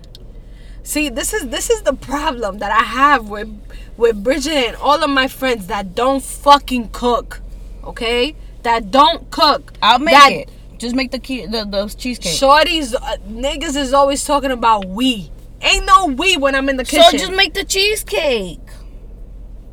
See, 0.84 1.10
this 1.10 1.34
is 1.34 1.48
this 1.48 1.70
is 1.70 1.82
the 1.84 1.94
problem 1.94 2.60
that 2.60 2.72
I 2.72 2.84
have 2.84 3.30
with 3.30 3.50
with 3.98 4.24
Bridget 4.24 4.52
and 4.54 4.76
all 4.78 5.02
of 5.04 5.10
my 5.10 5.28
friends 5.28 5.68
that 5.68 5.96
don't 5.96 6.22
fucking 6.24 6.90
cook. 6.90 7.42
Okay? 7.84 8.36
That 8.64 8.92
don't 8.92 9.30
cook. 9.32 9.74
I'll 9.82 10.00
make 10.00 10.14
That- 10.16 10.32
it. 10.32 10.50
Just 10.80 10.96
make 10.96 11.12
the 11.12 11.20
key, 11.20 11.46
the, 11.46 11.64
the 11.64 11.88
cheesecake. 11.88 12.34
Shorties, 12.34 12.94
uh, 12.94 13.18
niggas 13.30 13.78
is 13.78 13.94
always 13.94 14.26
talking 14.26 14.52
about 14.52 14.84
we. 14.86 15.32
Ain't 15.62 15.86
no 15.86 16.08
we 16.08 16.36
when 16.36 16.56
I'm 16.56 16.68
in 16.68 16.76
the 16.76 16.84
kitchen. 16.84 17.10
So 17.12 17.18
just 17.18 17.32
make 17.32 17.54
the 17.54 17.64
cheesecake. 17.64 18.60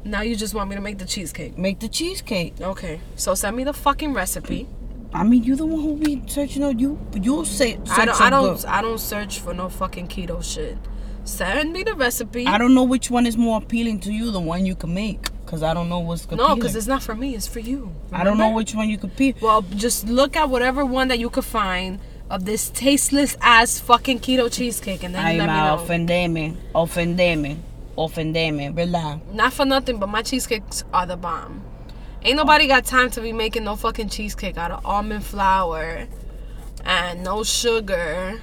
now 0.05 0.23
you 0.23 0.37
just 0.37 0.55
want 0.55 0.71
me 0.71 0.77
to 0.77 0.81
make 0.81 0.99
the 0.99 1.05
cheesecake. 1.05 1.59
Make 1.59 1.81
the 1.81 1.89
cheesecake. 1.89 2.61
Okay, 2.61 3.01
so 3.17 3.35
send 3.35 3.57
me 3.57 3.65
the 3.65 3.73
fucking 3.73 4.13
recipe. 4.13 4.69
I 5.13 5.25
mean, 5.25 5.43
you 5.43 5.57
the 5.57 5.67
one 5.67 5.83
who 5.83 5.97
be 5.97 6.23
searching 6.29 6.63
on 6.63 6.79
you. 6.79 6.97
You'll 7.21 7.45
say 7.45 7.81
I 7.91 8.05
don't, 8.05 8.21
I 8.21 8.31
don't, 8.31 8.55
good. 8.55 8.65
I 8.67 8.81
don't 8.81 8.99
search 9.01 9.41
for 9.41 9.53
no 9.53 9.69
fucking 9.69 10.07
keto 10.07 10.45
shit. 10.45 10.79
Send 11.25 11.73
me 11.73 11.83
the 11.85 11.95
recipe. 11.95 12.47
I 12.47 12.59
don't 12.59 12.75
know 12.75 12.83
which 12.85 13.11
one 13.11 13.27
is 13.27 13.37
more 13.37 13.59
appealing 13.59 14.01
to 14.01 14.13
you, 14.13 14.31
the 14.31 14.41
one 14.41 14.67
you 14.67 14.75
can 14.75 14.93
make, 14.95 15.29
cause 15.47 15.63
I 15.63 15.75
don't 15.75 15.89
know 15.89 16.01
what's 16.01 16.25
appealing. 16.25 16.47
no, 16.49 16.55
because 16.55 16.75
it's 16.75 16.87
not 16.87 17.03
for 17.03 17.15
me. 17.15 17.35
It's 17.35 17.47
for 17.47 17.61
you. 17.61 17.95
I 18.13 18.25
don't 18.25 18.39
know 18.39 18.51
which 18.51 18.75
one 18.75 18.89
you 18.89 18.99
could 18.99 19.17
peel. 19.17 19.35
Well, 19.41 19.63
just 19.77 20.09
look 20.09 20.37
at 20.37 20.49
whatever 20.49 20.85
one 20.85 21.09
that 21.09 21.19
you 21.19 21.31
could 21.31 21.45
find 21.45 22.01
of 22.31 22.45
this 22.45 22.71
tasteless 22.71 23.37
ass 23.41 23.79
fucking 23.81 24.21
keto 24.21 24.51
cheesecake, 24.53 25.03
and 25.03 25.15
then 25.15 25.25
Ay, 25.25 25.37
let 25.37 25.49
me 25.49 25.55
know. 25.55 25.85
ofendeme, 25.85 26.57
ofendeme, 26.75 27.59
ofendeme, 27.99 28.73
¿verdad? 28.75 29.21
Not 29.35 29.53
for 29.53 29.65
nothing, 29.65 29.99
but 29.99 30.09
my 30.09 30.23
cheesecakes 30.23 30.85
are 30.93 31.07
the 31.07 31.17
bomb. 31.17 31.63
Ain't 32.23 32.37
nobody 32.37 32.67
got 32.67 32.85
time 32.85 33.11
to 33.11 33.21
be 33.21 33.33
making 33.33 33.65
no 33.65 33.77
fucking 33.77 34.09
cheesecake 34.11 34.59
out 34.59 34.71
of 34.71 34.85
almond 34.85 35.25
flour 35.25 36.07
and 36.85 37.25
no 37.25 37.43
sugar. 37.45 38.41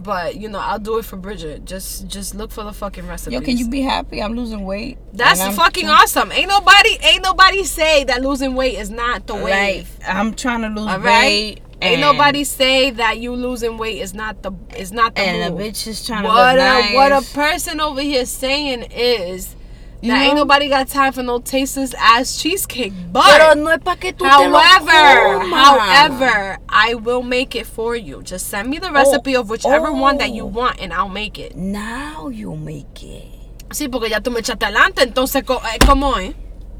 But 0.00 0.36
you 0.36 0.48
know, 0.48 0.60
I'll 0.60 0.78
do 0.78 0.98
it 0.98 1.04
for 1.04 1.16
Bridget. 1.16 1.64
Just, 1.64 2.06
just 2.06 2.34
look 2.34 2.52
for 2.52 2.62
the 2.62 2.72
fucking 2.72 3.06
recipes. 3.08 3.34
Yo, 3.34 3.40
can 3.40 3.58
you 3.58 3.68
be 3.68 3.82
happy? 3.82 4.22
I'm 4.22 4.34
losing 4.36 4.64
weight. 4.64 4.96
That's 5.12 5.40
fucking 5.56 5.86
try- 5.86 5.94
awesome. 6.02 6.30
Ain't 6.30 6.48
nobody, 6.48 6.96
ain't 7.02 7.24
nobody 7.24 7.64
say 7.64 8.04
that 8.04 8.22
losing 8.22 8.54
weight 8.54 8.78
is 8.78 8.90
not 8.90 9.26
the 9.26 9.34
Like, 9.34 9.44
wave. 9.44 9.98
I'm 10.06 10.34
trying 10.34 10.62
to 10.62 10.68
lose 10.68 10.86
All 10.88 11.00
right. 11.00 11.24
weight. 11.24 11.60
Ain't 11.80 12.00
nobody 12.00 12.42
say 12.42 12.90
that 12.90 13.18
you 13.18 13.32
losing 13.34 13.76
weight 13.78 14.00
is 14.00 14.12
not 14.12 14.42
the 14.42 14.50
is 14.76 14.90
not 14.90 15.14
the 15.14 15.20
And 15.20 15.54
move. 15.54 15.58
the 15.60 15.64
bitch 15.70 15.86
is 15.86 16.04
trying 16.04 16.22
to 16.24 16.28
what 16.28 16.56
look 16.56 16.64
a 16.64 16.68
nice. 16.82 16.94
what 16.94 17.12
a 17.12 17.34
person 17.34 17.80
over 17.80 18.00
here 18.00 18.26
saying 18.26 18.82
is 18.90 19.54
You 20.00 20.12
that 20.12 20.22
ain't 20.22 20.36
nobody 20.36 20.68
got 20.68 20.86
time 20.86 21.12
for 21.12 21.24
no 21.24 21.40
tasteless 21.40 21.92
ass 21.98 22.40
cheesecake. 22.40 22.92
But 23.10 23.56
no 23.58 23.70
es 23.70 23.80
pa' 23.82 23.96
que 23.96 24.12
tú 24.12 24.24
however, 24.24 25.40
however, 25.52 26.58
I 26.68 26.94
will 26.94 27.22
make 27.22 27.56
it 27.56 27.66
for 27.66 27.96
you. 27.96 28.22
Just 28.22 28.48
send 28.48 28.70
me 28.70 28.78
the 28.78 28.92
recipe 28.92 29.34
of 29.34 29.50
whichever 29.50 29.92
one 29.92 30.18
that 30.18 30.30
you 30.30 30.44
oh. 30.44 30.46
want, 30.46 30.80
and 30.80 30.92
I'll 30.92 31.08
make 31.08 31.38
it. 31.38 31.56
Now 31.56 32.28
you 32.28 32.54
make 32.54 33.02
it. 33.02 33.26
Sí, 33.70 33.88
porque 33.90 34.08
ya 34.08 34.20
tú 34.20 34.30
me 34.30 34.40
echaste 34.40 34.64
adelante, 34.64 35.02
entonces 35.02 35.42
eh, 35.42 35.78
cómo 35.80 36.16
es. 36.16 36.34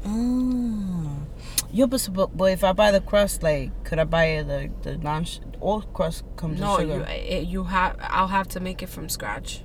Mm. 0.05 0.79
Yo, 1.71 1.87
but, 1.87 2.09
but 2.35 2.45
if 2.45 2.63
I 2.63 2.71
buy 2.71 2.91
the 2.91 3.01
crust, 3.01 3.43
like, 3.43 3.71
could 3.83 3.99
I 3.99 4.05
buy 4.05 4.43
the 4.43 4.71
the 4.81 4.97
non? 4.97 5.25
All 5.59 5.81
crust 5.81 6.23
comes 6.35 6.59
No, 6.59 6.77
with 6.77 6.87
you 6.87 6.93
sugar. 6.93 7.05
it, 7.09 7.47
you 7.47 7.65
have. 7.65 7.97
I'll 7.99 8.29
have 8.29 8.47
to 8.49 8.59
make 8.59 8.81
it 8.81 8.89
from 8.89 9.09
scratch. 9.09 9.61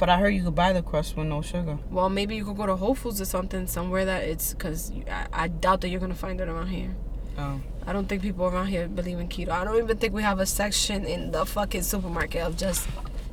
But 0.00 0.08
I 0.08 0.16
heard 0.18 0.30
you 0.30 0.42
could 0.42 0.54
buy 0.54 0.72
the 0.72 0.80
crust 0.80 1.14
with 1.14 1.26
no 1.26 1.42
sugar. 1.42 1.78
Well, 1.90 2.08
maybe 2.08 2.34
you 2.34 2.42
could 2.46 2.56
go 2.56 2.64
to 2.64 2.74
Whole 2.74 2.94
Foods 2.94 3.20
or 3.20 3.26
something 3.26 3.66
somewhere 3.66 4.06
that 4.06 4.24
it's 4.24 4.54
because 4.54 4.90
I, 5.10 5.26
I 5.30 5.48
doubt 5.48 5.82
that 5.82 5.90
you're 5.90 6.00
gonna 6.00 6.14
find 6.14 6.40
it 6.40 6.48
around 6.48 6.68
here. 6.68 6.96
Oh. 7.36 7.60
I 7.86 7.92
don't 7.92 8.08
think 8.08 8.22
people 8.22 8.46
around 8.46 8.68
here 8.68 8.88
believe 8.88 9.18
in 9.18 9.28
keto. 9.28 9.50
I 9.50 9.62
don't 9.62 9.76
even 9.76 9.98
think 9.98 10.14
we 10.14 10.22
have 10.22 10.40
a 10.40 10.46
section 10.46 11.04
in 11.04 11.32
the 11.32 11.44
fucking 11.44 11.82
supermarket 11.82 12.40
of 12.40 12.56
just 12.56 12.88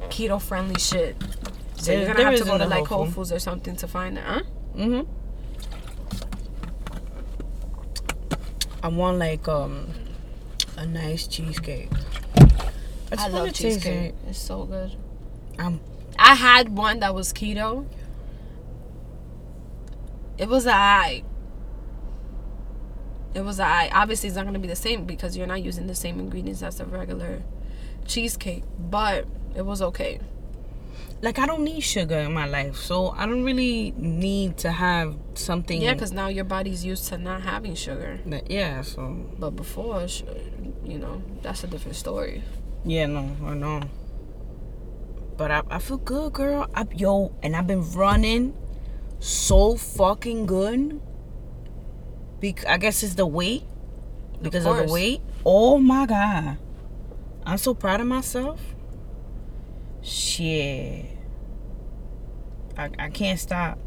keto 0.09 0.41
friendly 0.41 0.77
shit. 0.77 1.15
So 1.77 1.91
There- 1.91 2.01
you're 2.03 2.13
gonna 2.13 2.31
have 2.31 2.39
to 2.39 2.43
go 2.43 2.57
to 2.57 2.65
like 2.65 2.85
Whole 2.85 3.05
Whole 3.05 3.11
Foods 3.13 3.31
or 3.31 3.39
something 3.39 3.77
to 3.77 3.87
find 3.87 4.17
it, 4.17 4.25
huh? 4.25 4.41
Mm 4.75 4.87
Mhm. 4.89 5.07
I 8.83 8.87
want 8.89 9.19
like 9.19 9.47
um 9.47 9.87
a 10.75 10.85
nice 10.85 11.27
cheesecake. 11.27 11.89
just 13.09 13.23
I 13.23 13.27
love 13.29 13.47
taste 13.53 13.61
cheesecake. 13.61 14.15
It's 14.27 14.37
so 14.37 14.65
good. 14.65 14.91
Um, 15.59 15.79
I 16.27 16.35
had 16.35 16.75
one 16.75 16.99
that 16.99 17.15
was 17.15 17.31
keto. 17.31 17.85
It 20.37 20.49
was 20.49 20.67
alright. 20.67 21.23
It 23.33 23.41
was 23.41 23.61
alright. 23.61 23.89
Obviously, 23.93 24.27
it's 24.27 24.35
not 24.35 24.43
gonna 24.45 24.59
be 24.59 24.67
the 24.67 24.75
same 24.75 25.05
because 25.05 25.37
you're 25.37 25.47
not 25.47 25.63
using 25.63 25.87
the 25.87 25.95
same 25.95 26.19
ingredients 26.19 26.61
as 26.61 26.79
the 26.79 26.85
regular 26.85 27.43
cheesecake, 28.05 28.63
but 28.77 29.25
it 29.55 29.65
was 29.65 29.81
okay. 29.81 30.19
like 31.21 31.39
I 31.39 31.45
don't 31.45 31.63
need 31.63 31.79
sugar 31.81 32.17
in 32.17 32.33
my 32.33 32.45
life, 32.45 32.75
so 32.75 33.11
I 33.11 33.25
don't 33.25 33.43
really 33.45 33.91
need 33.97 34.57
to 34.57 34.71
have 34.71 35.15
something. 35.33 35.81
Yeah, 35.81 35.93
because 35.93 36.11
now 36.11 36.27
your 36.27 36.43
body's 36.43 36.83
used 36.85 37.07
to 37.07 37.17
not 37.17 37.41
having 37.43 37.73
sugar. 37.75 38.19
that, 38.25 38.51
yeah. 38.51 38.81
So 38.81 39.25
But 39.39 39.51
before, 39.51 40.05
you 40.83 40.99
know, 40.99 41.21
that's 41.41 41.63
a 41.63 41.67
different 41.67 41.95
story. 41.95 42.43
yeah, 42.83 43.05
no, 43.05 43.31
I 43.45 43.53
know. 43.53 43.81
But 45.37 45.51
I, 45.51 45.61
I 45.69 45.79
feel 45.79 45.97
good, 45.97 46.33
girl. 46.33 46.67
I, 46.73 46.85
yo, 46.95 47.33
and 47.43 47.55
I've 47.55 47.67
been 47.67 47.89
running 47.91 48.55
so 49.19 49.75
fucking 49.75 50.47
good. 50.47 50.99
Bec- 52.39 52.65
I 52.67 52.77
guess 52.77 53.03
it's 53.03 53.15
the 53.15 53.25
weight. 53.25 53.63
Because 54.41 54.65
of, 54.65 54.77
the 54.77 54.91
weight. 54.91 55.21
Oh 55.45 55.77
my 55.77 56.05
god. 56.05 56.57
I'm 57.45 57.57
so 57.57 57.73
proud 57.73 58.01
of 58.01 58.07
myself. 58.07 58.59
Shit. 60.01 61.05
I, 62.77 62.89
I 62.99 63.09
can't 63.09 63.39
stop 63.39 63.79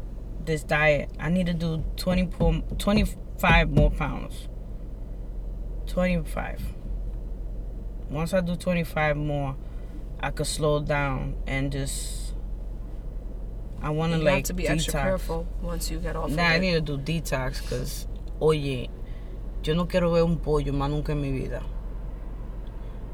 this 0.45 0.63
diet. 0.63 1.09
I 1.19 1.29
need 1.29 1.45
to 1.47 1.53
do 1.53 1.83
20 1.97 2.27
po- 2.27 2.63
25 2.77 3.71
more 3.71 3.91
pounds. 3.91 4.47
25. 5.87 6.61
Once 8.09 8.33
I 8.33 8.41
do 8.41 8.55
25 8.55 9.17
more, 9.17 9.55
I 10.21 10.29
could 10.31 10.47
slow 10.47 10.79
down 10.81 11.35
and 11.47 11.71
just. 11.71 12.33
I 13.81 13.89
want 13.89 14.11
to 14.13 14.19
you 14.19 14.23
like 14.25 14.35
have 14.35 14.43
to 14.43 14.53
be 14.53 14.63
detox. 14.63 14.69
extra 14.69 15.01
careful 15.01 15.47
once 15.61 15.89
you 15.89 15.97
get 15.97 16.15
off 16.15 16.29
Nah, 16.29 16.43
I 16.43 16.53
of 16.53 16.57
it. 16.57 16.59
need 16.61 16.85
to 16.85 16.97
do 16.97 16.97
detox 16.99 17.61
because, 17.63 18.07
oye, 18.39 18.89
yo 19.63 19.73
no 19.73 19.85
quiero 19.85 20.11
ver 20.13 20.23
un 20.23 20.37
pollo 20.37 20.71
más 20.71 20.89
nunca 20.91 21.13
en 21.13 21.21
mi 21.21 21.31
vida. 21.31 21.63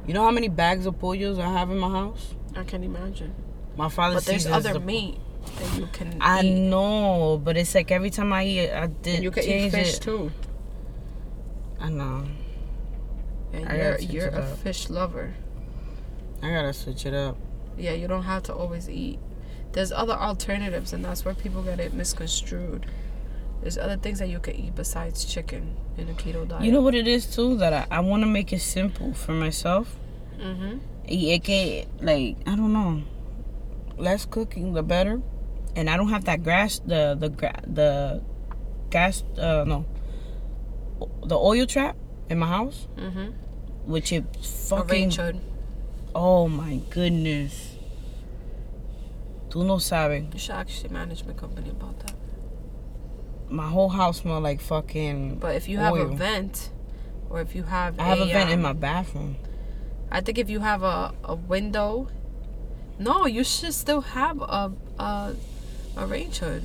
You 0.05 0.13
know 0.13 0.23
how 0.23 0.31
many 0.31 0.49
bags 0.49 0.85
of 0.85 0.99
pollos 0.99 1.39
I 1.39 1.49
have 1.49 1.71
in 1.71 1.77
my 1.79 1.89
house? 1.89 2.35
I 2.55 2.63
can 2.63 2.83
imagine. 2.83 3.33
My 3.77 3.87
father 3.89 4.15
But 4.15 4.25
there's 4.25 4.43
sees 4.43 4.51
as 4.51 4.65
other 4.65 4.73
the- 4.73 4.85
meat 4.85 5.19
that 5.57 5.77
you 5.79 5.87
can 5.93 6.17
I 6.19 6.41
eat. 6.41 6.51
know, 6.69 7.39
but 7.41 7.55
it's 7.55 7.73
like 7.73 7.89
every 7.91 8.09
time 8.09 8.33
I 8.33 8.43
eat, 8.45 8.69
I 8.69 8.87
did 8.87 9.15
And 9.15 9.23
you 9.23 9.31
can 9.31 9.43
eat 9.43 9.69
fish 9.71 9.95
it. 9.95 10.01
too. 10.01 10.31
I 11.79 11.89
know. 11.89 12.25
And 13.53 13.69
I 13.69 13.75
you're 13.77 13.99
you're 13.99 14.27
a 14.27 14.43
fish 14.43 14.89
lover. 14.89 15.33
I 16.41 16.51
gotta 16.51 16.73
switch 16.73 17.05
it 17.05 17.13
up. 17.13 17.37
Yeah, 17.77 17.91
you 17.93 18.07
don't 18.07 18.23
have 18.23 18.43
to 18.43 18.53
always 18.55 18.89
eat. 18.89 19.19
There's 19.73 19.91
other 19.91 20.13
alternatives, 20.13 20.93
and 20.93 21.03
that's 21.05 21.23
where 21.25 21.33
people 21.33 21.61
get 21.63 21.79
it 21.79 21.93
misconstrued. 21.93 22.85
There's 23.61 23.77
other 23.77 23.97
things 23.97 24.19
that 24.19 24.29
you 24.29 24.39
can 24.39 24.55
eat 24.55 24.75
besides 24.75 25.25
chicken 25.25 25.75
in 25.97 26.09
a 26.09 26.13
keto 26.13 26.47
diet. 26.47 26.63
You 26.63 26.71
know 26.71 26.81
what 26.81 26.95
it 26.95 27.07
is 27.07 27.25
too 27.25 27.57
that 27.57 27.73
I, 27.73 27.97
I 27.97 27.99
want 28.01 28.23
to 28.23 28.27
make 28.27 28.53
it 28.53 28.61
simple 28.61 29.13
for 29.13 29.33
myself. 29.33 29.95
Mm-hmm. 30.39 30.77
Y 31.09 31.31
es 31.33 31.39
que, 31.43 31.85
like, 32.01 32.37
I 32.45 32.55
don't 32.55 32.71
know. 32.73 33.01
Less 33.97 34.25
cooking, 34.25 34.73
the 34.73 34.83
better. 34.83 35.21
And 35.75 35.89
I 35.89 35.97
don't 35.97 36.09
have 36.09 36.25
that 36.25 36.43
grass, 36.43 36.79
the 36.79 37.15
the 37.19 37.29
gra- 37.29 37.61
the 37.65 38.21
gas, 38.89 39.23
uh, 39.37 39.63
no, 39.67 39.85
the 41.25 41.35
oil 41.37 41.65
trap 41.65 41.95
in 42.29 42.39
my 42.39 42.47
house, 42.47 42.87
Mm-hmm. 42.97 43.31
which 43.91 44.11
it 44.11 44.25
A 44.39 44.43
fucking. 44.43 44.89
range 44.91 45.15
hood. 45.17 45.39
Oh 46.13 46.47
my 46.47 46.81
goodness. 46.89 47.75
Tú 49.49 49.65
no 49.65 49.77
sabes. 49.77 50.33
You 50.33 50.39
should 50.39 50.55
actually 50.55 50.89
manage 50.89 51.23
my 51.23 51.33
company 51.33 51.69
about 51.69 51.99
that. 51.99 52.15
My 53.49 53.69
whole 53.69 53.89
house 53.89 54.21
smell 54.21 54.41
like 54.41 54.59
fucking. 54.59 55.39
But 55.39 55.55
if 55.55 55.69
you 55.69 55.77
have 55.77 55.95
a 55.95 56.05
vent, 56.07 56.71
or 57.29 57.39
if 57.41 57.55
you 57.55 57.63
have 57.63 57.99
I 57.99 58.03
have 58.03 58.19
a 58.19 58.25
vent 58.25 58.49
in 58.49 58.59
um, 58.59 58.63
my 58.63 58.73
bathroom. 58.73 59.37
I 60.11 60.21
think 60.21 60.37
if 60.37 60.49
you 60.49 60.59
have 60.59 60.83
a, 60.83 61.13
a 61.23 61.35
window, 61.35 62.09
no, 62.99 63.25
you 63.25 63.43
should 63.43 63.73
still 63.73 64.01
have 64.01 64.41
a 64.41 64.71
a, 64.99 65.35
a 65.95 66.05
range 66.05 66.39
hood. 66.39 66.63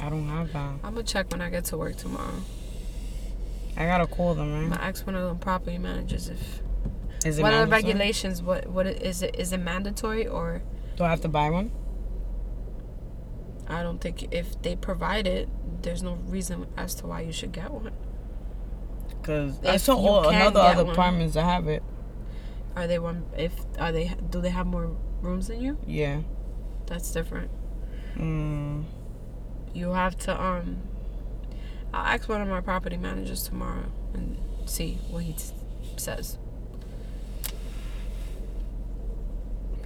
I 0.00 0.08
don't 0.08 0.28
have 0.28 0.52
that. 0.52 0.74
I'm 0.84 0.94
gonna 0.94 1.02
check 1.02 1.30
when 1.30 1.40
I 1.40 1.50
get 1.50 1.64
to 1.66 1.76
work 1.76 1.96
tomorrow. 1.96 2.42
I 3.76 3.86
gotta 3.86 4.06
call 4.06 4.34
them, 4.34 4.52
right? 4.52 4.62
I'm 4.62 4.70
gonna 4.70 4.82
ask 4.82 5.06
one 5.06 5.16
of 5.16 5.26
them 5.28 5.38
property 5.38 5.78
managers 5.78 6.28
if 6.28 6.60
Is 7.26 7.38
it 7.38 7.42
what 7.42 7.52
are 7.52 7.64
the 7.66 7.70
regulations? 7.70 8.42
What 8.42 8.66
what 8.68 8.86
i- 8.86 8.90
is 8.90 9.22
it? 9.22 9.34
Is 9.38 9.52
it 9.52 9.58
mandatory 9.58 10.26
or 10.26 10.62
Do 10.96 11.04
I 11.04 11.08
have 11.10 11.20
to 11.22 11.28
buy 11.28 11.50
one? 11.50 11.70
I 13.68 13.82
don't 13.82 14.00
think 14.00 14.32
if 14.32 14.60
they 14.62 14.76
provide 14.76 15.26
it, 15.26 15.48
there's 15.82 16.02
no 16.02 16.14
reason 16.26 16.66
as 16.76 16.94
to 16.96 17.06
why 17.06 17.22
you 17.22 17.32
should 17.32 17.52
get 17.52 17.70
one. 17.72 17.92
Because 19.08 19.58
I 19.64 19.74
If 19.74 19.80
saw 19.82 20.00
you 20.00 20.08
all, 20.08 20.28
another 20.28 20.60
other 20.60 20.84
one. 20.84 20.92
apartments 20.92 21.34
that 21.34 21.44
have 21.44 21.66
it. 21.66 21.82
Are 22.76 22.86
they 22.86 22.98
one? 22.98 23.24
If 23.36 23.54
are 23.78 23.90
they? 23.90 24.12
Do 24.30 24.40
they 24.40 24.50
have 24.50 24.66
more 24.66 24.90
rooms 25.20 25.48
than 25.48 25.60
you? 25.60 25.78
Yeah. 25.86 26.20
That's 26.86 27.10
different. 27.10 27.50
Mm. 28.16 28.84
You 29.74 29.90
have 29.92 30.16
to 30.18 30.40
um. 30.40 30.78
I'll 31.92 32.06
ask 32.14 32.28
one 32.28 32.40
of 32.42 32.48
my 32.48 32.60
property 32.60 32.96
managers 32.96 33.42
tomorrow 33.42 33.86
and 34.14 34.36
see 34.66 34.98
what 35.10 35.22
he 35.24 35.32
t- 35.32 35.52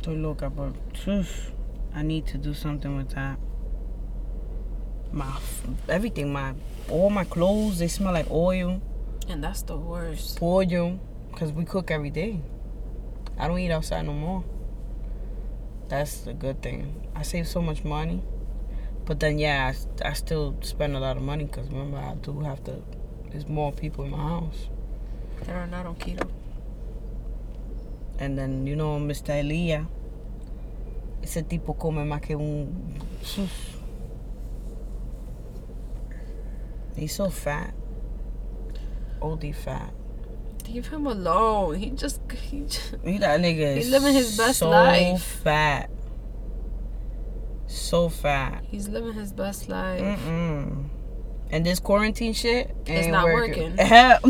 Estoy 0.01 0.23
loca, 0.23 0.49
but 0.49 0.73
uf, 1.09 1.53
I 1.95 2.03
need 2.03 2.27
to 2.29 2.39
do 2.39 2.55
something 2.55 2.97
with 2.97 3.11
that. 3.11 3.39
My 5.13 5.27
everything, 5.91 6.33
my 6.33 6.55
all 6.89 7.11
my 7.11 7.25
clothes, 7.25 7.79
they 7.81 7.89
smell 7.89 8.15
like 8.15 8.31
oil, 8.31 8.81
And 9.29 9.45
that's 9.45 9.61
the 9.63 9.77
worst. 9.77 10.39
pollo, 10.39 10.99
because 11.31 11.53
we 11.53 11.65
cook 11.67 11.91
every 11.91 12.09
day. 12.09 12.41
I 13.39 13.47
don't 13.49 13.59
eat 13.59 13.71
outside 13.71 14.07
no 14.07 14.13
more. 14.15 14.43
That's 15.89 16.19
the 16.23 16.33
good 16.33 16.63
thing. 16.63 17.07
I 17.15 17.23
save 17.23 17.47
so 17.47 17.61
much 17.61 17.85
money, 17.85 18.23
but 19.05 19.21
then 19.21 19.39
yeah, 19.39 19.75
I 20.03 20.13
still 20.15 20.57
spend 20.63 20.97
a 20.97 21.01
lot 21.01 21.19
of 21.19 21.23
money 21.23 21.45
because 21.45 21.69
remember 21.69 21.99
I 21.99 22.15
do 22.15 22.41
have 22.41 22.65
to. 22.65 22.83
There's 23.31 23.47
more 23.47 23.71
people 23.71 24.05
in 24.07 24.13
my 24.13 24.17
house, 24.19 24.69
That 25.45 25.57
are 25.57 25.67
not 25.67 25.85
on 25.85 25.97
keto. 25.97 26.27
And 28.21 28.39
then 28.39 28.67
you 28.67 28.77
know 28.77 28.99
Mr. 29.01 29.31
Elia. 29.31 29.87
Ese 31.23 31.43
tipo 31.43 31.75
come 31.75 32.05
más 32.05 32.21
que 32.23 32.35
un. 32.37 32.69
He's 36.97 37.15
so 37.15 37.31
fat. 37.31 37.75
OD 39.23 39.55
fat. 39.55 39.93
Leave 40.69 40.87
him 40.89 41.07
alone. 41.07 41.77
He 41.77 41.91
just 41.91 42.21
he 42.31 42.61
just, 42.61 42.95
He 43.05 43.19
that 43.19 43.41
nigga 43.41 43.77
He's 43.77 43.91
living 43.91 44.15
his 44.15 44.37
best 44.37 44.63
life. 44.63 44.63
so 44.63 45.13
life. 45.13 45.23
fat. 45.43 45.91
So 47.67 48.09
fat. 48.09 48.65
he's 48.69 48.89
living 48.89 49.13
his 49.15 49.33
best 49.33 49.69
life. 49.69 50.01
Mm-mm. 50.01 50.89
And 51.53 51.65
this 51.67 51.81
quarantine 51.81 52.33
shit 52.33 52.75
It's 52.87 53.09
not 53.09 53.25
working. 53.27 53.71
working. 53.77 53.87
Hell 53.87 54.21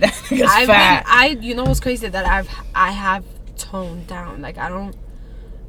nigga's 0.30 0.50
I've 0.50 0.66
fat. 0.66 1.04
been 1.04 1.12
I 1.12 1.26
you 1.40 1.54
know 1.54 1.64
what's 1.64 1.80
crazy 1.80 2.08
that 2.08 2.26
I've 2.26 2.48
I 2.74 2.90
have 2.92 3.24
toned 3.56 4.06
down. 4.06 4.42
Like 4.42 4.58
I 4.58 4.68
don't 4.68 4.94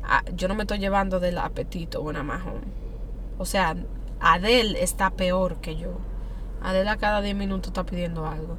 I, 0.03 0.21
yo 0.37 0.47
no 0.47 0.55
me 0.55 0.63
estoy 0.63 0.79
llevando 0.79 1.19
del 1.19 1.37
apetito 1.37 2.01
when 2.01 2.15
I'm 2.15 2.29
at 2.31 2.41
home. 2.41 2.71
O 3.39 3.45
sea, 3.45 3.75
Adel 4.21 4.75
está 4.77 5.11
peor 5.11 5.57
que 5.61 5.75
yo. 5.75 5.99
Adel 6.61 6.87
a 6.87 6.97
cada 6.97 7.21
10 7.21 7.35
minutos 7.35 7.69
está 7.71 7.85
pidiendo 7.85 8.25
algo. 8.25 8.57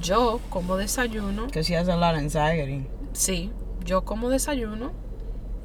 Yo 0.00 0.40
como 0.50 0.76
desayuno, 0.76 1.46
Because 1.46 1.68
he 1.68 1.74
has 1.76 1.88
a 1.88 1.96
lot 1.96 2.14
of 2.14 2.20
anxiety. 2.20 2.86
sí, 3.12 3.50
yo 3.84 4.02
como 4.04 4.28
desayuno 4.30 4.92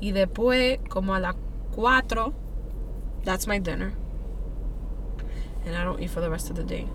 y 0.01 0.11
después 0.11 0.79
como 0.89 1.13
a 1.15 1.19
las 1.19 1.35
4 1.75 2.33
that's 3.23 3.47
my 3.47 3.59
dinner. 3.59 3.93
And 5.65 5.75
I 5.75 5.83
don't 5.83 6.01
eat 6.01 6.09
for 6.09 6.21
the 6.21 6.29
rest 6.29 6.49
of 6.49 6.55
the 6.55 6.63
day. 6.63 6.87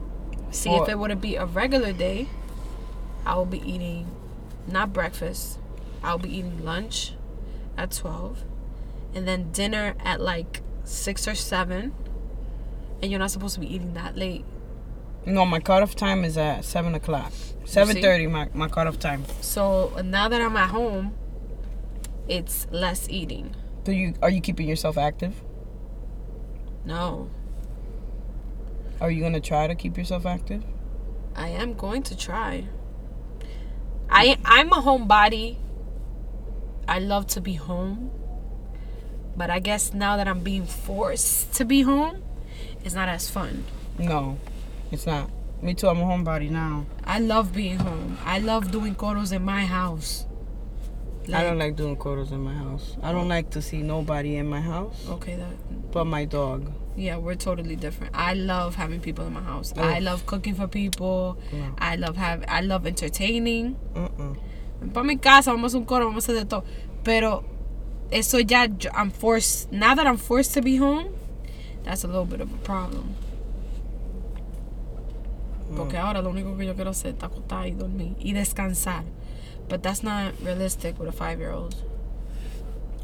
See, 0.50 0.70
Well- 0.70 0.82
if 0.84 0.88
it 0.88 0.98
would 0.98 1.20
be 1.20 1.36
a 1.36 1.44
regular 1.46 1.92
day, 1.92 2.28
I 3.24 3.34
will 3.36 3.46
be 3.46 3.60
eating 3.68 4.10
not 4.66 4.92
breakfast. 4.92 5.58
I'll 6.02 6.18
be 6.18 6.36
eating 6.38 6.64
lunch 6.64 7.14
at 7.76 7.90
12 7.92 8.44
and 9.14 9.26
then 9.28 9.52
dinner 9.52 9.94
at 10.04 10.20
like 10.20 10.62
6 10.84 11.28
or 11.28 11.34
7. 11.34 11.94
And 13.02 13.10
you're 13.10 13.20
not 13.20 13.30
supposed 13.30 13.54
to 13.54 13.60
be 13.60 13.72
eating 13.72 13.94
that 13.94 14.16
late. 14.16 14.44
No, 15.24 15.44
my 15.44 15.60
cutoff 15.60 15.94
time 15.94 16.24
is 16.24 16.36
at 16.36 16.64
seven 16.64 16.94
o'clock. 16.96 17.32
Seven 17.64 18.00
thirty, 18.00 18.26
my 18.26 18.48
my 18.54 18.66
cutoff 18.68 18.98
time. 18.98 19.24
So 19.40 19.92
now 20.04 20.28
that 20.28 20.40
I'm 20.40 20.56
at 20.56 20.70
home, 20.70 21.14
it's 22.26 22.66
less 22.72 23.08
eating. 23.08 23.54
Do 23.84 23.92
you 23.92 24.14
are 24.20 24.30
you 24.30 24.40
keeping 24.40 24.68
yourself 24.68 24.98
active? 24.98 25.40
No, 26.84 27.30
Are 29.00 29.10
you 29.10 29.22
gonna 29.22 29.40
try 29.40 29.68
to 29.68 29.74
keep 29.76 29.96
yourself 29.96 30.26
active? 30.26 30.64
I 31.36 31.48
am 31.48 31.74
going 31.74 32.02
to 32.04 32.16
try. 32.16 32.66
I 34.12 34.36
I'm 34.44 34.68
a 34.72 34.82
homebody. 34.82 35.56
I 36.86 36.98
love 36.98 37.26
to 37.28 37.40
be 37.40 37.54
home. 37.54 38.10
But 39.36 39.48
I 39.48 39.60
guess 39.60 39.94
now 39.94 40.16
that 40.18 40.28
I'm 40.28 40.40
being 40.40 40.66
forced 40.66 41.54
to 41.54 41.64
be 41.64 41.82
home, 41.82 42.22
it's 42.84 42.94
not 42.94 43.08
as 43.08 43.30
fun. 43.30 43.64
No, 43.98 44.38
it's 44.90 45.06
not. 45.06 45.30
Me 45.62 45.72
too. 45.74 45.88
I'm 45.88 45.98
a 46.00 46.04
homebody 46.04 46.50
now. 46.50 46.84
I 47.04 47.18
love 47.20 47.54
being 47.54 47.78
home. 47.78 48.18
I 48.24 48.40
love 48.40 48.70
doing 48.70 48.94
coros 48.94 49.32
in 49.32 49.42
my 49.42 49.64
house. 49.64 50.26
I 51.32 51.42
don't 51.44 51.58
like 51.58 51.76
doing 51.76 51.96
quarters 51.96 52.32
in 52.32 52.40
my 52.40 52.52
house. 52.52 52.96
I 53.02 53.12
don't 53.12 53.28
like 53.28 53.50
to 53.50 53.62
see 53.62 53.80
nobody 53.82 54.36
in 54.36 54.48
my 54.48 54.60
house 54.60 55.06
Okay, 55.08 55.36
that 55.36 55.92
but 55.92 56.04
my 56.04 56.24
dog. 56.24 56.72
Yeah, 56.96 57.16
we're 57.16 57.34
totally 57.34 57.76
different. 57.76 58.14
I 58.14 58.34
love 58.34 58.74
having 58.74 59.00
people 59.00 59.26
in 59.26 59.32
my 59.32 59.40
house. 59.40 59.72
Ugh. 59.76 59.84
I 59.84 59.98
love 60.00 60.26
cooking 60.26 60.54
for 60.54 60.66
people. 60.66 61.38
No. 61.52 61.74
I 61.78 61.96
love 61.96 62.16
have 62.16 62.44
I 62.48 62.60
love 62.60 62.86
entertaining. 62.86 63.76
Para 64.92 65.04
mi 65.04 65.16
casa, 65.16 65.50
vamos 65.52 65.74
a 65.74 65.78
un 65.78 65.84
coro, 65.84 66.06
vamos 66.06 66.28
a 66.28 66.32
hacer 66.32 66.40
de 66.40 66.44
todo. 66.44 66.64
Pero 67.04 67.44
eso 68.10 68.38
ya, 68.38 68.66
I'm 68.94 69.10
forced, 69.10 69.72
now 69.72 69.94
that 69.94 70.06
I'm 70.06 70.16
forced 70.16 70.54
to 70.54 70.62
be 70.62 70.76
home, 70.76 71.14
that's 71.84 72.04
a 72.04 72.06
little 72.06 72.26
bit 72.26 72.40
of 72.40 72.52
a 72.52 72.58
problem. 72.58 73.14
Porque 75.74 75.96
mm. 75.96 76.04
ahora 76.04 76.20
lo 76.20 76.30
único 76.30 76.56
que 76.58 76.66
yo 76.66 76.74
quiero 76.74 76.90
hacer 76.90 77.14
es 77.16 77.22
acostar 77.22 77.66
y 77.66 77.70
dormir 77.70 78.14
y 78.18 78.32
descansar. 78.34 79.04
But 79.68 79.82
that's 79.82 80.02
not 80.02 80.34
realistic 80.42 80.98
with 80.98 81.08
a 81.08 81.12
five 81.12 81.38
year 81.38 81.52
old. 81.52 81.74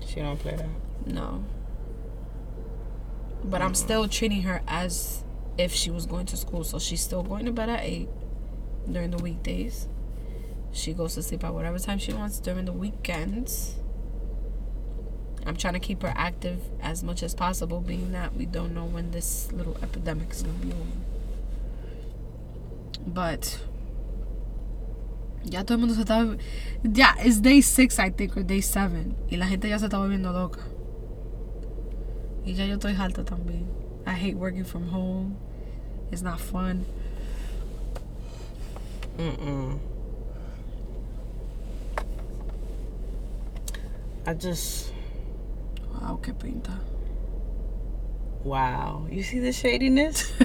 She 0.06 0.20
don't 0.20 0.38
play 0.38 0.56
that. 0.56 0.66
No. 1.06 1.44
But 3.44 3.62
I'm 3.62 3.68
mm-hmm. 3.68 3.74
still 3.74 4.08
treating 4.08 4.42
her 4.42 4.62
as 4.66 5.24
if 5.56 5.72
she 5.72 5.90
was 5.90 6.06
going 6.06 6.26
to 6.26 6.36
school. 6.36 6.64
So 6.64 6.78
she's 6.78 7.00
still 7.00 7.22
going 7.22 7.46
to 7.46 7.52
bed 7.52 7.68
at 7.68 7.80
8 7.82 8.08
during 8.90 9.10
the 9.10 9.18
weekdays. 9.18 9.88
She 10.72 10.92
goes 10.92 11.14
to 11.14 11.22
sleep 11.22 11.44
at 11.44 11.54
whatever 11.54 11.78
time 11.78 11.98
she 11.98 12.12
wants 12.12 12.38
during 12.38 12.64
the 12.64 12.72
weekends. 12.72 13.76
I'm 15.46 15.56
trying 15.56 15.74
to 15.74 15.80
keep 15.80 16.02
her 16.02 16.12
active 16.14 16.60
as 16.80 17.02
much 17.02 17.22
as 17.22 17.34
possible, 17.34 17.80
being 17.80 18.12
that 18.12 18.36
we 18.36 18.44
don't 18.44 18.74
know 18.74 18.84
when 18.84 19.12
this 19.12 19.50
little 19.52 19.76
epidemic 19.82 20.30
is 20.30 20.42
going 20.42 20.60
to 20.60 20.66
be 20.66 20.72
over. 20.72 20.84
But. 23.06 23.60
Ya 25.44 25.62
todo 25.62 25.74
el 25.74 25.78
mundo 25.78 25.94
se 25.94 26.02
está. 26.02 26.38
Ya, 26.82 27.14
it's 27.18 27.40
day 27.40 27.60
6, 27.62 27.98
I 27.98 28.10
think, 28.10 28.36
or 28.36 28.42
day 28.42 28.60
7. 28.60 29.14
Y 29.30 29.36
la 29.36 29.46
gente 29.46 29.68
ya 29.68 29.78
se 29.78 29.86
está 29.86 29.98
volviendo 29.98 30.32
loca. 30.32 30.60
Y 32.48 32.54
ya 32.54 32.64
yo 32.64 32.76
estoy 32.78 32.94
también. 33.26 33.66
I 34.06 34.12
hate 34.14 34.34
working 34.36 34.64
from 34.64 34.88
home. 34.88 35.36
It's 36.10 36.22
not 36.22 36.40
fun. 36.40 36.86
Mm-mm. 39.18 39.78
I 44.26 44.32
just 44.34 44.92
Wow, 45.92 46.18
qué 46.22 46.32
pinta. 46.38 46.72
wow. 48.44 49.06
You 49.10 49.22
see 49.22 49.40
the 49.40 49.52
shadiness? 49.52 50.32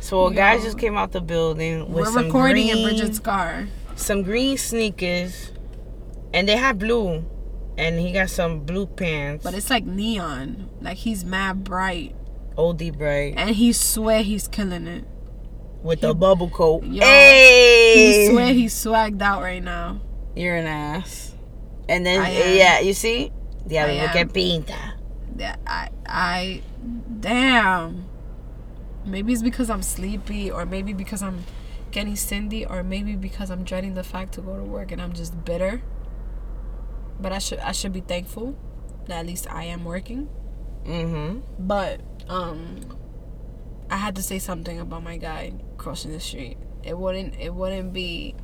So 0.00 0.26
a 0.26 0.32
guy 0.34 0.58
just 0.58 0.78
came 0.78 0.96
out 0.96 1.12
the 1.12 1.20
building 1.20 1.80
with 1.92 2.06
We're 2.06 2.12
some 2.12 2.26
recording 2.26 2.66
green, 2.68 2.78
in 2.78 2.84
Bridget's 2.84 3.18
car. 3.18 3.68
some 3.96 4.22
green 4.22 4.56
sneakers, 4.56 5.50
and 6.32 6.48
they 6.48 6.56
have 6.56 6.78
blue, 6.78 7.24
and 7.78 7.98
he 7.98 8.12
got 8.12 8.28
some 8.28 8.60
blue 8.60 8.86
pants. 8.86 9.42
But 9.44 9.54
it's 9.54 9.70
like 9.70 9.86
neon. 9.86 10.68
Like 10.82 10.98
he's 10.98 11.24
mad 11.24 11.64
bright. 11.64 12.14
OD 12.58 12.98
bright 12.98 13.34
And 13.36 13.50
he 13.54 13.72
swear 13.72 14.22
he's 14.22 14.48
killing 14.48 14.86
it. 14.88 15.04
with 15.82 16.00
the 16.00 16.12
bubble 16.12 16.50
coat. 16.50 16.82
Yo, 16.84 17.04
hey, 17.04 18.26
He 18.26 18.32
swear 18.32 18.52
he's 18.52 18.74
swagged 18.74 19.22
out 19.22 19.40
right 19.42 19.62
now. 19.62 20.00
you're 20.34 20.56
an 20.56 20.66
ass. 20.66 21.34
And 21.88 22.04
then 22.04 22.20
yeah, 22.56 22.80
you 22.80 22.92
see, 22.92 23.30
yeah, 23.66 23.86
look 23.86 24.14
at 24.16 24.32
pinta. 24.34 24.74
That 25.36 25.60
I 25.66 25.88
I 26.04 26.62
damn. 27.20 28.04
Maybe 29.04 29.32
it's 29.32 29.42
because 29.42 29.70
I'm 29.70 29.82
sleepy 29.82 30.50
or 30.50 30.66
maybe 30.66 30.92
because 30.92 31.22
I'm 31.22 31.44
getting 31.92 32.16
Cindy 32.16 32.66
or 32.66 32.82
maybe 32.82 33.14
because 33.16 33.50
I'm 33.50 33.62
dreading 33.64 33.94
the 33.94 34.02
fact 34.04 34.34
to 34.34 34.40
go 34.42 34.56
to 34.56 34.62
work 34.64 34.92
and 34.92 35.00
I'm 35.00 35.12
just 35.14 35.44
bitter. 35.44 35.80
But 37.20 37.32
I 37.32 37.38
should 37.38 37.58
I 37.60 37.72
should 37.72 37.92
be 37.92 38.00
thankful 38.00 38.56
that 39.06 39.20
at 39.20 39.26
least 39.26 39.50
I 39.50 39.64
am 39.64 39.84
working. 39.84 40.28
Mm-hmm. 40.84 41.40
But 41.58 42.00
um 42.28 42.80
I 43.90 43.96
had 43.96 44.16
to 44.16 44.22
say 44.22 44.38
something 44.38 44.78
about 44.78 45.02
my 45.02 45.16
guy 45.16 45.52
crossing 45.76 46.12
the 46.12 46.20
street. 46.20 46.58
It 46.82 46.96
wouldn't 46.96 47.34
it 47.38 47.54
wouldn't 47.54 47.92
be 47.92 48.34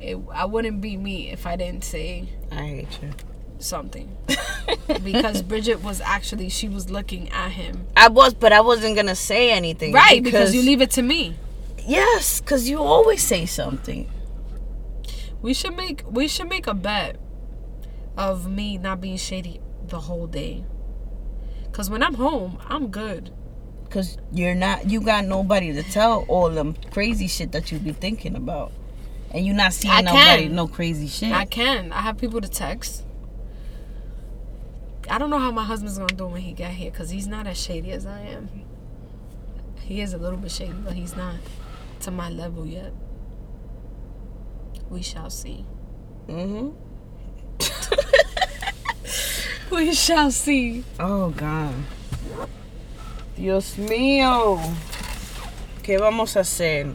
it 0.00 0.18
I 0.32 0.44
wouldn't 0.44 0.80
be 0.80 0.96
me 0.96 1.30
if 1.30 1.46
I 1.46 1.56
didn't 1.56 1.84
say 1.84 2.28
I 2.50 2.54
hate 2.54 3.02
you. 3.02 3.10
something. 3.58 4.16
because 5.04 5.42
Bridget 5.42 5.82
was 5.82 6.00
actually 6.00 6.48
she 6.48 6.68
was 6.68 6.90
looking 6.90 7.28
at 7.30 7.50
him. 7.50 7.86
I 7.96 8.08
was, 8.08 8.34
but 8.34 8.52
I 8.52 8.60
wasn't 8.60 8.96
gonna 8.96 9.16
say 9.16 9.52
anything. 9.52 9.92
Right, 9.92 10.22
because 10.22 10.54
you 10.54 10.62
leave 10.62 10.80
it 10.80 10.90
to 10.92 11.02
me. 11.02 11.36
Yes, 11.86 12.40
because 12.40 12.68
you 12.68 12.78
always 12.78 13.22
say 13.22 13.46
something. 13.46 14.10
We 15.40 15.54
should 15.54 15.76
make 15.76 16.04
we 16.08 16.28
should 16.28 16.48
make 16.48 16.66
a 16.66 16.74
bet 16.74 17.16
of 18.16 18.50
me 18.50 18.78
not 18.78 19.00
being 19.00 19.16
shady 19.16 19.60
the 19.88 20.00
whole 20.00 20.26
day. 20.26 20.64
Cause 21.72 21.88
when 21.88 22.02
I'm 22.02 22.14
home, 22.14 22.58
I'm 22.68 22.88
good. 22.88 23.30
Because 23.84 24.16
you're 24.32 24.54
not, 24.54 24.88
you 24.90 25.00
got 25.00 25.24
nobody 25.24 25.72
to 25.72 25.82
tell 25.82 26.24
all 26.28 26.48
them 26.50 26.76
crazy 26.90 27.26
shit 27.28 27.52
that 27.52 27.70
you 27.72 27.78
be 27.78 27.92
thinking 27.92 28.36
about. 28.36 28.72
And 29.30 29.46
you're 29.46 29.54
not 29.56 29.72
seeing 29.72 29.94
I 29.94 30.00
nobody, 30.02 30.42
can. 30.44 30.54
no 30.54 30.66
crazy 30.68 31.08
shit. 31.08 31.32
I 31.32 31.46
can. 31.46 31.92
I 31.92 32.02
have 32.02 32.18
people 32.18 32.40
to 32.42 32.48
text. 32.48 33.04
I 35.10 35.18
don't 35.18 35.30
know 35.30 35.38
how 35.38 35.50
my 35.50 35.64
husband's 35.64 35.98
gonna 35.98 36.14
do 36.14 36.26
when 36.26 36.42
he 36.42 36.52
get 36.52 36.72
here, 36.72 36.90
cause 36.90 37.10
he's 37.10 37.26
not 37.26 37.46
as 37.46 37.60
shady 37.60 37.90
as 37.92 38.06
I 38.06 38.20
am. 38.20 38.48
He 39.80 40.00
is 40.00 40.12
a 40.14 40.18
little 40.18 40.38
bit 40.38 40.50
shady, 40.52 40.72
but 40.72 40.92
he's 40.92 41.16
not 41.16 41.36
to 42.00 42.10
my 42.10 42.28
level 42.30 42.66
yet. 42.66 42.92
We 44.90 45.02
shall 45.02 45.30
see. 45.30 45.64
mm-hmm. 46.28 46.70
We 49.72 49.94
shall 49.94 50.30
see. 50.30 50.84
Oh, 51.00 51.30
God. 51.30 51.74
Dios 53.36 53.76
mío. 53.76 54.60
¿Qué 55.82 55.98
vamos 55.98 56.36
a 56.36 56.40
hacer? 56.40 56.94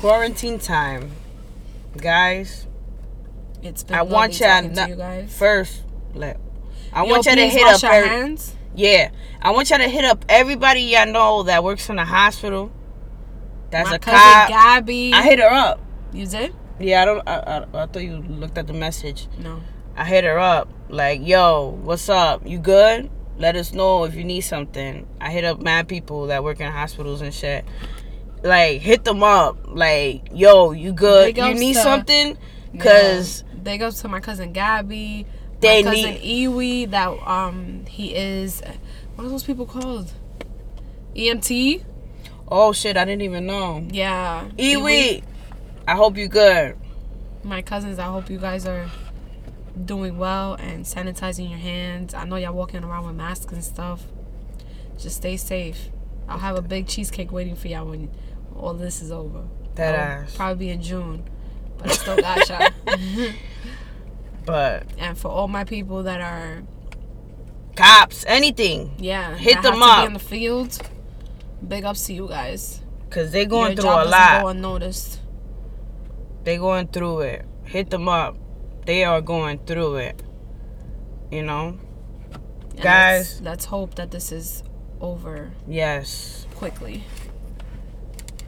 Quarantine 0.00 0.58
time. 0.58 1.12
Guys, 1.96 2.66
It's 3.62 3.82
been 3.84 3.96
I 3.96 4.02
want 4.02 4.38
y'all 4.38 4.62
not- 4.62 4.74
to 4.74 4.88
you 4.90 4.96
guys. 4.96 5.32
first, 5.34 5.82
let, 6.14 6.38
I 6.92 7.04
Yo, 7.04 7.10
want 7.10 7.24
y'all 7.26 7.36
to 7.36 7.48
hit 7.48 7.62
wash 7.64 7.76
up 7.76 7.82
your 7.82 7.92
every- 7.92 8.08
hands. 8.10 8.54
Yeah, 8.74 9.08
I 9.40 9.50
want 9.52 9.70
y'all 9.70 9.78
to 9.78 9.88
hit 9.88 10.04
up 10.04 10.24
everybody 10.28 10.80
y'all 10.82 11.06
know 11.06 11.44
that 11.44 11.64
works 11.64 11.88
in 11.88 11.96
the 11.96 12.04
hospital. 12.04 12.70
That's 13.70 13.88
My 13.88 13.96
a 13.96 13.98
cousin 13.98 14.20
cop. 14.20 14.48
Gabby. 14.50 15.12
I 15.14 15.22
hit 15.22 15.38
her 15.38 15.48
up. 15.50 15.80
you 16.12 16.26
did? 16.26 16.52
Yeah, 16.78 17.00
I 17.02 17.04
don't. 17.06 17.26
I, 17.26 17.36
I, 17.38 17.82
I 17.82 17.86
thought 17.86 18.02
you 18.02 18.18
looked 18.28 18.58
at 18.58 18.66
the 18.66 18.74
message. 18.74 19.28
No. 19.38 19.60
I 19.96 20.04
hit 20.04 20.24
her 20.24 20.38
up 20.38 20.68
like, 20.88 21.26
"Yo, 21.26 21.78
what's 21.82 22.08
up? 22.08 22.46
You 22.46 22.58
good? 22.58 23.10
Let 23.38 23.56
us 23.56 23.72
know 23.72 24.04
if 24.04 24.14
you 24.14 24.24
need 24.24 24.42
something." 24.42 25.06
I 25.20 25.30
hit 25.30 25.44
up 25.44 25.60
mad 25.60 25.88
people 25.88 26.26
that 26.28 26.44
work 26.44 26.60
in 26.60 26.70
hospitals 26.70 27.20
and 27.22 27.32
shit. 27.32 27.64
Like, 28.42 28.80
hit 28.82 29.04
them 29.04 29.22
up. 29.22 29.56
Like, 29.66 30.28
"Yo, 30.32 30.72
you 30.72 30.92
good? 30.92 31.36
You 31.36 31.54
need 31.54 31.74
to- 31.74 31.80
something?" 31.82 32.36
Cause 32.78 33.42
Yeah. 33.48 33.58
big 33.62 33.82
ups 33.82 34.02
to 34.02 34.08
my 34.08 34.20
cousin 34.20 34.52
Gabby, 34.52 35.26
They 35.60 35.82
my 35.82 35.90
cousin 35.94 36.10
need- 36.14 36.48
Iwi. 36.48 36.90
That 36.90 37.08
um 37.26 37.84
he 37.88 38.14
is. 38.14 38.62
What 39.14 39.24
are 39.26 39.30
those 39.30 39.44
people 39.44 39.64
called? 39.66 40.12
EMT. 41.16 41.82
oh 42.48 42.72
shit, 42.72 42.96
I 42.96 43.04
didn't 43.06 43.22
even 43.22 43.46
know. 43.46 43.82
Yeah. 43.90 44.44
Iwi, 44.58 45.22
I 45.88 45.94
hope 45.94 46.16
you 46.18 46.28
good. 46.28 46.76
My 47.42 47.62
cousins. 47.62 47.98
I 47.98 48.04
hope 48.04 48.28
you 48.28 48.38
guys 48.38 48.66
are 48.66 48.86
doing 49.84 50.18
well 50.18 50.54
and 50.54 50.84
sanitizing 50.84 51.48
your 51.50 51.58
hands. 51.58 52.14
I 52.14 52.24
know 52.24 52.36
y'all 52.36 52.54
walking 52.54 52.82
around 52.84 53.06
with 53.06 53.16
masks 53.16 53.52
and 53.52 53.62
stuff. 53.64 54.04
Just 54.98 55.16
stay 55.16 55.36
safe. 55.36 55.90
I'll 56.28 56.38
have 56.38 56.56
a 56.56 56.62
big 56.62 56.86
cheesecake 56.88 57.30
waiting 57.30 57.54
for 57.56 57.68
y'all 57.68 57.86
when 57.86 58.10
all 58.56 58.74
this 58.74 59.02
is 59.02 59.12
over. 59.12 59.44
That 59.74 59.94
I'll 59.94 60.00
ass. 60.24 60.34
Probably 60.36 60.70
in 60.70 60.80
June, 60.82 61.24
but 61.78 61.90
I 61.90 61.92
still 61.92 62.16
got 62.16 62.48
y'all. 62.48 62.68
But 64.44 64.84
and 64.98 65.18
for 65.18 65.28
all 65.28 65.48
my 65.48 65.64
people 65.64 66.04
that 66.04 66.20
are, 66.20 66.62
cops, 67.74 68.24
anything, 68.28 68.94
yeah, 68.98 69.34
Hit 69.36 69.60
them 69.62 69.82
up. 69.82 70.06
in 70.06 70.12
the 70.12 70.18
field. 70.20 70.78
Big 71.66 71.84
ups 71.84 72.06
to 72.06 72.12
you 72.14 72.28
guys. 72.28 72.80
cause 73.10 73.32
they 73.32 73.44
going 73.44 73.72
Your 73.76 73.82
through 73.82 73.90
a 73.90 74.08
lot. 74.08 74.42
go 74.42 74.48
unnoticed. 74.48 75.18
they 76.44 76.58
going 76.58 76.86
through 76.86 77.20
it. 77.22 77.44
Hit 77.64 77.90
them 77.90 78.08
up. 78.08 78.36
They 78.86 79.04
are 79.04 79.20
going 79.20 79.58
through 79.66 79.96
it. 79.96 80.22
You 81.30 81.42
know. 81.42 81.78
And 82.70 82.82
Guys. 82.82 83.40
let's, 83.40 83.40
let's 83.42 83.64
hope 83.66 83.94
that 83.96 84.10
this 84.10 84.32
is 84.32 84.62
over 85.00 85.50
Yes. 85.68 86.46
quickly. 86.54 87.04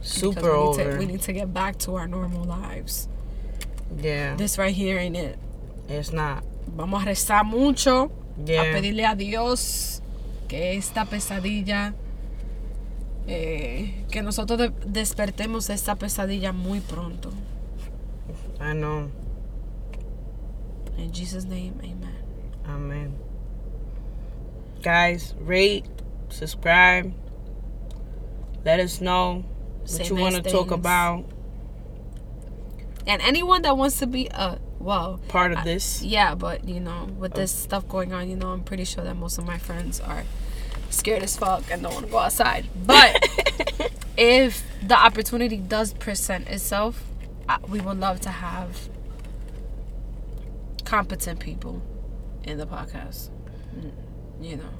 Super 0.00 0.42
we 0.42 0.46
need 0.48 0.54
over. 0.54 0.92
To, 0.92 0.98
we 0.98 1.06
need 1.06 1.22
to 1.22 1.32
get 1.32 1.52
back 1.52 1.78
to 1.80 1.96
our 1.96 2.06
normal 2.06 2.44
lives. 2.44 3.08
yeah. 4.00 4.36
This 4.36 4.56
right 4.58 4.74
here 4.74 4.98
ain't 4.98 5.16
it. 5.16 5.38
It's 5.88 6.12
not. 6.12 6.44
Vamos 6.68 7.02
a 7.02 7.06
rezar 7.06 7.44
mucho. 7.44 8.06
a 8.06 8.10
Yeah. 8.44 8.72
pedirle 8.74 9.04
a 9.04 9.14
Dios 9.16 10.00
que 10.46 10.76
esta 10.78 11.04
pesadilla, 11.04 11.94
eh, 13.26 14.04
que 14.10 14.22
nosotros 14.22 14.58
de- 14.58 14.72
despertemos 14.86 15.66
de 15.66 15.74
esta 15.74 15.94
pesadilla 15.96 16.52
muy 16.52 16.80
pronto. 16.80 17.30
I 18.60 18.72
know. 18.74 19.10
In 20.98 21.12
Jesus' 21.12 21.44
name, 21.44 21.80
amen. 21.82 22.16
Amen. 22.66 23.18
Guys, 24.82 25.34
rate, 25.38 25.86
subscribe. 26.28 27.14
Let 28.64 28.80
us 28.80 29.00
know 29.00 29.44
what 29.80 29.88
Say 29.88 30.06
you 30.06 30.16
want 30.16 30.34
to 30.34 30.42
talk 30.42 30.70
about. 30.70 31.24
And 33.06 33.22
anyone 33.22 33.62
that 33.62 33.76
wants 33.76 33.98
to 34.00 34.06
be 34.06 34.26
a, 34.26 34.58
well, 34.78 35.20
Part 35.28 35.52
of 35.52 35.58
I- 35.58 35.64
this. 35.64 36.02
yeah, 36.02 36.34
but 36.34 36.68
you 36.68 36.80
know, 36.80 37.08
with 37.16 37.32
oh. 37.34 37.40
this 37.40 37.52
stuff 37.52 37.88
going 37.88 38.12
on, 38.12 38.28
you 38.28 38.36
know, 38.36 38.50
I'm 38.50 38.62
pretty 38.62 38.84
sure 38.84 39.04
that 39.04 39.16
most 39.16 39.38
of 39.38 39.46
my 39.46 39.56
friends 39.56 40.00
are 40.00 40.24
scared 40.90 41.22
as 41.22 41.36
fuck 41.36 41.64
and 41.70 41.82
don't 41.82 41.94
want 41.94 42.06
to 42.06 42.12
go 42.12 42.18
outside. 42.18 42.66
But 42.84 43.16
if 44.16 44.62
the 44.86 44.98
opportunity 44.98 45.56
does 45.56 45.94
present 45.94 46.48
itself, 46.48 47.04
we 47.68 47.80
would 47.80 47.98
love 47.98 48.20
to 48.20 48.30
have 48.30 48.88
competent 50.88 51.38
people 51.38 51.82
in 52.44 52.56
the 52.56 52.66
podcast. 52.66 53.28
You 54.40 54.56
know, 54.56 54.70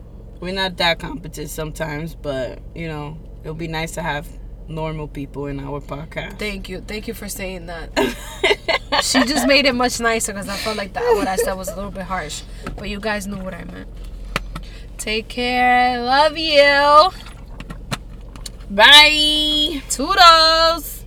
We're 0.40 0.54
not 0.54 0.78
that 0.78 0.98
competent 0.98 1.50
sometimes, 1.50 2.14
but 2.14 2.60
you 2.74 2.88
know, 2.88 3.18
it'll 3.42 3.54
be 3.54 3.68
nice 3.68 3.92
to 3.92 4.02
have 4.02 4.26
normal 4.68 5.06
people 5.06 5.46
in 5.48 5.60
our 5.60 5.80
podcast. 5.82 6.38
thank 6.38 6.70
you, 6.70 6.80
thank 6.80 7.08
you 7.08 7.14
for 7.14 7.28
saying 7.28 7.66
that. 7.66 7.90
she 9.02 9.22
just 9.24 9.46
made 9.46 9.66
it 9.66 9.74
much 9.74 10.00
nicer 10.00 10.32
because 10.32 10.48
I 10.48 10.56
felt 10.56 10.78
like 10.78 10.94
that 10.94 11.14
what 11.14 11.28
I 11.28 11.36
said 11.36 11.52
was 11.54 11.68
a 11.68 11.76
little 11.76 11.90
bit 11.90 12.04
harsh, 12.04 12.42
but 12.78 12.88
you 12.88 13.00
guys 13.00 13.26
know 13.26 13.44
what 13.44 13.52
I 13.52 13.64
meant. 13.64 13.88
Take 14.96 15.28
care, 15.28 16.00
love 16.00 16.38
you, 16.38 17.10
Bye. 18.70 19.82
toodles. 19.90 20.97